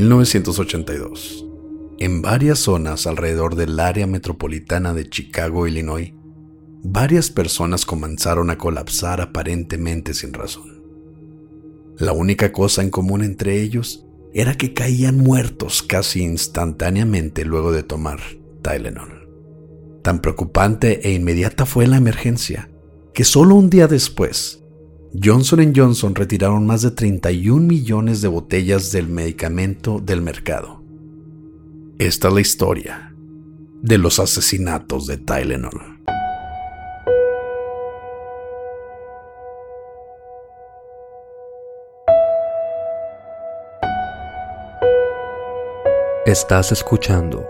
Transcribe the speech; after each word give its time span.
1982, 0.00 1.44
en 1.98 2.22
varias 2.22 2.60
zonas 2.60 3.06
alrededor 3.06 3.54
del 3.54 3.78
área 3.78 4.06
metropolitana 4.06 4.94
de 4.94 5.10
Chicago, 5.10 5.66
Illinois, 5.66 6.14
varias 6.82 7.28
personas 7.30 7.84
comenzaron 7.84 8.48
a 8.48 8.56
colapsar 8.56 9.20
aparentemente 9.20 10.14
sin 10.14 10.32
razón. 10.32 10.82
La 11.98 12.12
única 12.12 12.50
cosa 12.50 12.80
en 12.80 12.88
común 12.88 13.22
entre 13.22 13.60
ellos 13.60 14.06
era 14.32 14.56
que 14.56 14.72
caían 14.72 15.18
muertos 15.18 15.82
casi 15.82 16.22
instantáneamente 16.22 17.44
luego 17.44 17.70
de 17.70 17.82
tomar 17.82 18.20
Tylenol. 18.62 19.28
Tan 20.02 20.20
preocupante 20.20 21.06
e 21.06 21.12
inmediata 21.12 21.66
fue 21.66 21.86
la 21.86 21.98
emergencia 21.98 22.70
que 23.12 23.24
solo 23.24 23.54
un 23.54 23.68
día 23.68 23.86
después 23.86 24.59
Johnson 25.12 25.72
Johnson 25.74 26.14
retiraron 26.14 26.66
más 26.66 26.82
de 26.82 26.92
31 26.92 27.66
millones 27.66 28.20
de 28.20 28.28
botellas 28.28 28.92
del 28.92 29.08
medicamento 29.08 29.98
del 29.98 30.22
mercado. 30.22 30.82
Esta 31.98 32.28
es 32.28 32.34
la 32.34 32.40
historia 32.40 33.14
de 33.82 33.98
los 33.98 34.20
asesinatos 34.20 35.08
de 35.08 35.16
Tylenol. 35.18 35.98
Estás 46.24 46.70
escuchando 46.70 47.44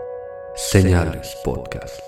Señales 0.54 1.36
Podcast. 1.44 2.00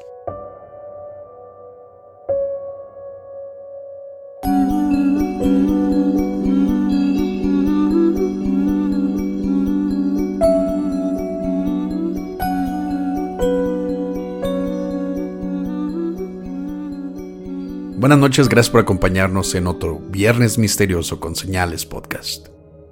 Buenas 18.03 18.19
noches, 18.19 18.49
gracias 18.49 18.73
por 18.73 18.81
acompañarnos 18.81 19.55
en 19.55 19.69
otro 19.69 20.01
Viernes 20.01 20.59
Misterioso 20.59 21.21
con 21.21 21.37
Señales 21.37 21.87
Podcast. 21.87 22.49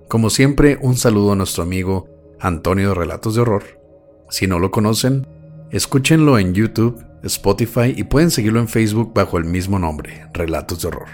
Como 0.06 0.30
siempre, 0.30 0.78
un 0.82 0.96
saludo 0.96 1.32
a 1.32 1.34
nuestro 1.34 1.64
amigo 1.64 2.06
Antonio 2.38 2.90
de 2.90 2.94
Relatos 2.94 3.34
de 3.34 3.40
Horror. 3.40 3.64
Si 4.28 4.46
no 4.46 4.60
lo 4.60 4.70
conocen, 4.70 5.26
escúchenlo 5.72 6.38
en 6.38 6.54
YouTube, 6.54 7.04
Spotify 7.24 7.92
y 7.96 8.04
pueden 8.04 8.30
seguirlo 8.30 8.60
en 8.60 8.68
Facebook 8.68 9.12
bajo 9.12 9.36
el 9.36 9.46
mismo 9.46 9.80
nombre, 9.80 10.28
Relatos 10.32 10.82
de 10.82 10.86
Horror. 10.86 11.08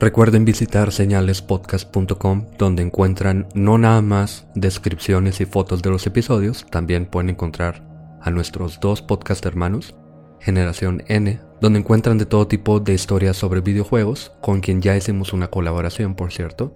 Recuerden 0.00 0.44
visitar 0.44 0.90
señalespodcast.com 0.90 2.46
donde 2.58 2.82
encuentran 2.82 3.46
no 3.54 3.78
nada 3.78 4.02
más 4.02 4.48
descripciones 4.56 5.40
y 5.40 5.46
fotos 5.46 5.82
de 5.82 5.90
los 5.90 6.04
episodios, 6.08 6.66
también 6.68 7.06
pueden 7.06 7.30
encontrar 7.30 7.80
a 8.20 8.32
nuestros 8.32 8.80
dos 8.80 9.02
podcast 9.02 9.46
hermanos, 9.46 9.94
Generación 10.40 11.02
N, 11.08 11.40
donde 11.60 11.80
encuentran 11.80 12.18
de 12.18 12.26
todo 12.26 12.46
tipo 12.46 12.80
de 12.80 12.94
historias 12.94 13.36
sobre 13.36 13.60
videojuegos, 13.60 14.32
con 14.40 14.60
quien 14.60 14.80
ya 14.80 14.96
hicimos 14.96 15.32
una 15.32 15.48
colaboración, 15.48 16.14
por 16.14 16.32
cierto, 16.32 16.74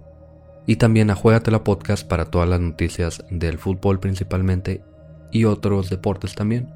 y 0.65 0.77
también 0.77 1.09
a 1.09 1.15
Juegatela 1.15 1.63
Podcast 1.63 2.07
para 2.07 2.25
todas 2.25 2.47
las 2.47 2.59
noticias 2.59 3.23
del 3.29 3.57
fútbol 3.57 3.99
principalmente 3.99 4.83
y 5.31 5.45
otros 5.45 5.89
deportes 5.89 6.35
también, 6.35 6.69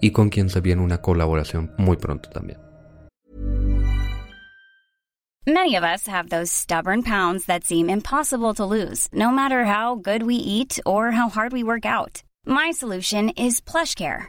y 0.00 0.10
con 0.10 0.30
quien 0.30 0.48
se 0.48 0.60
viene 0.60 0.82
una 0.82 1.00
colaboración 1.00 1.72
muy 1.78 1.96
pronto 1.96 2.30
también. 2.30 2.58
Many 5.46 5.74
of 5.74 5.84
us 5.84 6.06
have 6.06 6.28
those 6.28 6.52
stubborn 6.52 7.02
pounds 7.02 7.46
that 7.46 7.64
seem 7.64 7.88
impossible 7.88 8.52
to 8.54 8.64
lose, 8.64 9.08
no 9.12 9.30
matter 9.30 9.64
how 9.64 9.96
good 9.96 10.22
we 10.22 10.34
eat 10.34 10.78
or 10.84 11.12
how 11.12 11.28
hard 11.28 11.52
we 11.52 11.64
work 11.64 11.86
out. 11.86 12.22
My 12.46 12.72
solution 12.72 13.30
is 13.30 13.60
PlushCare. 13.60 14.28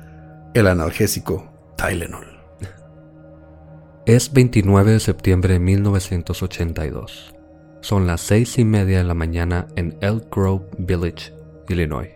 El 0.53 0.67
analgésico 0.67 1.49
Tylenol. 1.77 2.27
Es 4.05 4.33
29 4.33 4.91
de 4.91 4.99
septiembre 4.99 5.53
de 5.53 5.59
1982. 5.59 7.33
Son 7.79 8.05
las 8.05 8.21
seis 8.21 8.57
y 8.57 8.65
media 8.65 8.97
de 8.97 9.03
la 9.05 9.13
mañana 9.13 9.67
en 9.75 9.97
Elk 10.01 10.35
Grove 10.35 10.65
Village, 10.77 11.33
Illinois. 11.69 12.09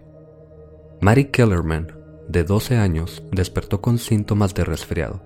Mary 0.99 1.25
Kellerman, 1.25 1.93
de 2.27 2.43
12 2.43 2.77
años, 2.77 3.23
despertó 3.31 3.81
con 3.81 3.97
síntomas 3.99 4.53
de 4.53 4.65
resfriado, 4.65 5.23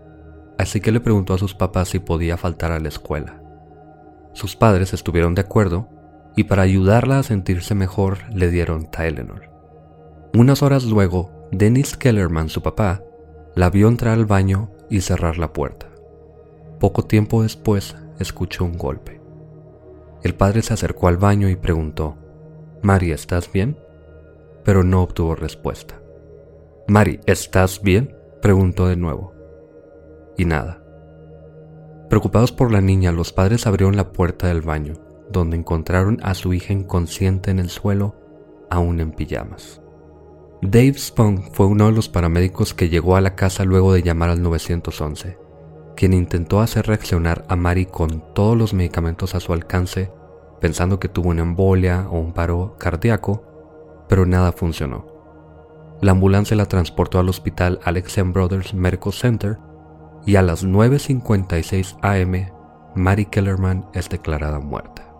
así 0.58 0.80
que 0.80 0.91
le 0.91 1.00
preguntó 1.00 1.34
a 1.34 1.40
sus 1.40 1.56
papás 1.56 1.90
si 1.90 2.00
podía 2.00 2.38
faltar 2.38 2.72
a 2.72 2.80
la 2.80 2.90
escuela. 2.90 3.41
Sus 4.34 4.56
padres 4.56 4.94
estuvieron 4.94 5.34
de 5.34 5.41
acuerdo 5.41 5.90
y 6.36 6.44
para 6.44 6.62
ayudarla 6.62 7.20
a 7.20 7.24
sentirse 7.24 7.74
mejor 7.74 8.20
le 8.34 8.52
dieron 8.52 8.91
Tylenol. 8.91 9.50
Unas 10.34 10.62
horas 10.62 10.86
luego, 10.86 11.38
Dennis 11.51 11.97
Kellerman, 11.97 12.49
su 12.49 12.61
papá, 12.61 13.03
la 13.55 13.71
vio 13.71 13.87
entrar 13.87 14.13
al 14.13 14.25
baño 14.27 14.69
y 14.89 15.01
cerrar 15.01 15.39
la 15.39 15.51
puerta. 15.51 15.87
Poco 16.79 17.03
tiempo 17.03 17.41
después 17.41 17.95
escuchó 18.19 18.65
un 18.65 18.77
golpe. 18.77 19.19
El 20.21 20.35
padre 20.35 20.61
se 20.61 20.73
acercó 20.73 21.07
al 21.07 21.17
baño 21.17 21.49
y 21.49 21.55
preguntó, 21.55 22.17
Mari, 22.83 23.11
¿estás 23.11 23.51
bien? 23.51 23.77
Pero 24.63 24.83
no 24.83 25.01
obtuvo 25.01 25.35
respuesta. 25.35 25.99
Mari, 26.87 27.19
¿estás 27.25 27.81
bien? 27.81 28.16
preguntó 28.41 28.87
de 28.87 28.95
nuevo. 28.95 29.34
Y 30.37 30.45
nada. 30.45 30.84
Preocupados 32.09 32.52
por 32.52 32.72
la 32.72 32.81
niña, 32.81 33.11
los 33.11 33.34
padres 33.34 33.66
abrieron 33.66 33.95
la 33.95 34.11
puerta 34.11 34.47
del 34.47 34.61
baño, 34.61 34.93
donde 35.31 35.57
encontraron 35.57 36.19
a 36.22 36.35
su 36.35 36.53
hija 36.53 36.73
inconsciente 36.73 37.49
en 37.49 37.59
el 37.59 37.69
suelo, 37.69 38.16
aún 38.69 38.99
en 38.99 39.11
pijamas. 39.11 39.81
Dave 40.61 40.96
Spong 40.97 41.52
fue 41.53 41.67
uno 41.67 41.85
de 41.85 41.94
los 41.94 42.09
paramédicos 42.09 42.73
que 42.73 42.90
llegó 42.90 43.16
a 43.16 43.22
la 43.22 43.35
casa 43.35 43.64
luego 43.64 43.94
de 43.94 44.03
llamar 44.03 44.29
al 44.29 44.41
911, 44.41 45.38
quien 45.96 46.11
intentó 46.11 46.59
hacer 46.59 46.85
reaccionar 46.85 47.46
a 47.47 47.56
Mary 47.56 47.85
con 47.85 48.34
todos 48.34 48.58
los 48.58 48.73
medicamentos 48.73 49.35
a 49.35 49.40
su 49.40 49.53
alcance, 49.53 50.11
pensando 50.59 51.00
que 51.00 51.08
tuvo 51.08 51.29
una 51.29 51.44
embolia 51.44 52.08
o 52.09 52.20
un 52.20 52.34
paro 52.34 52.76
cardíaco, 52.78 54.06
pero 54.09 54.26
nada 54.26 54.52
funcionó. 54.52 55.08
La 56.02 56.11
ambulancia 56.11 56.58
la 56.58 56.66
transportó 56.66 57.20
al 57.20 57.29
hospital 57.29 57.79
Alexian 57.85 58.34
Brothers 58.34 58.73
Medical 58.73 59.14
Center 59.14 59.59
y 60.26 60.35
a 60.35 60.41
las 60.41 60.66
9.56 60.66 61.97
am, 62.02 62.52
Mary 62.96 63.26
Kellerman 63.26 63.85
es 63.94 64.09
declarada 64.09 64.59
muerta. 64.59 65.14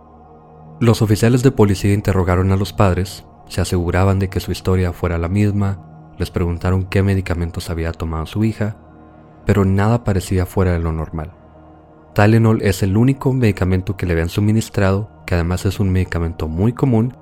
Los 0.82 1.02
oficiales 1.02 1.44
de 1.44 1.52
policía 1.52 1.94
interrogaron 1.94 2.52
a 2.52 2.58
los 2.58 2.74
padres, 2.74 3.26
se 3.50 3.62
aseguraban 3.62 4.20
de 4.20 4.30
que 4.30 4.40
su 4.40 4.52
historia 4.52 4.94
fuera 4.94 5.18
la 5.18 5.28
misma, 5.28 6.14
les 6.18 6.32
preguntaron 6.32 6.86
qué 6.86 7.04
medicamentos 7.04 7.70
había 7.70 7.92
tomado 7.92 8.26
su 8.26 8.44
hija, 8.44 8.78
pero 9.46 9.66
nada 9.66 10.04
parecía 10.04 10.46
fuera 10.46 10.74
de 10.74 10.80
lo 10.80 10.92
normal. 10.94 11.34
Tylenol 12.14 12.62
es 12.62 12.84
el 12.84 12.98
único 12.98 13.34
medicamento 13.34 13.98
que 13.98 14.06
le 14.06 14.14
habían 14.14 14.30
suministrado, 14.30 15.10
que 15.26 15.36
además 15.36 15.66
es 15.66 15.80
un 15.80 15.92
medicamento 15.92 16.48
muy 16.48 16.74
común 16.74 17.16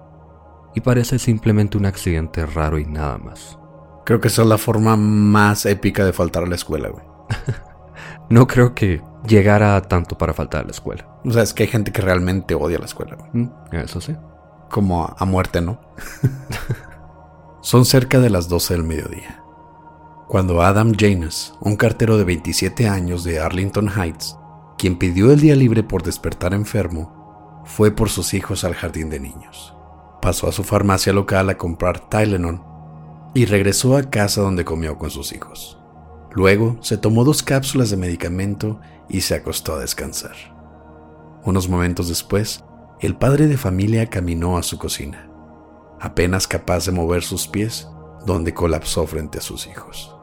y 0.75 0.81
parece 0.81 1.19
simplemente 1.19 1.77
un 1.77 1.85
accidente 1.85 2.45
raro 2.45 2.77
y 2.77 2.85
nada 2.85 3.17
más. 3.17 3.57
Creo 4.05 4.19
que 4.21 4.27
esa 4.27 4.41
es 4.41 4.47
la 4.47 4.57
forma 4.57 4.95
más 4.95 5.65
épica 5.65 6.05
de 6.05 6.13
faltar 6.13 6.43
a 6.43 6.47
la 6.47 6.55
escuela, 6.55 6.89
güey. 6.89 7.03
no 8.29 8.47
creo 8.47 8.73
que 8.73 9.01
llegara 9.27 9.81
tanto 9.81 10.17
para 10.17 10.33
faltar 10.33 10.61
a 10.61 10.65
la 10.65 10.71
escuela. 10.71 11.07
O 11.25 11.31
sea, 11.31 11.43
es 11.43 11.53
que 11.53 11.63
hay 11.63 11.69
gente 11.69 11.91
que 11.91 12.01
realmente 12.01 12.55
odia 12.55 12.79
la 12.79 12.85
escuela, 12.85 13.15
güey. 13.15 13.29
Mm, 13.33 13.51
eso 13.83 14.01
sí. 14.01 14.15
Como 14.69 15.15
a 15.17 15.25
muerte, 15.25 15.61
¿no? 15.61 15.79
Son 17.61 17.85
cerca 17.85 18.19
de 18.19 18.29
las 18.29 18.49
12 18.49 18.73
del 18.73 18.83
mediodía. 18.83 19.43
Cuando 20.27 20.61
Adam 20.61 20.93
Janus, 20.97 21.53
un 21.61 21.77
cartero 21.77 22.17
de 22.17 22.25
27 22.25 22.87
años 22.87 23.23
de 23.23 23.39
Arlington 23.39 23.89
Heights, 23.89 24.37
quien 24.77 24.97
pidió 24.97 25.31
el 25.31 25.39
día 25.39 25.55
libre 25.55 25.83
por 25.83 26.03
despertar 26.03 26.53
enfermo, 26.53 27.63
fue 27.65 27.91
por 27.91 28.09
sus 28.09 28.33
hijos 28.33 28.63
al 28.63 28.73
jardín 28.73 29.09
de 29.09 29.19
niños. 29.19 29.73
Pasó 30.21 30.47
a 30.47 30.51
su 30.51 30.63
farmacia 30.63 31.13
local 31.13 31.49
a 31.49 31.57
comprar 31.57 32.09
Tylenol 32.09 32.61
y 33.33 33.45
regresó 33.45 33.95
a 33.95 34.09
casa 34.09 34.41
donde 34.41 34.65
comió 34.65 34.97
con 34.97 35.09
sus 35.09 35.31
hijos. 35.31 35.79
Luego 36.31 36.77
se 36.81 36.97
tomó 36.97 37.23
dos 37.23 37.41
cápsulas 37.41 37.89
de 37.89 37.97
medicamento 37.97 38.79
y 39.09 39.21
se 39.21 39.35
acostó 39.35 39.75
a 39.75 39.79
descansar. 39.79 40.35
Unos 41.43 41.69
momentos 41.69 42.09
después, 42.09 42.63
el 42.99 43.15
padre 43.15 43.47
de 43.47 43.57
familia 43.57 44.09
caminó 44.09 44.57
a 44.57 44.63
su 44.63 44.79
cocina, 44.79 45.29
apenas 45.99 46.47
capaz 46.47 46.85
de 46.85 46.91
mover 46.91 47.23
sus 47.23 47.47
pies, 47.47 47.87
donde 48.25 48.55
colapsó 48.55 49.05
frente 49.05 49.37
a 49.37 49.41
sus 49.41 49.67
hijos. 49.67 50.15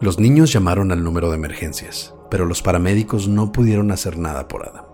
Los 0.00 0.18
niños 0.18 0.52
llamaron 0.52 0.90
al 0.90 1.04
número 1.04 1.30
de 1.30 1.36
emergencias, 1.36 2.12
pero 2.30 2.46
los 2.46 2.62
paramédicos 2.62 3.28
no 3.28 3.52
pudieron 3.52 3.92
hacer 3.92 4.18
nada 4.18 4.48
por 4.48 4.68
Adam, 4.68 4.86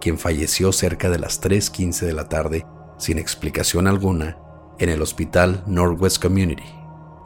quien 0.00 0.16
falleció 0.16 0.72
cerca 0.72 1.10
de 1.10 1.18
las 1.18 1.42
3.15 1.42 2.06
de 2.06 2.12
la 2.12 2.28
tarde 2.28 2.64
sin 2.98 3.18
explicación 3.18 3.88
alguna 3.88 4.38
en 4.78 4.90
el 4.90 5.02
hospital 5.02 5.64
Northwest 5.66 6.22
Community. 6.22 6.62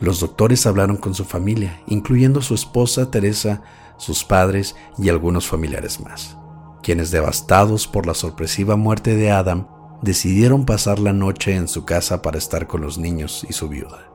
Los 0.00 0.20
doctores 0.20 0.66
hablaron 0.66 0.96
con 0.96 1.14
su 1.14 1.24
familia, 1.24 1.82
incluyendo 1.86 2.40
su 2.40 2.54
esposa 2.54 3.10
Teresa, 3.10 3.62
sus 3.98 4.24
padres 4.24 4.74
y 4.96 5.10
algunos 5.10 5.46
familiares 5.46 6.00
más, 6.00 6.38
quienes 6.82 7.10
devastados 7.10 7.86
por 7.86 8.06
la 8.06 8.14
sorpresiva 8.14 8.76
muerte 8.76 9.16
de 9.16 9.30
Adam, 9.30 9.68
decidieron 10.02 10.64
pasar 10.64 10.98
la 10.98 11.12
noche 11.12 11.54
en 11.54 11.68
su 11.68 11.84
casa 11.84 12.22
para 12.22 12.38
estar 12.38 12.66
con 12.66 12.80
los 12.80 12.98
niños 12.98 13.46
y 13.48 13.52
su 13.52 13.68
viuda. 13.68 14.08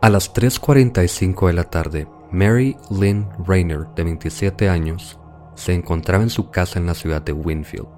A 0.00 0.10
las 0.10 0.34
3.45 0.34 1.46
de 1.46 1.52
la 1.52 1.64
tarde, 1.64 2.08
Mary 2.30 2.76
Lynn 2.90 3.28
Rayner, 3.46 3.86
de 3.94 4.04
27 4.04 4.68
años, 4.68 5.18
se 5.54 5.72
encontraba 5.72 6.22
en 6.22 6.30
su 6.30 6.50
casa 6.50 6.78
en 6.78 6.86
la 6.86 6.94
ciudad 6.94 7.22
de 7.22 7.32
Winfield. 7.32 7.88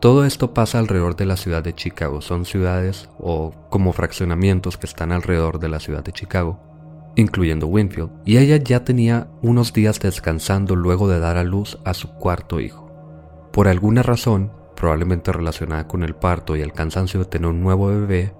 Todo 0.00 0.24
esto 0.24 0.52
pasa 0.52 0.80
alrededor 0.80 1.14
de 1.14 1.26
la 1.26 1.36
ciudad 1.36 1.62
de 1.62 1.74
Chicago. 1.74 2.20
Son 2.22 2.44
ciudades 2.44 3.08
o 3.20 3.52
como 3.70 3.92
fraccionamientos 3.92 4.76
que 4.76 4.86
están 4.86 5.12
alrededor 5.12 5.60
de 5.60 5.68
la 5.68 5.78
ciudad 5.78 6.02
de 6.02 6.10
Chicago, 6.10 6.58
incluyendo 7.14 7.68
Winfield. 7.68 8.10
Y 8.24 8.38
ella 8.38 8.56
ya 8.56 8.82
tenía 8.82 9.28
unos 9.42 9.72
días 9.72 10.00
descansando 10.00 10.74
luego 10.74 11.08
de 11.08 11.20
dar 11.20 11.36
a 11.36 11.44
luz 11.44 11.78
a 11.84 11.94
su 11.94 12.08
cuarto 12.14 12.58
hijo. 12.58 12.81
Por 13.52 13.68
alguna 13.68 14.02
razón, 14.02 14.52
probablemente 14.74 15.32
relacionada 15.32 15.86
con 15.86 16.02
el 16.02 16.14
parto 16.14 16.56
y 16.56 16.62
el 16.62 16.72
cansancio 16.72 17.20
de 17.20 17.26
tener 17.26 17.48
un 17.50 17.62
nuevo 17.62 17.88
bebé, 17.88 18.34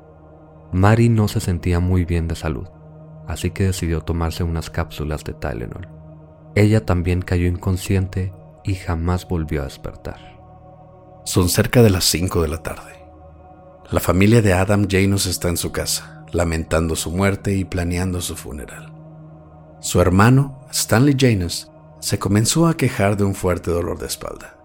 Mary 0.73 1.09
no 1.09 1.29
se 1.29 1.41
sentía 1.41 1.81
muy 1.81 2.05
bien 2.05 2.29
de 2.29 2.35
salud 2.35 2.69
así 3.27 3.51
que 3.51 3.65
decidió 3.65 4.03
tomarse 4.03 4.43
unas 4.43 4.71
cápsulas 4.71 5.25
de 5.25 5.35
Tylenol. 5.35 5.89
Ella 6.55 6.85
también 6.85 7.23
cayó 7.23 7.47
inconsciente 7.47 8.33
y 8.65 8.75
jamás 8.75 9.27
volvió 9.27 9.63
a 9.63 9.65
despertar. 9.65 10.41
Son 11.25 11.49
cerca 11.49 11.83
de 11.83 11.91
las 11.91 12.05
5 12.05 12.43
de 12.43 12.49
la 12.49 12.63
tarde. 12.63 12.93
La 13.91 14.01
familia 14.01 14.43
de 14.43 14.53
Adam 14.53 14.87
Janus 14.89 15.27
está 15.27 15.49
en 15.49 15.57
su 15.57 15.73
casa, 15.73 16.25
lamentando 16.33 16.97
su 16.97 17.11
muerte 17.11 17.55
y 17.55 17.65
planeando 17.65 18.21
su 18.21 18.37
funeral. 18.37 18.93
Su 19.81 20.01
hermano, 20.01 20.61
Stanley 20.71 21.17
Janus, 21.19 21.71
se 22.01 22.19
comenzó 22.19 22.67
a 22.67 22.77
quejar 22.77 23.17
de 23.17 23.25
un 23.25 23.35
fuerte 23.35 23.71
dolor 23.71 23.99
de 23.99 24.07
espalda, 24.07 24.57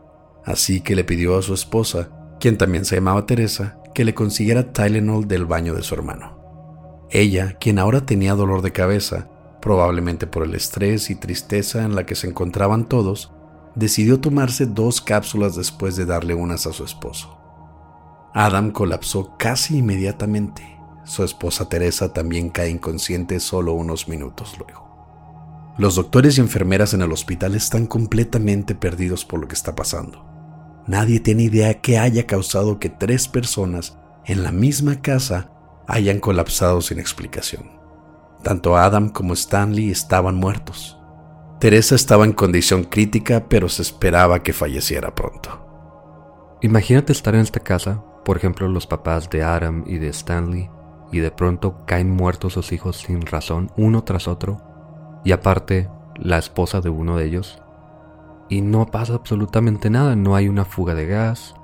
así 0.47 0.79
que 0.81 0.95
le 0.95 1.03
pidió 1.03 1.38
a 1.38 1.41
su 1.41 1.53
esposa, 1.53 2.09
quien 2.39 2.57
también 2.57 2.85
se 2.85 2.95
llamaba 2.95 3.25
Teresa, 3.25 3.77
que 3.94 4.05
le 4.05 4.15
consiguiera 4.15 4.71
Tylenol 4.71 5.27
del 5.27 5.45
baño 5.45 5.73
de 5.73 5.83
su 5.83 5.94
hermano. 5.94 7.05
Ella, 7.09 7.57
quien 7.59 7.79
ahora 7.79 8.05
tenía 8.05 8.33
dolor 8.33 8.61
de 8.61 8.71
cabeza, 8.71 9.29
probablemente 9.61 10.25
por 10.25 10.44
el 10.44 10.55
estrés 10.55 11.09
y 11.09 11.15
tristeza 11.15 11.83
en 11.83 11.95
la 11.95 12.05
que 12.05 12.15
se 12.15 12.27
encontraban 12.27 12.88
todos, 12.88 13.33
decidió 13.75 14.21
tomarse 14.21 14.65
dos 14.65 15.01
cápsulas 15.01 15.55
después 15.55 15.97
de 15.97 16.05
darle 16.05 16.33
unas 16.33 16.65
a 16.65 16.73
su 16.73 16.85
esposo. 16.85 17.38
Adam 18.33 18.71
colapsó 18.71 19.35
casi 19.38 19.79
inmediatamente. 19.79 20.63
Su 21.03 21.23
esposa 21.23 21.67
Teresa 21.67 22.13
también 22.13 22.49
cae 22.49 22.69
inconsciente 22.69 23.39
solo 23.39 23.73
unos 23.73 24.07
minutos 24.07 24.55
luego. 24.57 24.88
Los 25.77 25.95
doctores 25.95 26.38
y 26.38 26.41
enfermeras 26.41 26.94
en 26.94 27.01
el 27.01 27.11
hospital 27.11 27.53
están 27.53 27.85
completamente 27.85 28.75
perdidos 28.75 29.25
por 29.25 29.39
lo 29.39 29.47
que 29.47 29.55
está 29.55 29.75
pasando. 29.75 30.26
Nadie 30.87 31.19
tiene 31.19 31.43
idea 31.43 31.81
qué 31.81 31.99
haya 31.99 32.25
causado 32.25 32.79
que 32.79 32.89
tres 32.89 33.27
personas 33.27 33.97
en 34.25 34.43
la 34.43 34.51
misma 34.51 35.01
casa 35.01 35.51
hayan 35.85 36.19
colapsado 36.19 36.81
sin 36.81 36.99
explicación. 36.99 37.77
Tanto 38.41 38.77
Adam 38.77 39.09
como 39.09 39.33
Stanley 39.33 39.91
estaban 39.91 40.35
muertos. 40.35 40.97
Teresa 41.59 41.95
estaba 41.95 42.23
en 42.23 42.33
condición 42.33 42.83
crítica, 42.83 43.47
pero 43.49 43.67
se 43.67 43.81
esperaba 43.81 44.43
que 44.43 44.53
falleciera 44.53 45.13
pronto. 45.13 45.65
Imagínate 46.61 47.11
estar 47.11 47.35
en 47.35 47.41
esta 47.41 47.59
casa, 47.59 48.03
por 48.23 48.37
ejemplo 48.37 48.67
los 48.67 48.87
papás 48.87 49.29
de 49.29 49.43
Adam 49.43 49.83
y 49.87 49.97
de 49.97 50.07
Stanley, 50.09 50.69
y 51.11 51.19
de 51.19 51.31
pronto 51.31 51.83
caen 51.85 52.09
muertos 52.09 52.53
sus 52.53 52.71
hijos 52.71 52.97
sin 52.97 53.25
razón, 53.25 53.71
uno 53.75 54.03
tras 54.03 54.27
otro, 54.27 54.61
y 55.25 55.31
aparte 55.31 55.89
la 56.15 56.37
esposa 56.37 56.79
de 56.79 56.89
uno 56.89 57.17
de 57.17 57.25
ellos, 57.25 57.61
y 58.49 58.61
no 58.61 58.85
pasa 58.85 59.13
absolutamente 59.13 59.89
nada, 59.89 60.15
no 60.15 60.35
hay 60.35 60.47
una 60.47 60.65
fuga 60.65 60.95
de 60.95 61.05
gas, 61.05 61.55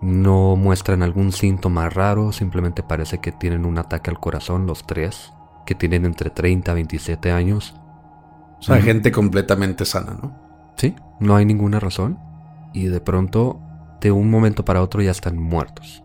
no 0.00 0.56
muestran 0.56 1.02
algún 1.02 1.32
síntoma 1.32 1.88
raro, 1.88 2.32
simplemente 2.32 2.82
parece 2.82 3.18
que 3.18 3.32
tienen 3.32 3.64
un 3.64 3.78
ataque 3.78 4.10
al 4.10 4.20
corazón 4.20 4.66
los 4.66 4.86
tres, 4.86 5.32
que 5.64 5.74
tienen 5.74 6.04
entre 6.04 6.30
30 6.30 6.70
a 6.70 6.74
27 6.74 7.32
años. 7.32 7.74
O 8.58 8.62
sea, 8.62 8.80
gente 8.80 9.12
completamente 9.12 9.84
sana, 9.84 10.16
¿no? 10.20 10.72
Sí, 10.76 10.94
no 11.20 11.36
hay 11.36 11.44
ninguna 11.44 11.80
razón. 11.80 12.18
Y 12.72 12.86
de 12.86 13.00
pronto, 13.00 13.60
de 14.00 14.12
un 14.12 14.30
momento 14.30 14.64
para 14.64 14.82
otro 14.82 15.02
ya 15.02 15.10
están 15.10 15.38
muertos. 15.38 16.02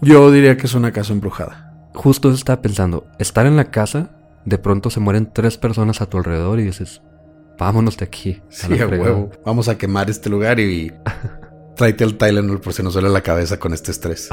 Yo 0.00 0.30
diría 0.30 0.56
que 0.56 0.66
es 0.66 0.74
una 0.74 0.92
casa 0.92 1.12
embrujada. 1.12 1.88
Justo 1.94 2.30
estaba 2.30 2.62
pensando, 2.62 3.06
estar 3.18 3.46
en 3.46 3.56
la 3.56 3.70
casa, 3.70 4.10
de 4.44 4.58
pronto 4.58 4.90
se 4.90 5.00
mueren 5.00 5.30
tres 5.32 5.58
personas 5.58 6.00
a 6.00 6.06
tu 6.06 6.18
alrededor 6.18 6.60
y 6.60 6.64
dices, 6.64 7.02
vámonos 7.60 7.96
de 7.96 8.06
aquí. 8.06 8.42
Sí, 8.48 8.80
a 8.80 8.86
huevo. 8.86 9.30
Vamos 9.44 9.68
a 9.68 9.78
quemar 9.78 10.10
este 10.10 10.28
lugar 10.30 10.58
y 10.58 10.92
Tráete 11.76 12.04
el 12.04 12.18
Tylenol 12.18 12.60
por 12.60 12.72
si 12.72 12.82
nos 12.82 12.94
duele 12.94 13.08
la 13.08 13.22
cabeza 13.22 13.58
con 13.58 13.72
este 13.72 13.90
estrés. 13.90 14.28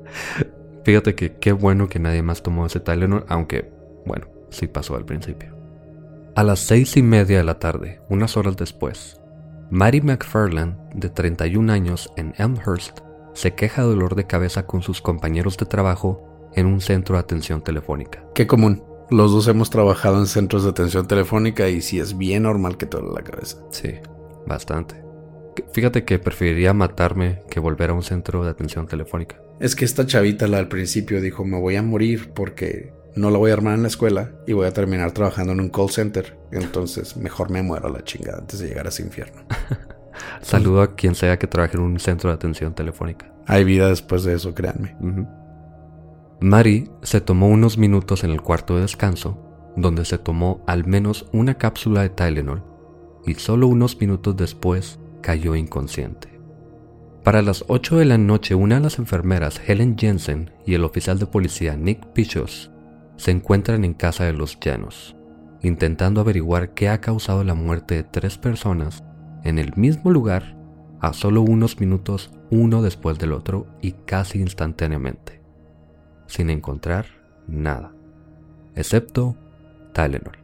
Fíjate 0.84 1.14
que 1.14 1.34
qué 1.34 1.52
bueno 1.52 1.88
que 1.88 1.98
nadie 1.98 2.22
más 2.22 2.42
tomó 2.42 2.66
ese 2.66 2.80
Tylenol, 2.80 3.24
aunque, 3.28 3.70
bueno, 4.06 4.28
sí 4.50 4.66
pasó 4.66 4.96
al 4.96 5.04
principio. 5.04 5.56
A 6.34 6.44
las 6.44 6.60
seis 6.60 6.96
y 6.96 7.02
media 7.02 7.38
de 7.38 7.44
la 7.44 7.58
tarde, 7.58 8.00
unas 8.08 8.36
horas 8.36 8.56
después, 8.56 9.20
Mary 9.70 10.00
McFarland, 10.00 10.94
de 10.94 11.08
31 11.08 11.72
años 11.72 12.12
en 12.16 12.34
Elmhurst, 12.38 13.00
se 13.32 13.54
queja 13.54 13.82
de 13.82 13.88
dolor 13.88 14.14
de 14.14 14.26
cabeza 14.26 14.66
con 14.66 14.82
sus 14.82 15.02
compañeros 15.02 15.56
de 15.56 15.66
trabajo 15.66 16.50
en 16.54 16.66
un 16.66 16.80
centro 16.80 17.16
de 17.16 17.20
atención 17.20 17.62
telefónica. 17.62 18.24
Qué 18.34 18.46
común. 18.46 18.82
Los 19.08 19.30
dos 19.30 19.46
hemos 19.46 19.70
trabajado 19.70 20.18
en 20.18 20.26
centros 20.26 20.64
de 20.64 20.70
atención 20.70 21.06
telefónica 21.06 21.68
y 21.68 21.80
sí 21.80 22.00
es 22.00 22.18
bien 22.18 22.42
normal 22.42 22.76
que 22.76 22.86
te 22.86 22.96
duele 22.96 23.14
la 23.14 23.22
cabeza. 23.22 23.58
Sí, 23.70 23.94
bastante. 24.46 24.96
Fíjate 25.72 26.04
que 26.04 26.18
preferiría 26.18 26.74
matarme 26.74 27.42
que 27.48 27.60
volver 27.60 27.90
a 27.90 27.94
un 27.94 28.02
centro 28.02 28.42
de 28.42 28.50
atención 28.50 28.88
telefónica. 28.88 29.40
Es 29.60 29.76
que 29.76 29.84
esta 29.84 30.06
chavita, 30.06 30.48
la 30.48 30.58
al 30.58 30.68
principio, 30.68 31.20
dijo, 31.20 31.44
me 31.44 31.58
voy 31.58 31.76
a 31.76 31.82
morir 31.82 32.32
porque 32.34 32.92
no 33.14 33.30
la 33.30 33.38
voy 33.38 33.52
a 33.52 33.54
armar 33.54 33.74
en 33.74 33.82
la 33.82 33.88
escuela 33.88 34.32
y 34.46 34.52
voy 34.52 34.66
a 34.66 34.72
terminar 34.72 35.12
trabajando 35.12 35.52
en 35.52 35.60
un 35.60 35.70
call 35.70 35.90
center. 35.90 36.36
Entonces, 36.50 37.16
mejor 37.16 37.50
me 37.50 37.62
muero 37.62 37.86
a 37.86 37.90
la 37.90 38.02
chingada 38.02 38.38
antes 38.38 38.58
de 38.58 38.68
llegar 38.68 38.86
a 38.86 38.88
ese 38.88 39.02
infierno. 39.02 39.42
Saludo 40.42 40.82
a 40.82 40.96
quien 40.96 41.14
sea 41.14 41.38
que 41.38 41.46
trabaje 41.46 41.76
en 41.76 41.82
un 41.84 42.00
centro 42.00 42.30
de 42.30 42.34
atención 42.34 42.74
telefónica. 42.74 43.32
Hay 43.46 43.64
vida 43.64 43.88
después 43.88 44.24
de 44.24 44.34
eso, 44.34 44.52
créanme. 44.52 44.96
Mari 46.40 46.90
se 47.02 47.20
tomó 47.20 47.48
unos 47.48 47.78
minutos 47.78 48.22
en 48.24 48.30
el 48.30 48.42
cuarto 48.42 48.76
de 48.76 48.82
descanso, 48.82 49.38
donde 49.76 50.04
se 50.04 50.18
tomó 50.18 50.62
al 50.66 50.86
menos 50.86 51.28
una 51.32 51.54
cápsula 51.54 52.02
de 52.02 52.10
Tylenol, 52.10 52.62
y 53.26 53.34
solo 53.34 53.68
unos 53.68 54.00
minutos 54.00 54.36
después 54.36 54.98
cayó 55.22 55.56
inconsciente. 55.56 56.38
Para 57.24 57.42
las 57.42 57.64
8 57.68 57.96
de 57.96 58.04
la 58.04 58.18
noche, 58.18 58.54
una 58.54 58.76
de 58.76 58.82
las 58.82 58.98
enfermeras, 58.98 59.60
Helen 59.66 59.96
Jensen, 59.98 60.52
y 60.64 60.74
el 60.74 60.84
oficial 60.84 61.18
de 61.18 61.26
policía, 61.26 61.76
Nick 61.76 62.06
Pichos, 62.12 62.70
se 63.16 63.30
encuentran 63.30 63.84
en 63.84 63.94
casa 63.94 64.24
de 64.24 64.32
los 64.32 64.60
llanos, 64.60 65.16
intentando 65.62 66.20
averiguar 66.20 66.74
qué 66.74 66.88
ha 66.88 67.00
causado 67.00 67.42
la 67.44 67.54
muerte 67.54 67.96
de 67.96 68.02
tres 68.04 68.38
personas 68.38 69.02
en 69.42 69.58
el 69.58 69.72
mismo 69.76 70.10
lugar 70.10 70.56
a 71.00 71.12
solo 71.12 71.42
unos 71.42 71.80
minutos 71.80 72.30
uno 72.50 72.82
después 72.82 73.18
del 73.18 73.32
otro 73.32 73.66
y 73.80 73.92
casi 73.92 74.40
instantáneamente, 74.40 75.35
sin 76.26 76.50
encontrar 76.50 77.06
nada, 77.46 77.92
excepto 78.74 79.36
Tylenol. 79.92 80.38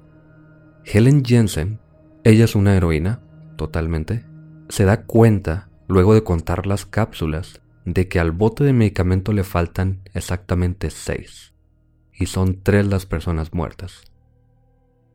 Helen 0.85 1.25
Jensen, 1.25 1.79
ella 2.25 2.45
es 2.45 2.55
una 2.55 2.77
heroína, 2.77 3.21
totalmente, 3.57 4.25
se 4.69 4.85
da 4.85 5.05
cuenta, 5.05 5.69
luego 5.87 6.15
de 6.15 6.25
contar 6.25 6.67
las 6.67 6.87
cápsulas, 6.87 7.61
de 7.85 8.09
que 8.09 8.21
al 8.21 8.31
bote 8.31 8.65
de 8.65 8.73
medicamento 8.73 9.33
le 9.33 9.45
faltan 9.45 10.03
exactamente 10.15 10.91
seis, 10.91 11.53
y 12.13 12.27
son 12.27 12.63
tres 12.63 12.87
las 12.87 13.07
personas 13.07 13.53
muertas. 13.53 14.03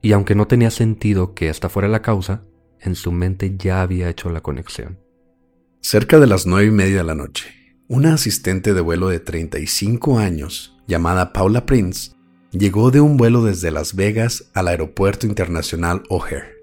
Y 0.01 0.11
aunque 0.11 0.35
no 0.35 0.47
tenía 0.47 0.69
sentido 0.69 1.33
que 1.33 1.49
esta 1.49 1.69
fuera 1.69 1.87
la 1.87 2.01
causa, 2.01 2.43
en 2.79 2.95
su 2.95 3.11
mente 3.11 3.57
ya 3.57 3.81
había 3.81 4.09
hecho 4.09 4.29
la 4.29 4.41
conexión. 4.41 4.99
Cerca 5.81 6.19
de 6.19 6.27
las 6.27 6.45
nueve 6.45 6.67
y 6.67 6.71
media 6.71 6.97
de 6.97 7.03
la 7.03 7.15
noche, 7.15 7.49
una 7.89 8.13
asistente 8.13 8.73
de 8.73 8.81
vuelo 8.81 9.07
de 9.07 9.19
35 9.19 10.19
años, 10.19 10.77
llamada 10.87 11.31
Paula 11.31 11.65
Prince, 11.65 12.11
llegó 12.51 12.91
de 12.91 12.99
un 12.99 13.15
vuelo 13.15 13.43
desde 13.43 13.71
Las 13.71 13.95
Vegas 13.95 14.49
al 14.53 14.67
Aeropuerto 14.67 15.25
Internacional 15.25 16.03
O'Hare. 16.09 16.57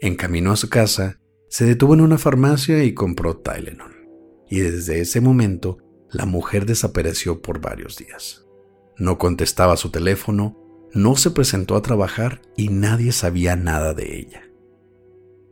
En 0.00 0.16
camino 0.16 0.50
a 0.52 0.56
su 0.56 0.70
casa, 0.70 1.20
se 1.48 1.66
detuvo 1.66 1.94
en 1.94 2.00
una 2.00 2.16
farmacia 2.16 2.84
y 2.84 2.94
compró 2.94 3.36
Tylenol. 3.36 4.08
Y 4.48 4.60
desde 4.60 5.00
ese 5.00 5.20
momento, 5.20 5.78
la 6.10 6.24
mujer 6.24 6.64
desapareció 6.64 7.42
por 7.42 7.60
varios 7.60 7.96
días. 7.98 8.46
No 8.96 9.18
contestaba 9.18 9.76
su 9.76 9.90
teléfono, 9.90 10.56
no 10.94 11.16
se 11.16 11.30
presentó 11.30 11.76
a 11.76 11.82
trabajar 11.82 12.40
y 12.56 12.68
nadie 12.68 13.12
sabía 13.12 13.56
nada 13.56 13.92
de 13.92 14.18
ella. 14.18 14.42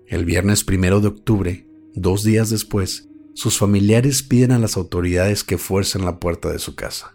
El 0.07 0.25
viernes 0.25 0.65
primero 0.65 1.01
de 1.01 1.09
octubre, 1.09 1.69
dos 1.95 2.23
días 2.23 2.49
después, 2.49 3.08
sus 3.39 3.57
familiares 3.57 4.25
piden 4.25 4.51
a 4.51 4.59
las 4.59 4.77
autoridades 4.77 5.45
que 5.45 5.59
fuercen 5.59 6.05
la 6.05 6.19
puerta 6.19 6.51
de 6.51 6.59
su 6.59 6.75
casa. 6.75 7.15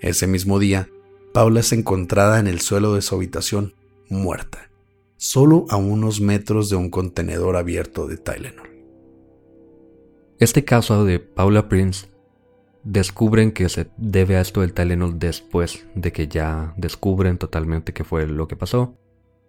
Ese 0.00 0.26
mismo 0.26 0.58
día, 0.58 0.88
Paula 1.32 1.60
es 1.60 1.70
encontrada 1.70 2.40
en 2.40 2.48
el 2.48 2.58
suelo 2.60 2.94
de 2.94 3.02
su 3.02 3.14
habitación, 3.14 3.72
muerta, 4.08 4.68
solo 5.16 5.64
a 5.68 5.76
unos 5.76 6.20
metros 6.20 6.70
de 6.70 6.74
un 6.74 6.90
contenedor 6.90 7.54
abierto 7.54 8.08
de 8.08 8.16
Tylenol. 8.16 8.68
Este 10.40 10.64
caso 10.64 11.04
de 11.04 11.20
Paula 11.20 11.68
Prince 11.68 12.08
descubren 12.82 13.52
que 13.52 13.68
se 13.68 13.86
debe 13.96 14.38
a 14.38 14.40
esto 14.40 14.62
del 14.62 14.72
Tylenol 14.72 15.20
después 15.20 15.86
de 15.94 16.10
que 16.10 16.26
ya 16.26 16.74
descubren 16.76 17.38
totalmente 17.38 17.92
qué 17.92 18.02
fue 18.02 18.26
lo 18.26 18.48
que 18.48 18.56
pasó. 18.56 18.96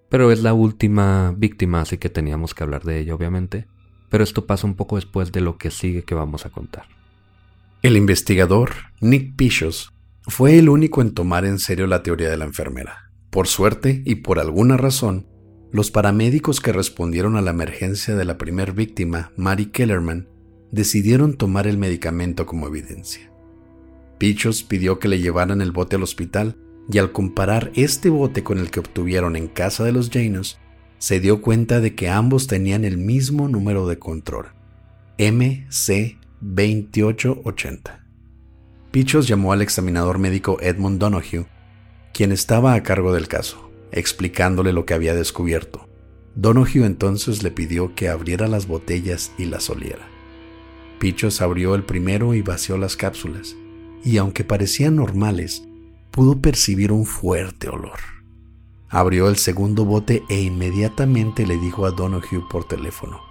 Pero 0.07 0.31
es 0.31 0.43
la 0.43 0.53
última 0.53 1.33
víctima, 1.35 1.81
así 1.81 1.97
que 1.97 2.11
teníamos 2.11 2.53
que 2.53 2.63
hablar 2.63 2.83
de 2.83 2.99
ella, 2.99 3.15
obviamente. 3.15 3.65
Pero 4.09 4.23
esto 4.23 4.45
pasa 4.45 4.67
un 4.67 4.75
poco 4.75 4.95
después 4.95 5.31
de 5.31 5.41
lo 5.41 5.57
que 5.57 5.71
sigue 5.71 6.03
que 6.03 6.15
vamos 6.15 6.45
a 6.45 6.49
contar. 6.49 6.85
El 7.81 7.95
investigador 7.95 8.71
Nick 8.99 9.35
Pichos 9.35 9.93
fue 10.23 10.59
el 10.59 10.69
único 10.69 11.01
en 11.01 11.13
tomar 11.13 11.45
en 11.45 11.59
serio 11.59 11.87
la 11.87 12.03
teoría 12.03 12.29
de 12.29 12.37
la 12.37 12.45
enfermera. 12.45 13.09
Por 13.29 13.47
suerte 13.47 14.01
y 14.05 14.15
por 14.15 14.39
alguna 14.39 14.75
razón, 14.75 15.27
los 15.71 15.91
paramédicos 15.91 16.61
que 16.61 16.73
respondieron 16.73 17.35
a 17.35 17.41
la 17.41 17.51
emergencia 17.51 18.15
de 18.15 18.25
la 18.25 18.37
primer 18.37 18.73
víctima, 18.73 19.31
Mary 19.37 19.67
Kellerman, 19.67 20.27
decidieron 20.71 21.35
tomar 21.35 21.67
el 21.67 21.77
medicamento 21.77 22.45
como 22.45 22.67
evidencia. 22.67 23.31
Pichos 24.17 24.63
pidió 24.63 24.99
que 24.99 25.07
le 25.07 25.19
llevaran 25.19 25.61
el 25.61 25.71
bote 25.71 25.95
al 25.95 26.03
hospital 26.03 26.57
y 26.91 26.97
al 26.97 27.11
comparar 27.11 27.71
este 27.75 28.09
bote 28.09 28.43
con 28.43 28.57
el 28.57 28.71
que 28.71 28.79
obtuvieron 28.79 29.35
en 29.35 29.47
casa 29.47 29.83
de 29.83 29.91
los 29.91 30.09
Janos, 30.09 30.59
se 30.99 31.19
dio 31.19 31.41
cuenta 31.41 31.79
de 31.79 31.95
que 31.95 32.09
ambos 32.09 32.45
tenían 32.47 32.85
el 32.85 32.97
mismo 32.97 33.47
número 33.47 33.87
de 33.87 33.97
control, 33.97 34.49
MC2880. 35.17 37.99
Pichos 38.91 39.27
llamó 39.27 39.53
al 39.53 39.61
examinador 39.61 40.17
médico 40.19 40.57
Edmund 40.61 40.99
Donoghue, 40.99 41.45
quien 42.13 42.31
estaba 42.31 42.73
a 42.73 42.83
cargo 42.83 43.13
del 43.13 43.27
caso, 43.27 43.71
explicándole 43.91 44.73
lo 44.73 44.85
que 44.85 44.93
había 44.93 45.15
descubierto. 45.15 45.87
Donoghue 46.35 46.85
entonces 46.85 47.41
le 47.43 47.51
pidió 47.51 47.95
que 47.95 48.09
abriera 48.09 48.47
las 48.47 48.67
botellas 48.67 49.31
y 49.37 49.45
las 49.45 49.69
oliera. 49.69 50.05
Pichos 50.99 51.41
abrió 51.41 51.75
el 51.75 51.85
primero 51.85 52.33
y 52.33 52.41
vació 52.41 52.77
las 52.77 52.97
cápsulas, 52.97 53.55
y 54.03 54.17
aunque 54.17 54.43
parecían 54.43 54.97
normales, 54.97 55.63
pudo 56.11 56.41
percibir 56.41 56.91
un 56.91 57.05
fuerte 57.05 57.69
olor. 57.69 58.18
Abrió 58.89 59.29
el 59.29 59.37
segundo 59.37 59.85
bote 59.85 60.23
e 60.29 60.41
inmediatamente 60.41 61.45
le 61.45 61.57
dijo 61.57 61.85
a 61.85 61.91
Donoghue 61.91 62.43
por 62.49 62.67
teléfono, 62.67 63.21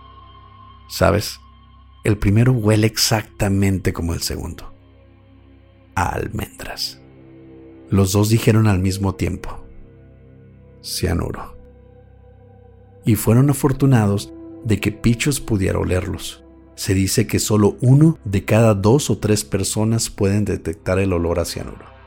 ¿sabes? 0.89 1.41
El 2.05 2.17
primero 2.17 2.53
huele 2.53 2.87
exactamente 2.87 3.93
como 3.93 4.15
el 4.15 4.23
segundo. 4.23 4.73
A 5.97 6.11
almendras. 6.11 7.01
Los 7.91 8.13
dos 8.13 8.29
dijeron 8.29 8.69
al 8.69 8.79
mismo 8.79 9.17
tiempo, 9.17 9.59
cianuro. 10.81 11.57
Y 13.05 13.17
fueron 13.17 13.51
afortunados 13.51 14.33
de 14.65 14.79
que 14.79 14.93
Pichos 14.93 15.41
pudiera 15.41 15.81
olerlos. 15.81 16.45
Se 16.77 16.95
dice 16.95 17.27
que 17.27 17.41
solo 17.41 17.77
uno 17.81 18.19
de 18.25 18.45
cada 18.45 18.75
dos 18.75 19.11
o 19.11 19.19
tres 19.19 19.45
personas 19.45 20.09
pueden 20.09 20.45
detectar 20.45 21.01
el 21.01 21.13
olor 21.13 21.41
a 21.41 21.45
cianuro. 21.45 21.98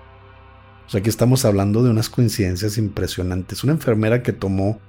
O 0.92 0.94
sea 0.94 1.02
que 1.02 1.10
estamos 1.10 1.46
hablando 1.46 1.84
de 1.84 1.90
unas 1.90 2.10
coincidencias 2.10 2.78
impresionantes. 2.78 3.64
Una 3.64 3.72
enfermera 3.72 4.22
que 4.22 4.34
tomó, 4.34 4.82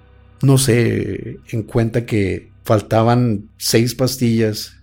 no 0.43 0.59
sé, 0.59 1.39
en 1.53 1.63
cuenta 1.63 2.07
que 2.07 2.51
faltaban 2.65 3.51
seis 3.57 3.95
pastillas 3.95 4.83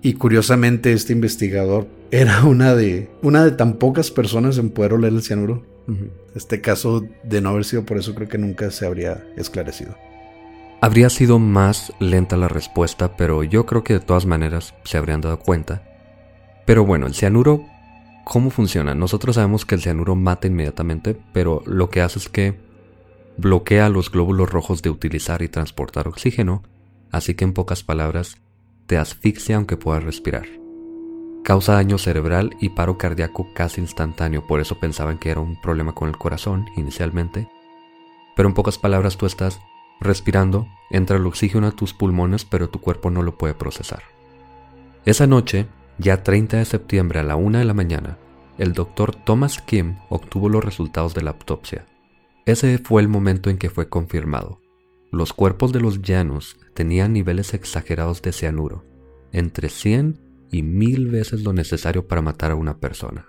y 0.00 0.14
curiosamente 0.14 0.94
este 0.94 1.12
investigador 1.12 1.86
era 2.10 2.42
una 2.44 2.74
de, 2.74 3.08
una 3.22 3.44
de 3.44 3.52
tan 3.52 3.74
pocas 3.74 4.10
personas 4.10 4.58
en 4.58 4.70
poder 4.70 4.94
oler 4.94 5.12
el 5.12 5.22
cianuro. 5.22 5.64
Este 6.34 6.60
caso, 6.60 7.06
de 7.22 7.40
no 7.40 7.50
haber 7.50 7.64
sido 7.64 7.86
por 7.86 7.98
eso, 7.98 8.12
creo 8.12 8.28
que 8.28 8.38
nunca 8.38 8.72
se 8.72 8.84
habría 8.84 9.24
esclarecido. 9.36 9.94
Habría 10.80 11.08
sido 11.08 11.38
más 11.38 11.92
lenta 12.00 12.36
la 12.36 12.48
respuesta, 12.48 13.16
pero 13.16 13.44
yo 13.44 13.64
creo 13.64 13.84
que 13.84 13.94
de 13.94 14.00
todas 14.00 14.26
maneras 14.26 14.74
se 14.82 14.98
habrían 14.98 15.20
dado 15.20 15.38
cuenta. 15.38 15.84
Pero 16.66 16.84
bueno, 16.84 17.06
el 17.06 17.14
cianuro 17.14 17.64
¿Cómo 18.24 18.50
funciona? 18.50 18.94
Nosotros 18.94 19.34
sabemos 19.34 19.66
que 19.66 19.74
el 19.74 19.82
cianuro 19.82 20.14
mata 20.14 20.46
inmediatamente, 20.46 21.16
pero 21.32 21.62
lo 21.66 21.90
que 21.90 22.02
hace 22.02 22.18
es 22.18 22.28
que 22.28 22.58
bloquea 23.36 23.88
los 23.88 24.10
glóbulos 24.10 24.50
rojos 24.50 24.82
de 24.82 24.90
utilizar 24.90 25.42
y 25.42 25.48
transportar 25.48 26.06
oxígeno, 26.06 26.62
así 27.10 27.34
que 27.34 27.44
en 27.44 27.52
pocas 27.52 27.82
palabras, 27.82 28.36
te 28.86 28.96
asfixia 28.96 29.56
aunque 29.56 29.76
puedas 29.76 30.04
respirar. 30.04 30.46
Causa 31.42 31.72
daño 31.72 31.98
cerebral 31.98 32.50
y 32.60 32.68
paro 32.68 32.98
cardíaco 32.98 33.48
casi 33.54 33.80
instantáneo, 33.80 34.46
por 34.46 34.60
eso 34.60 34.78
pensaban 34.78 35.18
que 35.18 35.30
era 35.30 35.40
un 35.40 35.60
problema 35.60 35.92
con 35.92 36.08
el 36.08 36.16
corazón 36.16 36.66
inicialmente. 36.76 37.48
Pero 38.36 38.48
en 38.48 38.54
pocas 38.54 38.78
palabras 38.78 39.16
tú 39.16 39.26
estás 39.26 39.60
respirando, 40.00 40.68
entra 40.90 41.16
el 41.16 41.26
oxígeno 41.26 41.66
a 41.66 41.72
tus 41.72 41.94
pulmones, 41.94 42.44
pero 42.44 42.68
tu 42.68 42.80
cuerpo 42.80 43.10
no 43.10 43.22
lo 43.22 43.36
puede 43.36 43.54
procesar. 43.54 44.02
Esa 45.04 45.26
noche, 45.26 45.66
ya 45.98 46.22
30 46.22 46.58
de 46.58 46.64
septiembre 46.64 47.20
a 47.20 47.22
la 47.22 47.36
1 47.36 47.58
de 47.58 47.64
la 47.64 47.74
mañana, 47.74 48.18
el 48.58 48.72
doctor 48.72 49.14
Thomas 49.14 49.60
Kim 49.60 49.96
obtuvo 50.08 50.48
los 50.48 50.64
resultados 50.64 51.14
de 51.14 51.22
la 51.22 51.30
autopsia. 51.30 51.86
Ese 52.44 52.78
fue 52.78 53.02
el 53.02 53.08
momento 53.08 53.50
en 53.50 53.58
que 53.58 53.70
fue 53.70 53.88
confirmado. 53.88 54.60
Los 55.10 55.32
cuerpos 55.32 55.72
de 55.72 55.80
los 55.80 56.02
llanos 56.02 56.56
tenían 56.74 57.12
niveles 57.12 57.54
exagerados 57.54 58.22
de 58.22 58.32
cianuro, 58.32 58.84
entre 59.32 59.68
100 59.68 60.20
y 60.50 60.62
1000 60.62 61.08
veces 61.08 61.42
lo 61.42 61.52
necesario 61.52 62.06
para 62.08 62.22
matar 62.22 62.50
a 62.50 62.56
una 62.56 62.78
persona. 62.78 63.28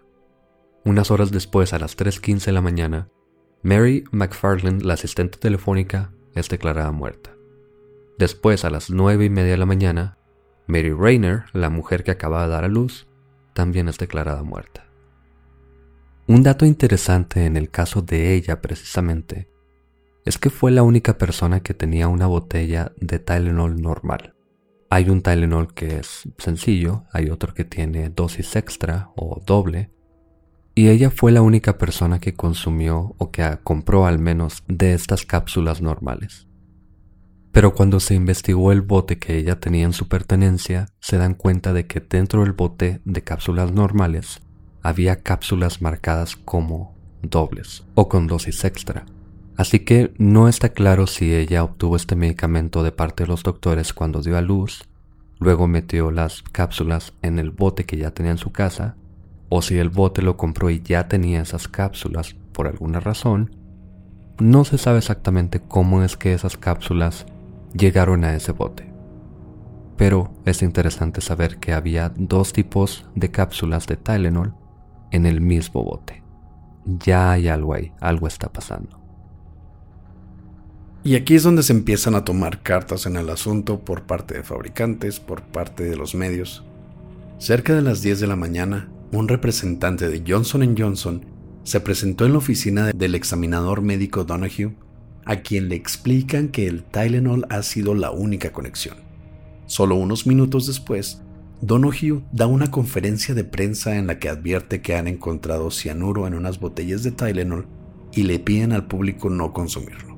Unas 0.86 1.12
horas 1.12 1.32
después, 1.32 1.74
a 1.74 1.80
las 1.80 1.98
3.15 1.98 2.46
de 2.46 2.52
la 2.52 2.62
mañana, 2.62 3.10
Mary 3.62 4.04
McFarland, 4.12 4.82
la 4.82 4.96
asistente 4.96 5.38
telefónica, 5.38 6.14
es 6.36 6.50
declarada 6.50 6.92
muerta. 6.92 7.36
Después, 8.18 8.66
a 8.66 8.70
las 8.70 8.90
9 8.90 9.26
y 9.26 9.30
media 9.30 9.52
de 9.52 9.58
la 9.58 9.66
mañana, 9.66 10.18
Mary 10.68 10.92
Rayner, 10.92 11.46
la 11.54 11.70
mujer 11.70 12.04
que 12.04 12.12
acaba 12.12 12.44
de 12.44 12.50
dar 12.50 12.64
a 12.64 12.70
luz, 12.70 13.08
también 13.54 13.90
es 13.90 13.98
declarada 13.98 14.44
muerta. 14.44 14.86
Un 16.28 16.42
dato 16.42 16.66
interesante 16.66 17.46
en 17.46 17.58
el 17.58 17.70
caso 17.70 18.02
de 18.02 18.34
ella 18.34 18.62
precisamente 18.62 19.50
es 20.26 20.38
que 20.38 20.50
fue 20.50 20.72
la 20.72 20.84
única 20.84 21.18
persona 21.18 21.60
que 21.60 21.74
tenía 21.74 22.08
una 22.08 22.28
botella 22.28 22.94
de 22.96 23.20
Tylenol 23.20 23.82
normal. 23.82 24.34
Hay 24.90 25.10
un 25.10 25.22
Tylenol 25.22 25.74
que 25.74 25.98
es 25.98 26.30
sencillo, 26.38 27.04
hay 27.12 27.30
otro 27.30 27.54
que 27.54 27.66
tiene 27.66 28.10
dosis 28.10 28.56
extra 28.56 29.12
o 29.16 29.42
doble, 29.46 29.92
y 30.76 30.88
ella 30.90 31.12
fue 31.12 31.32
la 31.32 31.42
única 31.42 31.78
persona 31.78 32.20
que 32.20 32.34
consumió 32.34 33.16
o 33.18 33.32
que 33.32 33.58
compró 33.64 34.06
al 34.06 34.18
menos 34.18 34.64
de 34.68 34.94
estas 34.94 35.26
cápsulas 35.26 35.82
normales. 35.82 36.48
Pero 37.54 37.76
cuando 37.76 38.00
se 38.00 38.16
investigó 38.16 38.72
el 38.72 38.82
bote 38.82 39.20
que 39.20 39.38
ella 39.38 39.60
tenía 39.60 39.86
en 39.86 39.94
su 39.94 40.08
pertenencia, 40.08 40.88
se 41.00 41.20
dan 41.20 41.36
cuenta 41.36 41.72
de 41.72 41.86
que 41.86 42.00
dentro 42.00 42.42
del 42.42 42.54
bote 42.54 43.00
de 43.06 43.22
cápsulas 43.22 43.72
normales 43.72 44.42
había 44.82 45.22
cápsulas 45.22 45.80
marcadas 45.80 46.36
como 46.36 46.96
dobles 47.22 47.84
o 47.94 48.10
con 48.10 48.26
dosis 48.26 48.64
extra. 48.66 49.06
Así 49.56 49.82
que 49.82 50.16
no 50.18 50.48
está 50.48 50.70
claro 50.70 51.06
si 51.06 51.36
ella 51.36 51.64
obtuvo 51.64 51.96
este 51.96 52.16
medicamento 52.16 52.82
de 52.82 52.92
parte 52.92 53.24
de 53.24 53.28
los 53.28 53.44
doctores 53.44 53.94
cuando 53.94 54.24
dio 54.24 54.36
a 54.36 54.42
luz, 54.42 54.90
luego 55.40 55.68
metió 55.68 56.10
las 56.10 56.42
cápsulas 56.42 57.14
en 57.22 57.38
el 57.38 57.52
bote 57.52 57.86
que 57.86 57.98
ya 57.98 58.10
tenía 58.10 58.32
en 58.32 58.40
su 58.40 58.52
casa, 58.52 58.96
o 59.50 59.62
si 59.62 59.78
el 59.78 59.90
bote 59.90 60.24
lo 60.24 60.38
compró 60.38 60.72
y 60.72 60.82
ya 60.82 61.08
tenía 61.08 61.44
esas 61.44 61.68
cápsulas 61.68 62.36
por 62.52 62.66
alguna 62.66 63.00
razón. 63.00 63.56
No 64.40 64.66
se 64.66 64.80
sabe 64.80 64.98
exactamente 64.98 65.62
cómo 65.62 66.02
es 66.02 66.18
que 66.18 66.34
esas 66.34 66.58
cápsulas 66.58 67.28
llegaron 67.74 68.24
a 68.24 68.36
ese 68.36 68.52
bote. 68.52 68.92
Pero 69.98 70.34
es 70.46 70.62
interesante 70.62 71.22
saber 71.22 71.58
que 71.58 71.74
había 71.74 72.12
dos 72.16 72.54
tipos 72.54 73.06
de 73.16 73.32
cápsulas 73.32 73.88
de 73.88 73.98
Tylenol 73.98 74.56
en 75.12 75.26
el 75.26 75.42
mismo 75.42 75.84
bote. 75.84 76.24
Ya 76.86 77.32
hay 77.32 77.48
algo 77.48 77.74
ahí, 77.74 77.92
algo 78.00 78.28
está 78.28 78.52
pasando. 78.52 79.00
Y 81.06 81.16
aquí 81.16 81.36
es 81.36 81.44
donde 81.44 81.64
se 81.64 81.74
empiezan 81.74 82.16
a 82.16 82.24
tomar 82.24 82.62
cartas 82.62 83.06
en 83.06 83.18
el 83.18 83.30
asunto 83.30 83.82
por 83.82 84.04
parte 84.04 84.36
de 84.36 84.44
fabricantes, 84.44 85.20
por 85.20 85.42
parte 85.42 85.84
de 85.84 85.98
los 85.98 86.16
medios. 86.16 86.64
Cerca 87.40 87.76
de 87.76 87.82
las 87.82 88.02
10 88.02 88.22
de 88.22 88.28
la 88.28 88.38
mañana, 88.38 88.90
un 89.12 89.28
representante 89.28 90.08
de 90.08 90.24
Johnson 90.26 90.76
Johnson 90.78 91.26
se 91.64 91.82
presentó 91.82 92.26
en 92.26 92.32
la 92.32 92.38
oficina 92.38 92.92
del 92.94 93.16
examinador 93.16 93.82
médico 93.82 94.24
Donahue, 94.24 94.76
a 95.26 95.38
quien 95.38 95.70
le 95.70 95.76
explican 95.76 96.50
que 96.50 96.68
el 96.68 96.84
Tylenol 96.84 97.46
ha 97.50 97.64
sido 97.64 97.94
la 97.94 98.12
única 98.12 98.52
conexión. 98.52 98.98
Solo 99.66 99.96
unos 99.96 100.28
minutos 100.28 100.68
después, 100.68 101.22
Donohue 101.62 102.24
da 102.32 102.48
una 102.48 102.72
conferencia 102.72 103.34
de 103.34 103.46
prensa 103.46 103.98
en 103.98 104.08
la 104.08 104.20
que 104.20 104.30
advierte 104.30 104.82
que 104.82 104.96
han 104.96 105.08
encontrado 105.08 105.72
cianuro 105.72 106.28
en 106.28 106.34
unas 106.34 106.60
botellas 106.60 107.04
de 107.04 107.12
Tylenol 107.12 107.68
y 108.12 108.24
le 108.24 108.40
piden 108.40 108.74
al 108.74 108.86
público 108.88 109.30
no 109.30 109.54
consumirlo. 109.54 110.18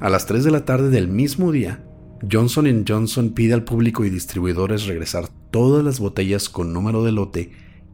A 0.00 0.08
las 0.08 0.26
3 0.26 0.44
de 0.44 0.50
la 0.50 0.64
tarde 0.64 0.90
del 0.90 1.08
mismo 1.08 1.52
día, 1.52 1.82
Johnson 2.30 2.84
Johnson 2.86 3.30
pide 3.30 3.54
al 3.54 3.64
público 3.64 4.04
y 4.04 4.10
distribuidores 4.10 4.86
regresar 4.86 5.28
todas 5.50 5.84
las 5.84 6.00
botellas 6.00 6.48
con 6.48 6.72
número 6.72 7.04
de 7.04 7.12
lote 7.12 7.50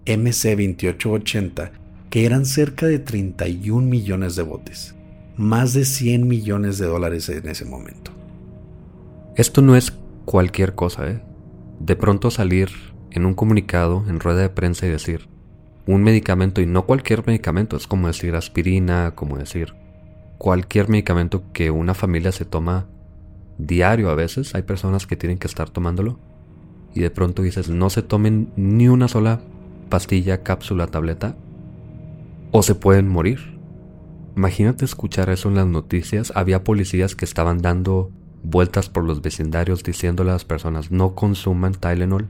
MC2880, 0.07 1.73
que 2.11 2.25
eran 2.25 2.47
cerca 2.47 2.87
de 2.87 2.99
31 2.99 3.87
millones 3.87 4.37
de 4.37 4.43
botes, 4.43 4.95
más 5.37 5.73
de 5.73 5.85
100 5.85 6.27
millones 6.27 6.79
de 6.79 6.87
dólares 6.87 7.29
en 7.29 7.49
ese 7.49 7.65
momento. 7.65 8.13
Esto 9.37 9.63
no 9.63 9.77
es 9.77 9.93
cualquier 10.25 10.75
cosa, 10.75 11.09
¿eh? 11.09 11.23
De 11.81 11.97
pronto 11.97 12.31
salir 12.31 12.69
en 13.11 13.27
un 13.27 13.35
comunicado, 13.35 14.05
en 14.09 14.21
rueda 14.21 14.43
de 14.43 14.49
prensa 14.49 14.87
y 14.87 14.91
decir 14.91 15.29
un 15.87 16.03
medicamento 16.03 16.61
y 16.61 16.67
no 16.67 16.87
cualquier 16.87 17.27
medicamento, 17.27 17.77
es 17.77 17.87
como 17.87 18.07
decir 18.07 18.35
aspirina, 18.37 19.13
como 19.15 19.37
decir 19.37 19.75
cualquier 20.39 20.89
medicamento 20.89 21.45
que 21.53 21.71
una 21.71 21.95
familia 21.95 22.33
se 22.33 22.45
toma 22.45 22.87
diario 23.59 24.11
a 24.11 24.15
veces, 24.15 24.55
hay 24.55 24.63
personas 24.63 25.07
que 25.07 25.17
tienen 25.17 25.39
que 25.39 25.47
estar 25.47 25.71
tomándolo 25.71 26.19
y 26.95 27.01
de 27.01 27.11
pronto 27.11 27.43
dices 27.43 27.69
no 27.69 27.91
se 27.91 28.03
tomen 28.03 28.53
ni 28.57 28.89
una 28.89 29.09
sola 29.09 29.41
pastilla, 29.89 30.43
cápsula, 30.43 30.87
tableta 30.87 31.37
o 32.51 32.63
se 32.63 32.75
pueden 32.75 33.09
morir. 33.09 33.61
Imagínate 34.37 34.85
escuchar 34.85 35.29
eso 35.31 35.49
en 35.49 35.57
las 35.57 35.67
noticias, 35.67 36.33
había 36.35 36.65
policías 36.65 37.15
que 37.15 37.25
estaban 37.25 37.59
dando 37.59 38.11
vueltas 38.43 38.89
por 38.89 39.05
los 39.05 39.23
vecindarios 39.23 39.83
diciéndole 39.83 40.31
a 40.31 40.35
las 40.35 40.45
personas 40.45 40.91
no 40.91 41.15
consuman 41.15 41.75
Tylenol, 41.75 42.29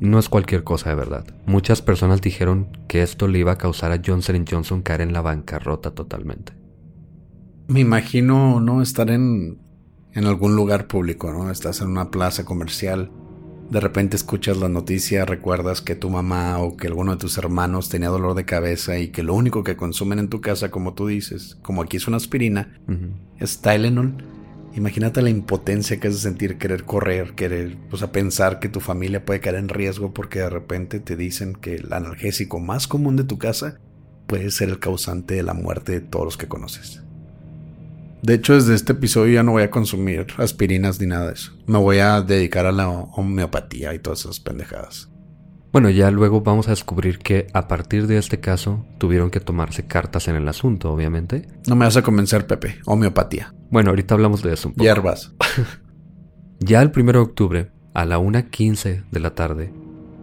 no 0.00 0.18
es 0.18 0.28
cualquier 0.28 0.64
cosa 0.64 0.90
de 0.90 0.96
verdad. 0.96 1.24
Muchas 1.46 1.82
personas 1.82 2.20
dijeron 2.20 2.68
que 2.88 3.02
esto 3.02 3.26
le 3.26 3.38
iba 3.38 3.52
a 3.52 3.58
causar 3.58 3.92
a 3.92 4.00
Johnson 4.04 4.44
Johnson 4.48 4.82
caer 4.82 5.00
en 5.00 5.12
la 5.12 5.22
bancarrota 5.22 5.92
totalmente. 5.92 6.52
Me 7.68 7.80
imagino 7.80 8.60
no 8.60 8.82
estar 8.82 9.10
en, 9.10 9.58
en 10.12 10.24
algún 10.24 10.56
lugar 10.56 10.86
público, 10.86 11.32
¿no? 11.32 11.50
Estás 11.50 11.80
en 11.80 11.88
una 11.88 12.10
plaza 12.10 12.44
comercial, 12.44 13.10
de 13.70 13.80
repente 13.80 14.16
escuchas 14.16 14.56
la 14.56 14.68
noticia, 14.68 15.24
recuerdas 15.24 15.82
que 15.82 15.94
tu 15.94 16.10
mamá 16.10 16.58
o 16.58 16.76
que 16.76 16.86
alguno 16.86 17.12
de 17.12 17.18
tus 17.18 17.36
hermanos 17.38 17.88
tenía 17.88 18.08
dolor 18.08 18.34
de 18.34 18.44
cabeza 18.44 18.98
y 18.98 19.08
que 19.08 19.22
lo 19.22 19.34
único 19.34 19.62
que 19.64 19.76
consumen 19.76 20.18
en 20.18 20.28
tu 20.28 20.40
casa, 20.40 20.70
como 20.70 20.94
tú 20.94 21.06
dices, 21.06 21.58
como 21.62 21.82
aquí 21.82 21.98
es 21.98 22.08
una 22.08 22.16
aspirina, 22.16 22.80
es 23.38 23.60
Tylenol 23.60 24.14
Imagínate 24.78 25.22
la 25.22 25.30
impotencia 25.30 25.98
que 25.98 26.06
es 26.06 26.14
de 26.14 26.20
sentir 26.20 26.56
querer 26.56 26.84
correr, 26.84 27.34
querer, 27.34 27.76
pues 27.90 28.02
a 28.02 28.12
pensar 28.12 28.60
que 28.60 28.68
tu 28.68 28.78
familia 28.78 29.24
puede 29.24 29.40
caer 29.40 29.56
en 29.56 29.68
riesgo 29.68 30.14
porque 30.14 30.38
de 30.38 30.50
repente 30.50 31.00
te 31.00 31.16
dicen 31.16 31.54
que 31.54 31.74
el 31.74 31.92
analgésico 31.92 32.60
más 32.60 32.86
común 32.86 33.16
de 33.16 33.24
tu 33.24 33.38
casa 33.38 33.80
puede 34.28 34.52
ser 34.52 34.68
el 34.68 34.78
causante 34.78 35.34
de 35.34 35.42
la 35.42 35.54
muerte 35.54 35.92
de 35.92 36.00
todos 36.00 36.24
los 36.26 36.36
que 36.36 36.46
conoces. 36.46 37.02
De 38.22 38.34
hecho, 38.34 38.54
desde 38.54 38.74
este 38.74 38.92
episodio 38.92 39.34
ya 39.34 39.42
no 39.42 39.52
voy 39.52 39.62
a 39.62 39.70
consumir 39.70 40.26
aspirinas 40.38 41.00
ni 41.00 41.06
nada 41.06 41.28
de 41.28 41.34
eso. 41.34 41.52
Me 41.66 41.78
voy 41.78 41.98
a 41.98 42.20
dedicar 42.20 42.66
a 42.66 42.72
la 42.72 42.88
homeopatía 42.88 43.94
y 43.94 43.98
todas 43.98 44.20
esas 44.20 44.40
pendejadas. 44.40 45.08
Bueno, 45.70 45.90
ya 45.90 46.10
luego 46.10 46.40
vamos 46.40 46.66
a 46.68 46.70
descubrir 46.70 47.18
que 47.18 47.46
a 47.52 47.68
partir 47.68 48.06
de 48.06 48.16
este 48.16 48.40
caso 48.40 48.86
tuvieron 48.98 49.30
que 49.30 49.40
tomarse 49.40 49.86
cartas 49.86 50.26
en 50.26 50.36
el 50.36 50.48
asunto, 50.48 50.90
obviamente. 50.90 51.46
No 51.66 51.76
me 51.76 51.84
vas 51.84 51.96
a 51.96 52.02
convencer, 52.02 52.46
Pepe. 52.46 52.78
Homeopatía. 52.86 53.54
Bueno, 53.70 53.90
ahorita 53.90 54.14
hablamos 54.14 54.42
de 54.42 54.54
eso 54.54 54.68
un 54.68 54.74
poco. 54.74 54.84
Hierbas. 54.84 55.34
ya 56.58 56.80
el 56.80 56.90
1 56.94 57.12
de 57.12 57.18
octubre, 57.18 57.70
a 57.92 58.06
la 58.06 58.18
1.15 58.18 59.10
de 59.10 59.20
la 59.20 59.34
tarde, 59.34 59.72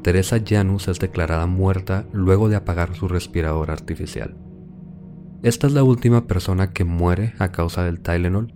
Teresa 0.02 0.40
Janus 0.46 0.88
es 0.88 1.00
declarada 1.00 1.46
muerta 1.46 2.06
luego 2.12 2.50
de 2.50 2.56
apagar 2.56 2.96
su 2.96 3.08
respirador 3.08 3.72
artificial. 3.72 4.36
Esta 5.44 5.68
es 5.68 5.74
la 5.74 5.84
última 5.84 6.26
persona 6.26 6.74
que 6.74 6.84
muere 6.84 7.34
a 7.40 7.52
causa 7.52 7.84
del 7.84 8.00
Tylenol. 8.00 8.54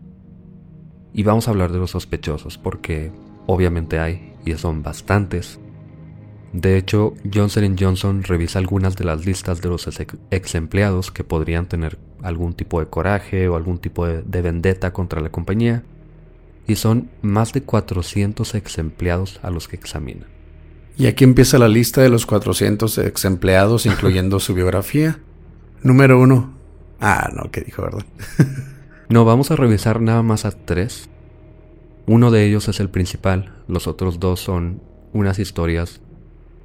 Y 1.13 1.23
vamos 1.23 1.47
a 1.47 1.51
hablar 1.51 1.71
de 1.71 1.79
los 1.79 1.91
sospechosos 1.91 2.57
porque 2.57 3.11
obviamente 3.47 3.99
hay, 3.99 4.33
y 4.45 4.53
son 4.53 4.83
bastantes, 4.83 5.59
de 6.53 6.77
hecho, 6.77 7.13
Johnson 7.31 7.75
Johnson 7.79 8.23
revisa 8.23 8.57
algunas 8.57 8.95
de 8.95 9.05
las 9.05 9.25
listas 9.25 9.61
de 9.61 9.69
los 9.69 9.87
ex 10.31 10.55
empleados 10.55 11.11
que 11.11 11.23
podrían 11.23 11.67
tener 11.67 11.99
algún 12.23 12.53
tipo 12.53 12.79
de 12.79 12.87
coraje 12.87 13.47
o 13.47 13.55
algún 13.55 13.77
tipo 13.77 14.07
de, 14.07 14.41
vendetta 14.41 14.91
contra 14.91 15.21
la 15.21 15.29
compañía, 15.29 15.83
y 16.67 16.75
son 16.75 17.09
más 17.21 17.53
de 17.53 17.61
400 17.61 18.55
ex 18.55 18.77
empleados 18.79 19.39
a 19.43 19.51
los 19.51 19.67
que 19.67 19.75
examinan. 19.75 20.27
Y 20.97 21.05
aquí 21.05 21.23
empieza 21.23 21.59
la 21.59 21.67
lista 21.67 22.01
de 22.01 22.09
los 22.09 22.25
400 22.25 22.97
ex 22.97 23.25
empleados, 23.25 23.85
incluyendo 23.85 24.39
su 24.39 24.53
biografía. 24.53 25.19
Número 25.83 26.19
uno. 26.19 26.58
Ah, 26.99 27.29
no, 27.33 27.49
¿qué 27.51 27.61
dijo, 27.61 27.81
verdad? 27.81 28.05
no, 29.09 29.25
vamos 29.25 29.51
a 29.51 29.55
revisar 29.55 30.01
nada 30.01 30.21
más 30.21 30.45
a 30.45 30.51
tres. 30.51 31.09
Uno 32.05 32.31
de 32.31 32.45
ellos 32.45 32.67
es 32.67 32.79
el 32.79 32.89
principal, 32.89 33.53
los 33.67 33.87
otros 33.87 34.19
dos 34.19 34.39
son 34.39 34.81
unas 35.13 35.39
historias 35.39 36.01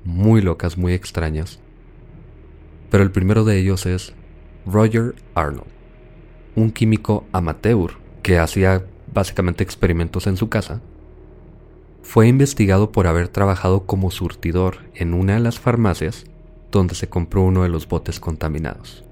muy 0.05 0.41
locas, 0.41 0.77
muy 0.77 0.93
extrañas. 0.93 1.61
Pero 2.91 3.03
el 3.03 3.11
primero 3.11 3.45
de 3.45 3.59
ellos 3.59 3.87
es 3.87 4.15
Roger 4.67 5.15
Arnold, 5.35 5.71
un 6.57 6.71
químico 6.71 7.27
amateur 7.33 7.93
que 8.23 8.39
hacía 8.39 8.85
básicamente 9.13 9.63
experimentos 9.63 10.27
en 10.27 10.37
su 10.37 10.49
casa. 10.49 10.81
Fue 12.03 12.29
investigado 12.29 12.93
por 12.93 13.07
haber 13.07 13.29
trabajado 13.29 13.87
como 13.87 14.11
surtidor 14.11 14.79
en 14.95 15.15
una 15.15 15.35
de 15.35 15.41
las 15.41 15.59
farmacias 15.59 16.25
donde 16.71 16.95
se 16.95 17.09
compró 17.09 17.43
uno 17.43 17.63
de 17.63 17.69
los 17.69 17.89
botes 17.89 18.21
contaminados. 18.21 19.05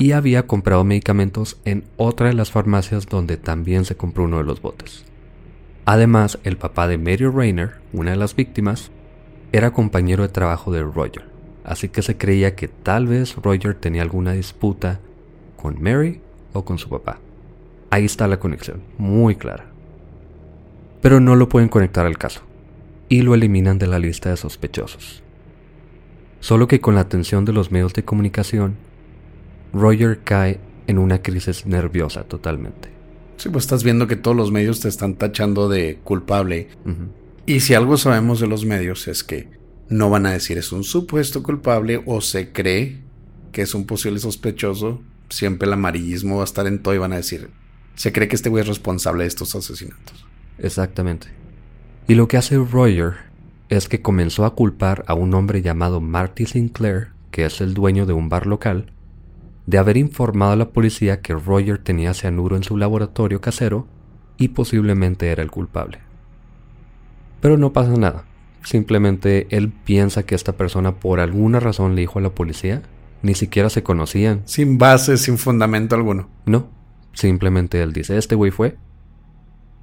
Y 0.00 0.12
había 0.12 0.46
comprado 0.46 0.82
medicamentos 0.82 1.58
en 1.66 1.84
otra 1.98 2.28
de 2.28 2.32
las 2.32 2.50
farmacias 2.50 3.06
donde 3.06 3.36
también 3.36 3.84
se 3.84 3.96
compró 3.96 4.24
uno 4.24 4.38
de 4.38 4.44
los 4.44 4.62
botes. 4.62 5.04
Además, 5.84 6.38
el 6.42 6.56
papá 6.56 6.88
de 6.88 6.96
Mary 6.96 7.26
Rayner, 7.26 7.74
una 7.92 8.12
de 8.12 8.16
las 8.16 8.34
víctimas, 8.34 8.90
era 9.52 9.74
compañero 9.74 10.22
de 10.22 10.30
trabajo 10.30 10.72
de 10.72 10.82
Roger, 10.82 11.26
así 11.64 11.90
que 11.90 12.00
se 12.00 12.16
creía 12.16 12.56
que 12.56 12.66
tal 12.66 13.08
vez 13.08 13.36
Roger 13.36 13.74
tenía 13.74 14.00
alguna 14.00 14.32
disputa 14.32 15.00
con 15.58 15.82
Mary 15.82 16.22
o 16.54 16.64
con 16.64 16.78
su 16.78 16.88
papá. 16.88 17.18
Ahí 17.90 18.06
está 18.06 18.26
la 18.26 18.40
conexión, 18.40 18.80
muy 18.96 19.34
clara. 19.36 19.66
Pero 21.02 21.20
no 21.20 21.36
lo 21.36 21.50
pueden 21.50 21.68
conectar 21.68 22.06
al 22.06 22.16
caso, 22.16 22.40
y 23.10 23.20
lo 23.20 23.34
eliminan 23.34 23.78
de 23.78 23.86
la 23.86 23.98
lista 23.98 24.30
de 24.30 24.38
sospechosos. 24.38 25.22
Solo 26.40 26.68
que 26.68 26.80
con 26.80 26.94
la 26.94 27.02
atención 27.02 27.44
de 27.44 27.52
los 27.52 27.70
medios 27.70 27.92
de 27.92 28.02
comunicación, 28.02 28.76
Roger 29.72 30.20
cae 30.24 30.60
en 30.86 30.98
una 30.98 31.22
crisis 31.22 31.66
nerviosa 31.66 32.24
totalmente. 32.24 32.90
Sí, 33.36 33.48
pues 33.48 33.64
estás 33.64 33.84
viendo 33.84 34.06
que 34.06 34.16
todos 34.16 34.36
los 34.36 34.50
medios 34.50 34.80
te 34.80 34.88
están 34.88 35.14
tachando 35.14 35.68
de 35.68 35.98
culpable. 36.04 36.68
Y 37.46 37.60
si 37.60 37.74
algo 37.74 37.96
sabemos 37.96 38.40
de 38.40 38.46
los 38.46 38.64
medios 38.64 39.08
es 39.08 39.24
que 39.24 39.48
no 39.88 40.10
van 40.10 40.26
a 40.26 40.32
decir 40.32 40.58
es 40.58 40.72
un 40.72 40.84
supuesto 40.84 41.42
culpable 41.42 42.02
o 42.06 42.20
se 42.20 42.52
cree 42.52 43.00
que 43.52 43.62
es 43.62 43.74
un 43.74 43.86
posible 43.86 44.18
sospechoso. 44.18 45.00
Siempre 45.28 45.66
el 45.66 45.72
amarillismo 45.72 46.36
va 46.36 46.42
a 46.42 46.44
estar 46.44 46.66
en 46.66 46.82
todo 46.82 46.94
y 46.94 46.98
van 46.98 47.12
a 47.12 47.16
decir, 47.16 47.50
se 47.94 48.12
cree 48.12 48.28
que 48.28 48.36
este 48.36 48.50
güey 48.50 48.62
es 48.62 48.68
responsable 48.68 49.24
de 49.24 49.28
estos 49.28 49.54
asesinatos. 49.54 50.26
Exactamente. 50.58 51.28
Y 52.08 52.14
lo 52.14 52.28
que 52.28 52.36
hace 52.36 52.56
Roger 52.56 53.14
es 53.68 53.88
que 53.88 54.02
comenzó 54.02 54.44
a 54.44 54.54
culpar 54.54 55.04
a 55.06 55.14
un 55.14 55.32
hombre 55.32 55.62
llamado 55.62 56.00
Marty 56.00 56.46
Sinclair, 56.46 57.08
que 57.30 57.44
es 57.46 57.60
el 57.60 57.72
dueño 57.72 58.04
de 58.04 58.12
un 58.12 58.28
bar 58.28 58.46
local, 58.46 58.92
de 59.70 59.78
haber 59.78 59.96
informado 59.96 60.50
a 60.50 60.56
la 60.56 60.70
policía 60.70 61.20
que 61.20 61.32
Roger 61.32 61.78
tenía 61.78 62.12
cianuro 62.12 62.56
en 62.56 62.64
su 62.64 62.76
laboratorio 62.76 63.40
casero 63.40 63.86
y 64.36 64.48
posiblemente 64.48 65.28
era 65.28 65.44
el 65.44 65.52
culpable. 65.52 66.00
Pero 67.40 67.56
no 67.56 67.72
pasa 67.72 67.92
nada. 67.92 68.24
Simplemente 68.64 69.46
él 69.50 69.70
piensa 69.70 70.24
que 70.24 70.34
esta 70.34 70.54
persona 70.54 70.96
por 70.96 71.20
alguna 71.20 71.60
razón 71.60 71.94
le 71.94 72.00
dijo 72.00 72.18
a 72.18 72.22
la 72.22 72.34
policía. 72.34 72.82
Ni 73.22 73.34
siquiera 73.34 73.70
se 73.70 73.84
conocían. 73.84 74.42
Sin 74.44 74.76
base, 74.76 75.16
sin 75.16 75.38
fundamento 75.38 75.94
alguno. 75.94 76.28
No. 76.46 76.68
Simplemente 77.12 77.80
él 77.80 77.92
dice, 77.92 78.18
este 78.18 78.34
güey 78.34 78.50
fue. 78.50 78.76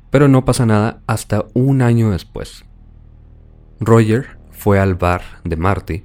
Pero 0.10 0.28
no 0.28 0.44
pasa 0.44 0.66
nada 0.66 1.02
hasta 1.08 1.46
un 1.54 1.82
año 1.82 2.12
después. 2.12 2.66
Roger 3.80 4.38
fue 4.52 4.82
al 4.82 4.96
bar 4.96 5.22
de 5.46 5.56
Marty, 5.56 6.04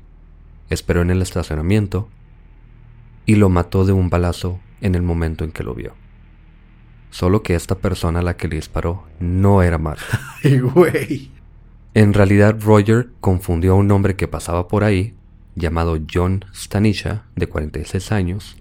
esperó 0.71 1.03
en 1.03 1.11
el 1.11 1.21
estacionamiento 1.21 2.09
y 3.27 3.37
lo 3.37 3.49
mató 3.49 3.85
de 3.85 3.93
un 3.93 4.11
balazo 4.11 4.61
en 4.81 4.95
el 4.95 5.03
momento 5.03 5.45
en 5.45 5.53
que 5.53 5.63
lo 5.63 5.75
vio. 5.75 5.95
Solo 7.11 7.43
que 7.43 7.55
esta 7.55 7.77
persona 7.77 8.21
a 8.21 8.23
la 8.23 8.37
que 8.37 8.49
le 8.49 8.57
disparó 8.57 9.05
no 9.21 9.63
era 9.63 9.79
Marty. 9.79 10.03
Ay, 10.45 10.59
güey. 10.59 11.31
En 11.95 12.15
realidad 12.15 12.57
Roger 12.61 13.11
confundió 13.21 13.73
a 13.73 13.77
un 13.77 13.91
hombre 13.91 14.17
que 14.17 14.29
pasaba 14.29 14.67
por 14.67 14.83
ahí, 14.83 15.15
llamado 15.55 15.99
John 16.13 16.47
Stanisha, 16.55 17.25
de 17.37 17.49
46 17.49 18.13
años, 18.13 18.57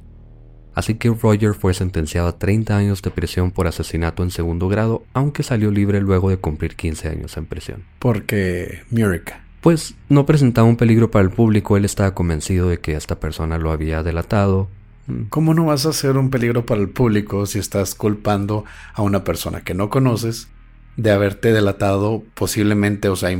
así 0.75 0.95
que 0.95 1.09
Roger 1.09 1.53
fue 1.53 1.73
sentenciado 1.73 2.27
a 2.27 2.37
30 2.37 2.75
años 2.75 3.01
de 3.01 3.09
prisión 3.09 3.51
por 3.51 3.67
asesinato 3.67 4.23
en 4.23 4.31
segundo 4.31 4.67
grado, 4.67 5.05
aunque 5.13 5.43
salió 5.43 5.71
libre 5.71 6.01
luego 6.01 6.29
de 6.29 6.37
cumplir 6.37 6.75
15 6.75 7.07
años 7.07 7.37
en 7.37 7.45
prisión. 7.45 7.85
Porque 7.99 8.83
Murica. 8.89 9.45
Pues 9.61 9.93
no 10.09 10.25
presentaba 10.25 10.67
un 10.67 10.75
peligro 10.75 11.11
para 11.11 11.23
el 11.23 11.29
público, 11.29 11.77
él 11.77 11.85
estaba 11.85 12.15
convencido 12.15 12.67
de 12.67 12.79
que 12.79 12.93
esta 12.93 13.19
persona 13.19 13.59
lo 13.59 13.71
había 13.71 14.01
delatado. 14.01 14.69
Mm. 15.05 15.25
¿Cómo 15.29 15.53
no 15.53 15.65
vas 15.65 15.85
a 15.85 15.93
ser 15.93 16.17
un 16.17 16.31
peligro 16.31 16.65
para 16.65 16.81
el 16.81 16.89
público 16.89 17.45
si 17.45 17.59
estás 17.59 17.93
culpando 17.93 18.65
a 18.95 19.03
una 19.03 19.23
persona 19.23 19.61
que 19.61 19.75
no 19.75 19.91
conoces 19.91 20.49
de 20.97 21.11
haberte 21.11 21.53
delatado 21.53 22.23
posiblemente, 22.33 23.07
o 23.09 23.15
sea, 23.15 23.39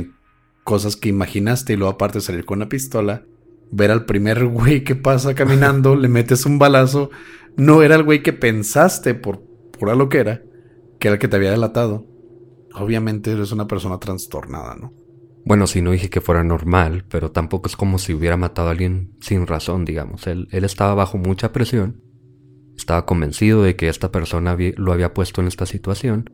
cosas 0.62 0.94
que 0.94 1.08
imaginaste 1.08 1.72
y 1.72 1.76
luego 1.76 1.92
aparte 1.92 2.20
salir 2.20 2.44
con 2.44 2.58
una 2.58 2.68
pistola, 2.68 3.24
ver 3.72 3.90
al 3.90 4.04
primer 4.04 4.46
güey 4.46 4.84
que 4.84 4.94
pasa 4.94 5.34
caminando, 5.34 5.96
le 5.96 6.08
metes 6.08 6.46
un 6.46 6.56
balazo, 6.56 7.10
no 7.56 7.82
era 7.82 7.96
el 7.96 8.04
güey 8.04 8.22
que 8.22 8.32
pensaste 8.32 9.14
por 9.14 9.42
pura 9.76 9.96
lo 9.96 10.08
que 10.08 10.18
era, 10.18 10.42
que 11.00 11.08
era 11.08 11.14
el 11.14 11.20
que 11.20 11.26
te 11.26 11.34
había 11.34 11.50
delatado. 11.50 12.06
Obviamente 12.74 13.32
eres 13.32 13.50
una 13.50 13.66
persona 13.66 13.98
trastornada, 13.98 14.76
¿no? 14.76 15.01
Bueno, 15.44 15.66
si 15.66 15.82
no 15.82 15.90
dije 15.90 16.08
que 16.08 16.20
fuera 16.20 16.44
normal, 16.44 17.04
pero 17.08 17.30
tampoco 17.32 17.68
es 17.68 17.76
como 17.76 17.98
si 17.98 18.14
hubiera 18.14 18.36
matado 18.36 18.68
a 18.68 18.70
alguien 18.70 19.12
sin 19.20 19.46
razón, 19.46 19.84
digamos. 19.84 20.26
Él, 20.26 20.48
él 20.52 20.64
estaba 20.64 20.94
bajo 20.94 21.18
mucha 21.18 21.52
presión, 21.52 22.00
estaba 22.76 23.06
convencido 23.06 23.62
de 23.62 23.76
que 23.76 23.88
esta 23.88 24.12
persona 24.12 24.56
lo 24.76 24.92
había 24.92 25.14
puesto 25.14 25.40
en 25.40 25.48
esta 25.48 25.66
situación, 25.66 26.30